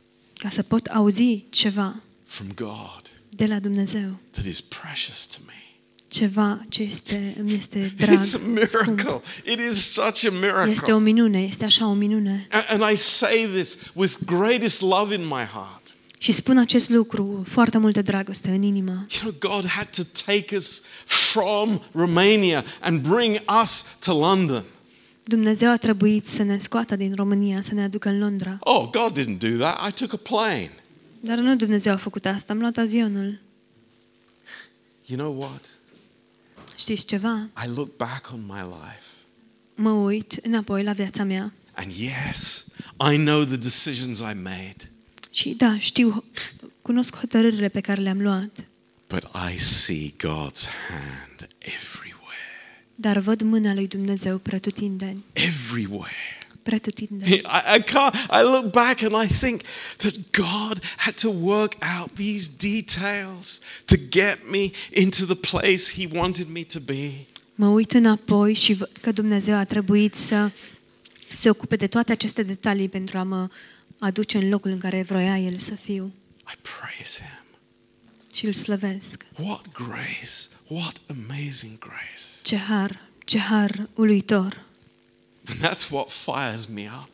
ca 0.40 0.48
să 0.48 0.62
pot 0.62 0.86
auzi 0.86 1.44
ceva 1.50 2.02
from 2.24 2.46
God 2.54 3.02
de 3.28 3.46
la 3.46 3.58
Dumnezeu, 3.58 4.18
that 4.30 4.44
is 4.44 4.61
precious 4.61 5.26
to 5.26 5.38
me. 5.46 5.70
Ceva 6.11 6.61
ce 6.68 6.82
este, 6.82 7.34
îmi 7.40 7.54
este 7.54 7.92
drag, 7.96 8.16
It's 8.18 8.20
a 8.62 8.64
scump. 8.64 8.96
miracle. 8.96 9.20
It 9.52 9.58
is 9.70 9.92
such 9.92 10.04
a 10.06 10.08
Este 10.08 10.28
o 10.28 10.32
miracle. 10.32 10.98
minune, 10.98 11.38
este 11.42 11.64
așa 11.64 11.86
o 11.88 11.92
minune. 11.94 12.46
And 12.50 12.64
and 12.82 12.92
I 12.92 12.96
say 12.96 13.48
this 13.54 13.78
with 13.92 14.14
greatest 14.26 14.80
love 14.80 15.14
in 15.14 15.22
my 15.22 15.44
heart. 15.52 15.94
Și 16.18 16.32
spun 16.32 16.58
acest 16.58 16.88
lucru 16.90 17.24
cu 17.24 17.42
foarte 17.46 17.78
multă 17.78 18.02
dragoste 18.02 18.50
în 18.50 18.62
inimă. 18.62 19.06
You 19.22 19.32
know, 19.40 19.52
God 19.52 19.66
had 19.68 19.88
to 19.96 20.02
take 20.26 20.56
us 20.56 20.82
from 21.06 21.82
Romania 21.92 22.64
and 22.80 23.00
bring 23.08 23.40
us 23.62 23.84
to 23.98 24.18
London. 24.18 24.64
Dumnezeu 25.24 25.70
a 25.70 25.76
trebuit 25.76 26.26
să 26.26 26.42
ne 26.42 26.56
scoată 26.58 26.96
din 26.96 27.14
România, 27.14 27.62
să 27.62 27.74
ne 27.74 27.82
aducă 27.82 28.08
în 28.08 28.18
Londra. 28.18 28.56
Oh, 28.61 28.88
God 28.90 29.18
didn't 29.20 29.38
do 29.38 29.48
that. 29.64 29.88
I 29.88 29.92
took 29.92 30.12
a 30.12 30.16
plane. 30.16 30.70
Dar 31.20 31.38
nu 31.38 31.56
Dumnezeu 31.56 31.92
a 31.92 31.96
făcut 31.96 32.26
asta, 32.26 32.52
am 32.52 32.58
luat 32.58 32.76
avionul. 32.76 33.38
You 35.06 35.18
know 35.18 35.36
what? 35.38 35.64
Știți 36.81 37.05
ceva? 37.07 37.51
I 37.64 37.68
look 37.74 37.97
back 37.97 38.33
on 38.33 38.41
my 38.47 38.61
life. 38.61 39.05
Mă 39.74 39.91
uit 39.91 40.33
înapoi 40.33 40.83
la 40.83 40.93
viața 40.93 41.24
mea 41.24 41.53
And 41.74 41.93
yes, 41.93 42.66
I 43.12 43.16
know 43.16 43.45
the 43.45 43.57
decisions 43.57 44.18
I 44.18 44.35
made, 44.43 44.91
și 45.31 45.49
da, 45.49 45.78
știu, 45.78 46.24
cunosc 46.83 47.16
hotărârile 47.16 47.68
pe 47.68 47.81
care 47.81 48.01
le-am 48.01 48.22
luat, 48.22 48.64
but 49.09 49.22
I 49.55 49.59
see 49.59 50.11
God's 50.11 50.68
hand 50.89 51.49
everywhere. 51.59 52.85
dar 52.95 53.18
văd 53.18 53.41
mâna 53.43 53.74
lui 53.74 53.87
Dumnezeu 53.87 54.39
pretutindeni, 54.39 55.24
Everywhere. 55.33 56.39
Pretutindeni. 56.71 57.33
I, 57.35 57.43
I 57.77 57.83
can't, 57.83 58.14
I 58.14 58.43
look 58.43 58.73
back 58.73 59.03
and 59.03 59.25
I 59.25 59.35
think 59.35 59.61
that 59.97 60.14
God 60.31 60.81
had 60.97 61.14
to 61.14 61.31
work 61.41 61.73
out 61.99 62.11
these 62.14 62.51
details 62.68 63.61
to 63.85 63.97
get 64.11 64.39
me 64.51 64.71
into 64.91 65.25
the 65.25 65.35
place 65.51 65.93
He 65.97 66.18
wanted 66.18 66.49
me 66.49 66.62
to 66.62 66.79
be. 66.85 67.11
Mă 67.55 67.66
uit 67.68 67.93
înapoi 67.93 68.55
și 68.55 68.73
văd 68.73 68.91
că 69.01 69.12
Dumnezeu 69.12 69.55
a 69.57 69.64
trebuit 69.64 70.14
să 70.14 70.51
se 71.35 71.51
ocupe 71.51 71.77
de 71.77 71.87
toate 71.87 72.12
aceste 72.12 72.43
detalii 72.43 72.89
pentru 72.89 73.18
a 73.18 73.23
mă 73.23 73.49
aduce 73.99 74.39
în 74.39 74.49
locul 74.49 74.71
în 74.71 74.79
care 74.79 75.03
vroia 75.03 75.39
El 75.39 75.59
să 75.59 75.75
fiu 75.75 76.12
I 76.53 76.57
praise 76.62 77.21
Him. 77.21 77.59
și 78.35 78.47
îl 78.47 78.53
slăvesc. 78.53 79.25
What 79.43 79.62
grace! 79.73 80.49
What 80.66 81.01
amazing 81.07 81.79
grace! 81.79 82.23
Ce 82.43 82.57
har, 82.57 83.09
ce 83.25 83.39
har 83.39 83.89
uluitor. 83.95 84.64
And 85.51 85.61
that's 85.70 85.90
what 85.90 86.11
fires 86.11 86.66
me 86.66 86.88
up. 87.03 87.09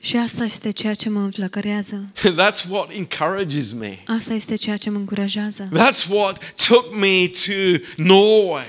Și 0.00 0.16
asta 0.16 0.44
este 0.44 0.70
ceea 0.70 0.94
ce 0.94 1.08
mă 1.08 1.20
înflăcărează. 1.20 2.12
That's 2.42 2.68
what 2.68 2.90
encourages 2.92 3.72
me. 3.72 3.98
Asta 4.06 4.32
este 4.34 4.54
ceea 4.54 4.76
ce 4.76 4.90
mă 4.90 4.96
încurajează. 4.98 5.68
That's 5.74 6.08
what 6.08 6.54
took 6.66 6.96
me 6.96 7.26
to 7.46 7.82
Norway 7.96 8.66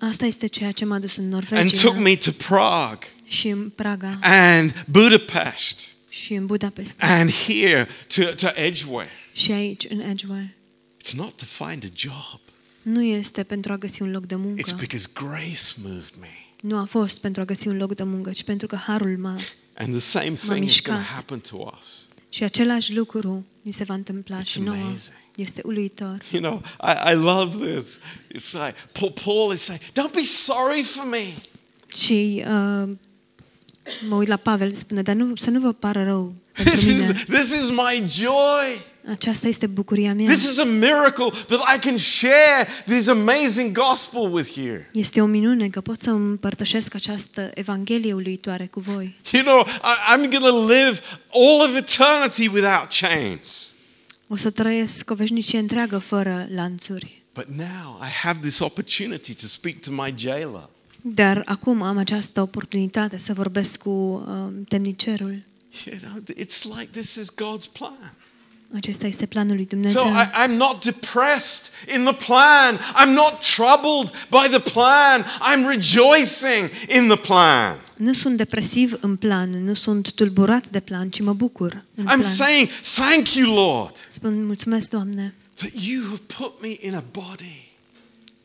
Asta 0.00 0.26
este 0.26 0.46
ceea 0.46 0.70
ce 0.72 0.84
m-a 0.84 0.98
dus 0.98 1.16
în 1.16 1.24
and 1.34 1.42
took 1.42 1.94
Norvegia 1.94 2.00
me 2.00 2.16
to 2.16 2.30
Prague 2.48 3.08
și 3.26 3.48
în 3.48 3.70
Praga 3.70 4.18
and 4.22 4.84
Budapest 4.90 5.80
și 6.08 6.34
în 6.34 6.46
Budapest 6.46 6.96
and 7.02 7.30
here 7.30 7.88
to, 8.14 8.22
to 8.22 8.48
Edgeware. 8.54 9.10
și 9.32 9.52
aici 9.52 9.84
în 9.88 10.00
Edgeware. 10.00 10.56
It's 11.04 11.10
not 11.16 11.36
to 11.36 11.64
find 11.64 11.84
a 11.84 11.92
job. 11.94 12.40
Nu 12.82 13.02
este 13.02 13.42
pentru 13.42 13.72
a 13.72 13.76
găsi 13.76 14.02
un 14.02 14.10
loc 14.10 14.26
de 14.26 14.34
It's 14.34 14.38
muncă. 14.38 14.74
because 14.80 15.06
grace 15.14 15.72
moved 15.82 16.12
me. 16.20 16.45
Nu 16.60 16.78
a 16.78 16.84
fost 16.84 17.18
pentru 17.18 17.40
a 17.40 17.44
găsi 17.44 17.68
un 17.68 17.76
loc 17.76 17.94
de 17.94 18.02
muncă, 18.02 18.30
ci 18.30 18.42
pentru 18.44 18.66
că 18.66 18.76
harul 18.76 19.16
m-a. 19.18 19.36
And 19.78 19.90
the 19.90 19.98
same 19.98 20.24
thing 20.24 20.36
is 20.38 20.46
going 20.48 20.58
to 20.58 20.64
mișcat. 20.64 21.00
happen 21.02 21.40
to 21.40 21.72
us. 21.78 22.08
Și 22.28 22.42
același 22.42 22.94
lucru 22.94 23.46
ni 23.62 23.72
se 23.72 23.84
va 23.84 23.94
întâmpla 23.94 24.38
It's 24.40 24.44
și 24.46 24.60
nouă. 24.60 24.76
amazing. 24.76 25.16
Este 25.36 25.60
uluitor. 25.64 26.22
You 26.32 26.42
know, 26.42 26.62
I, 26.82 27.10
I 27.12 27.14
love 27.14 27.72
this. 27.72 27.98
It's 28.34 28.52
like 28.52 28.74
Paul, 28.92 29.12
Paul 29.24 29.52
is 29.52 29.60
saying, 29.62 29.82
"Don't 29.84 30.12
be 30.14 30.22
sorry 30.22 30.82
for 30.82 31.04
me." 31.10 31.34
Și 31.96 32.44
uh, 32.46 32.88
mă 34.08 34.14
uit 34.16 34.28
la 34.28 34.36
Pavel, 34.36 34.72
spune, 34.72 35.02
dar 35.02 35.14
nu, 35.14 35.36
să 35.36 35.50
nu 35.50 35.60
vă 35.60 35.72
pară 35.72 36.04
rău 36.04 36.34
pentru 36.52 36.72
This 36.74 36.82
is 36.84 37.00
mine. 37.06 37.24
this 37.28 37.54
is 37.62 37.68
my 37.68 38.06
joy. 38.10 38.80
Aceasta 39.08 39.48
este 39.48 39.66
bucuria 39.66 40.14
mea. 40.14 40.26
This 40.26 40.50
is 40.50 40.58
a 40.58 40.64
miracle 40.64 41.30
that 41.46 41.60
I 41.76 41.78
can 41.78 41.98
share 41.98 42.68
this 42.86 43.08
amazing 43.08 43.78
gospel 43.78 44.32
with 44.32 44.54
you. 44.56 44.76
Este 44.92 45.20
o 45.20 45.26
minune 45.26 45.68
că 45.68 45.80
pot 45.80 45.98
să 45.98 46.10
împărtășesc 46.10 46.94
această 46.94 47.50
evanghelie 47.54 48.12
uluitoare 48.12 48.66
cu 48.66 48.80
voi. 48.80 49.16
You 49.32 49.42
know, 49.42 49.66
I, 49.66 50.14
I'm 50.14 50.30
going 50.30 50.44
to 50.44 50.66
live 50.66 51.00
all 51.32 51.68
of 51.68 51.76
eternity 51.76 52.48
without 52.48 52.88
chains. 53.00 53.74
O 54.28 54.36
să 54.36 54.50
trăiesc 54.50 55.10
o 55.10 55.14
veșnicie 55.14 55.58
întreagă 55.58 55.98
fără 55.98 56.48
lanțuri. 56.54 57.22
But 57.34 57.46
now 57.48 58.00
I 58.02 58.10
have 58.22 58.38
this 58.40 58.58
opportunity 58.58 59.34
to 59.34 59.46
speak 59.46 59.74
to 59.76 59.90
my 59.90 60.14
jailer. 60.16 60.68
Dar 61.00 61.42
acum 61.44 61.82
am 61.82 61.98
această 61.98 62.40
oportunitate 62.40 63.16
să 63.16 63.32
vorbesc 63.32 63.78
cu 63.78 63.90
uh, 63.90 64.52
temnicerul. 64.68 65.42
You 65.84 65.96
know, 66.00 66.22
it's 66.36 66.64
like 66.78 66.88
this 66.92 67.14
is 67.14 67.30
God's 67.30 67.72
plan. 67.72 68.14
Acesta 68.74 69.06
este 69.06 69.26
planul 69.26 69.54
lui 69.54 69.64
So 69.70 69.76
Dumnezeu. 69.76 70.02
I, 70.06 70.44
I'm 70.46 70.56
not 70.56 70.84
depressed 70.84 71.72
in 71.96 72.04
the 72.04 72.14
plan. 72.26 72.78
I'm 73.02 73.14
not 73.14 73.40
troubled 73.54 74.10
by 74.30 74.48
the 74.58 74.70
plan. 74.72 75.24
I'm 75.24 75.66
rejoicing 75.66 76.70
in 76.96 77.06
the 77.08 77.16
plan. 77.16 77.80
Nu 77.96 78.12
sunt 78.12 78.36
depresiv 78.36 78.96
în 79.00 79.16
plan, 79.16 79.64
nu 79.64 79.74
sunt 79.74 80.12
tulburat 80.12 80.68
de 80.68 80.80
plan, 80.80 81.10
ci 81.10 81.20
mă 81.20 81.32
bucur 81.32 81.84
în 81.94 82.04
I'm 82.04 82.06
plan. 82.06 82.22
saying, 82.22 82.68
Thank 82.94 83.34
you, 83.34 83.54
Lord, 83.54 83.96
Spun 84.08 84.44
mulțumesc, 84.46 84.90
Doamne, 84.90 85.34
that 85.54 85.70
you 85.86 86.02
have 86.04 86.20
put 86.38 86.52
me 86.62 86.76
in 86.80 86.94
a 86.94 87.04
body. 87.12 87.68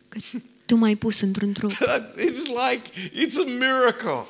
că 0.09 0.19
Tu 0.65 0.75
m-ai 0.75 0.95
pus 0.95 1.21
într-un 1.21 1.51
trup. 1.53 1.71
It's 2.27 2.47
like, 2.69 2.89
it's 3.25 3.35
a 3.37 3.49
miracle. 3.59 4.25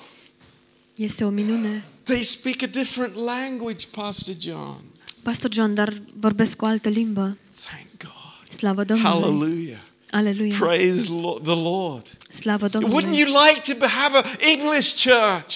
Este 0.96 1.24
o 1.24 1.30
minune. 1.30 1.84
They 2.04 2.24
speak 2.24 2.62
a 2.64 2.68
different 2.68 3.16
language, 3.16 3.86
Pastor 3.92 4.36
John. 4.39 4.82
Pastor 5.22 5.51
John, 5.53 5.74
dar 5.74 5.93
vorbesc 6.19 6.61
o 6.61 6.65
altă 6.65 6.89
limbă. 6.89 7.38
Thank 7.65 7.88
God. 7.97 8.53
Slavă 8.57 8.84
Domnului. 8.84 9.11
Hallelujah. 9.11 9.80
Aleluia. 10.11 10.55
Praise 10.59 11.09
lo- 11.09 11.39
the 11.43 11.61
Lord. 11.63 12.07
Slavă 12.30 12.65
Wouldn't 12.67 12.72
Domnului. 12.80 13.17
you 13.19 13.28
like 13.30 13.74
to 13.74 13.86
have 13.88 14.17
an 14.17 14.24
English 14.59 15.03
church? 15.03 15.55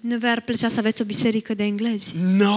Nu 0.00 0.16
vi-ar 0.18 0.40
plăcea 0.40 0.68
să 0.68 0.78
aveți 0.78 1.02
o 1.02 1.04
biserică 1.04 1.54
de 1.54 1.62
englezi? 1.62 2.12
No. 2.36 2.54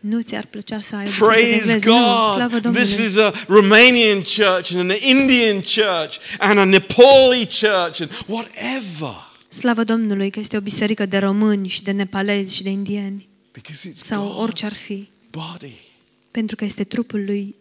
Nu 0.00 0.20
ți-ar 0.20 0.46
plăcea 0.50 0.80
să 0.80 0.94
ai 0.96 1.02
o 1.02 1.04
biserică 1.04 1.26
de 1.26 1.40
Praise 1.40 1.54
englezi? 1.72 1.86
Nu, 1.86 1.94
slavă 2.34 2.52
God. 2.52 2.62
Domnului. 2.62 2.86
This 2.86 2.98
is 3.06 3.16
a 3.18 3.32
Romanian 3.48 4.16
church 4.18 4.72
and 4.76 4.90
an 4.90 4.96
Indian 5.00 5.54
church 5.60 6.16
and 6.38 6.58
a 6.58 6.64
Nepali 6.64 7.48
church 7.60 8.00
and 8.00 8.10
whatever. 8.26 9.30
Slavă 9.48 9.84
Domnului 9.84 10.30
că 10.30 10.40
este 10.40 10.56
o 10.56 10.60
biserică 10.60 11.06
de 11.06 11.18
români 11.18 11.68
și 11.68 11.82
de 11.82 11.90
nepalezi 11.90 12.54
și 12.54 12.62
de 12.62 12.70
indieni 12.70 13.10
Because 13.10 13.30
it's 13.30 13.31
sau 13.94 14.28
orice 14.40 14.64
ar 14.64 14.70
God's 14.72 14.76
fi. 14.80 15.08
body. 15.30 15.76
Pentru 16.30 16.56
că 16.56 16.64
este 16.64 16.84
trupul 16.84 17.24
lui 17.24 17.56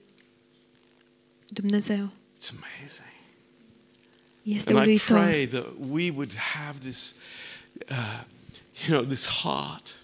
Dumnezeu. 1.47 2.11
It's 2.37 2.49
amazing. 2.49 3.09
Este 4.43 4.69
And 4.73 4.77
I 4.79 4.81
uluitor. 4.81 5.17
pray 5.17 5.47
that 5.47 5.65
we 5.89 6.09
would 6.09 6.33
have 6.35 6.79
this, 6.79 7.15
uh, 7.89 8.23
you 8.87 8.97
know, 8.97 9.05
this 9.05 9.25
heart 9.25 9.95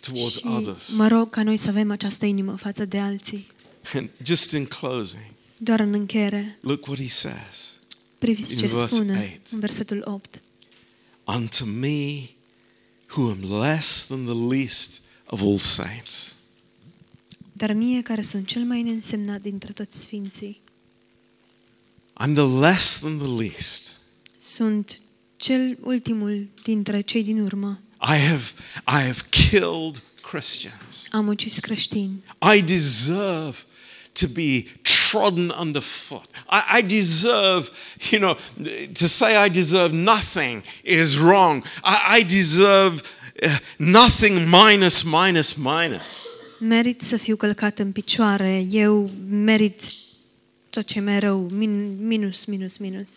towards 0.00 0.36
Și 0.38 0.46
others. 0.46 0.92
mă 0.94 1.08
rog 1.08 1.30
ca 1.30 1.42
noi 1.42 1.56
să 1.56 1.68
avem 1.68 1.90
această 1.90 2.26
inimă 2.26 2.56
față 2.56 2.84
de 2.84 2.98
alții. 2.98 3.46
And 3.94 4.10
just 4.24 4.52
in 4.52 4.64
closing, 4.66 5.24
Doar 5.58 5.80
în 5.80 5.92
încheiere, 5.94 6.58
look 6.60 6.86
what 6.86 6.98
he 7.00 7.08
says. 7.08 7.80
priviți 8.18 8.52
In 8.52 8.58
ce 8.58 8.66
verse 8.66 8.94
spune 8.94 9.20
eight. 9.30 9.46
în 9.52 9.58
versetul 9.58 10.02
8. 10.06 10.42
Unto 11.24 11.64
me, 11.64 12.28
who 13.14 13.30
am 13.30 13.60
less 13.60 14.06
than 14.06 14.24
the 14.24 14.54
least 14.54 15.02
of 15.26 15.42
all 15.42 15.58
saints. 15.58 16.36
Dar 17.52 17.72
mie, 17.72 18.02
care 18.02 18.22
sunt 18.22 18.46
cel 18.46 18.62
mai 18.62 18.82
neînsemnat 18.82 19.40
dintre 19.40 19.72
toți 19.72 20.00
sfinții, 20.00 20.60
I'm 22.24 22.34
the 22.34 22.58
less 22.60 22.98
than 22.98 23.18
the 23.18 23.42
least. 23.42 23.90
sunt 24.38 24.98
cel 25.36 25.78
ultimul 25.80 26.48
dintre 26.62 27.00
cei 27.00 27.22
din 27.22 27.40
urmă. 27.40 27.80
I 28.00 28.16
have, 28.18 28.42
I 28.86 29.06
have 29.06 29.20
killed 29.30 30.02
Christians. 30.20 31.06
Am 31.10 31.26
ucis 31.26 31.58
creștini. 31.58 32.24
I 32.56 32.62
deserve 32.62 33.56
to 34.12 34.26
be 34.28 34.68
trodden 34.82 35.50
underfoot. 35.50 36.28
I, 36.48 36.78
I 36.78 36.82
deserve, 36.82 37.70
you 38.10 38.18
know, 38.18 38.36
to 38.94 39.08
say 39.08 39.36
I 39.36 39.48
deserve 39.48 39.92
nothing 39.92 40.62
is 40.84 41.18
wrong. 41.18 41.64
I, 41.84 42.18
I 42.18 42.22
deserve 42.22 43.02
uh, 43.42 43.58
nothing 43.78 44.50
minus, 44.50 45.04
minus, 45.04 45.56
minus. 45.56 46.40
Merit 46.58 47.02
să 47.02 47.16
fiu 47.16 47.36
călcat 47.36 47.78
în 47.78 47.92
picioare. 47.92 48.64
Eu 48.70 49.10
merit 49.28 49.82
tot 50.70 50.86
ce 50.86 51.00
mai 51.00 51.18
rău. 51.18 51.48
Min, 51.50 52.06
minus, 52.06 52.44
minus, 52.44 52.76
minus. 52.76 53.10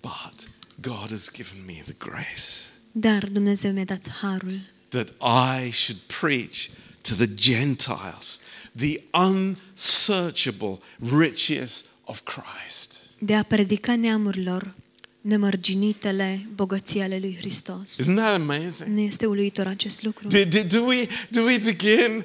But 0.00 0.48
God 0.80 1.10
has 1.10 1.30
given 1.32 1.64
me 1.66 1.82
the 1.84 1.94
grace 1.98 2.72
Dar 2.92 3.24
Dumnezeu 3.28 3.72
mi-a 3.72 3.84
dat 3.84 4.08
harul 4.20 4.60
that 4.88 5.08
I 5.20 5.70
should 5.70 6.00
preach 6.20 6.70
to 7.02 7.14
the 7.14 7.34
Gentiles 7.34 8.40
the 8.76 9.00
unsearchable 9.12 10.78
riches 11.20 11.84
of 12.04 12.20
Christ. 12.22 13.06
de 13.18 13.34
a 13.34 13.42
predica 13.42 13.96
neamurilor 13.96 14.74
nemărginitele 15.20 16.48
bogății 16.54 17.00
ale 17.00 17.18
lui 17.18 17.36
Hristos. 17.36 17.96
Isn't 18.00 18.14
that 18.16 18.34
amazing? 18.34 18.88
Nu 18.88 19.00
este 19.00 19.26
uluitor 19.26 19.66
acest 19.66 20.02
lucru? 20.02 20.28
Do, 20.28 20.44
do, 20.44 20.58
do, 20.68 20.80
we, 20.84 21.08
do 21.28 21.42
we 21.42 21.58
begin 21.58 22.24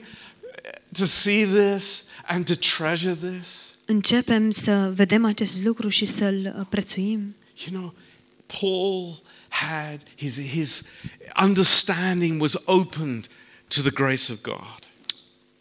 to 0.97 1.05
see 1.05 1.45
this 1.45 2.05
and 2.25 2.45
to 2.45 2.53
treasure 2.53 3.15
this? 3.15 3.75
Începem 3.85 4.49
să 4.49 4.91
vedem 4.95 5.25
acest 5.25 5.63
lucru 5.63 5.89
și 5.89 6.05
să-l 6.05 6.55
uh, 6.59 6.65
prețuim. 6.69 7.35
You 7.65 7.79
know, 7.79 7.93
Paul 8.59 9.21
had 9.47 10.03
his, 10.15 10.39
his 10.39 10.83
understanding 11.43 12.41
was 12.41 12.55
opened 12.65 13.27
to 13.67 13.81
the 13.81 13.91
grace 13.91 14.31
of 14.31 14.41
God. 14.41 14.82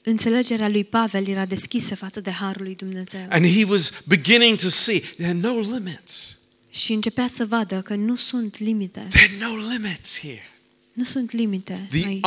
Înțelegerea 0.04 0.68
lui 0.68 0.84
Pavel 0.84 1.26
era 1.28 1.46
deschisă 1.46 1.94
față 1.94 2.20
de 2.20 2.30
harul 2.30 2.62
lui 2.62 2.74
Dumnezeu 2.74 3.26
And 3.28 3.46
he 3.46 3.64
was 3.64 4.02
beginning 4.06 4.56
to 4.58 4.68
see 4.68 5.00
there 5.00 5.24
are 5.28 5.38
no 5.38 5.60
limits. 5.60 6.38
și 6.70 6.92
începea 6.92 7.26
să 7.28 7.46
vadă 7.46 7.80
că 7.82 7.94
nu 7.94 8.16
sunt 8.16 8.58
limite. 8.58 9.06
There 9.10 9.24
are 9.24 9.36
no 9.52 9.56
limits 9.72 10.18
here. 10.20 10.46
Nu 10.92 11.04
sunt 11.04 11.30
limite 11.32 11.86
The 11.90 12.06
aici. 12.06 12.24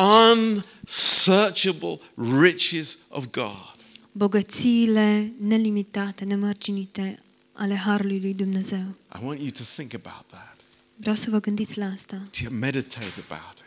unsearchable 0.82 2.00
riches 2.42 2.98
of 3.10 3.26
God. 3.32 3.76
Bogățiile 4.12 5.32
nelimitate, 5.40 6.24
nemărginite 6.24 7.20
ale 7.54 7.76
harului 7.76 8.20
lui 8.20 8.34
Dumnezeu. 8.34 8.96
I 9.16 9.20
want 9.24 9.40
you 9.40 9.50
to 9.50 9.64
think 9.76 9.94
about 9.94 10.28
that, 10.28 10.56
Vreau 10.96 11.16
să 11.16 11.30
vă 11.30 11.40
gândiți 11.40 11.78
la 11.78 11.86
asta. 11.86 12.22
to 12.44 12.50
meditate 12.54 13.24
about 13.30 13.58
it. 13.58 13.65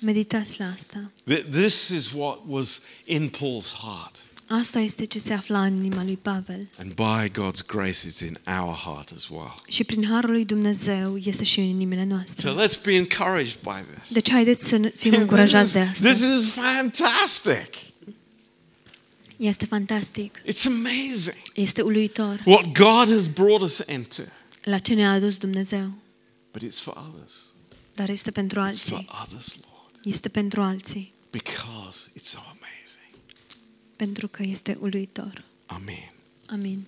Meditați 0.00 0.60
la 0.60 0.70
asta. 0.74 1.10
Th- 1.32 1.50
This 1.50 1.88
is 1.88 2.10
what 2.14 2.38
was 2.46 2.80
in 3.04 3.28
Paul's 3.30 3.72
heart. 3.82 4.20
Asta 4.48 4.78
este 4.78 5.04
ce 5.04 5.18
se 5.18 5.32
afla 5.32 5.64
în 5.64 5.76
inima 5.84 6.04
lui 6.04 6.16
Pavel. 6.16 6.68
And 6.78 6.92
by 6.94 7.30
God's 7.40 7.66
grace, 7.66 8.08
it's 8.08 8.20
in 8.26 8.38
our 8.60 8.74
heart 8.74 9.12
as 9.14 9.28
well. 9.28 9.54
Și 9.68 9.84
prin 9.84 10.04
harul 10.06 10.30
lui 10.30 10.44
Dumnezeu 10.44 11.16
este 11.16 11.44
și 11.44 11.60
în 11.60 11.66
inimile 11.66 12.00
So 12.00 12.06
noastre. 12.14 12.50
let's 12.66 12.82
be 12.84 12.92
encouraged 12.94 13.58
by 13.62 13.94
this. 13.98 14.12
Deci 14.12 14.30
haideți 14.30 14.66
să 14.68 14.76
ne- 14.76 14.92
fim 14.96 15.12
încurajați 15.20 15.72
de 15.72 15.78
This 15.84 15.98
is, 15.98 16.04
asta. 16.04 16.26
this 16.26 16.42
is 16.44 16.50
fantastic. 16.50 17.74
Este 19.36 19.64
fantastic. 19.64 20.38
It's 20.38 20.66
amazing 20.66 21.36
Este 21.54 21.82
uluitor 21.82 22.42
what 22.44 22.64
God 22.72 23.08
has 23.10 23.26
brought 23.26 23.60
us 23.62 23.82
into. 23.86 24.22
la 24.62 24.78
ce 24.78 24.94
ne-a 24.94 25.12
adus 25.12 25.36
Dumnezeu. 25.36 25.90
But 26.52 26.62
it's 26.62 26.80
for 26.80 26.94
others. 27.14 27.32
Dar 27.94 28.08
este 28.08 28.30
pentru 28.30 28.58
It's 28.68 28.78
for 28.82 28.94
alții. 28.96 29.08
others, 29.26 29.56
Lord, 29.60 29.75
Este 30.06 30.28
pentru 30.28 30.60
alții. 30.60 31.12
because 31.30 32.10
it's 32.18 32.28
so 32.28 32.38
amazing. 32.38 33.14
Pentru 33.96 34.28
că 34.28 34.42
este 34.42 34.76
uluitor. 34.80 35.44
Amen. 35.66 36.12
Amin. 36.46 36.86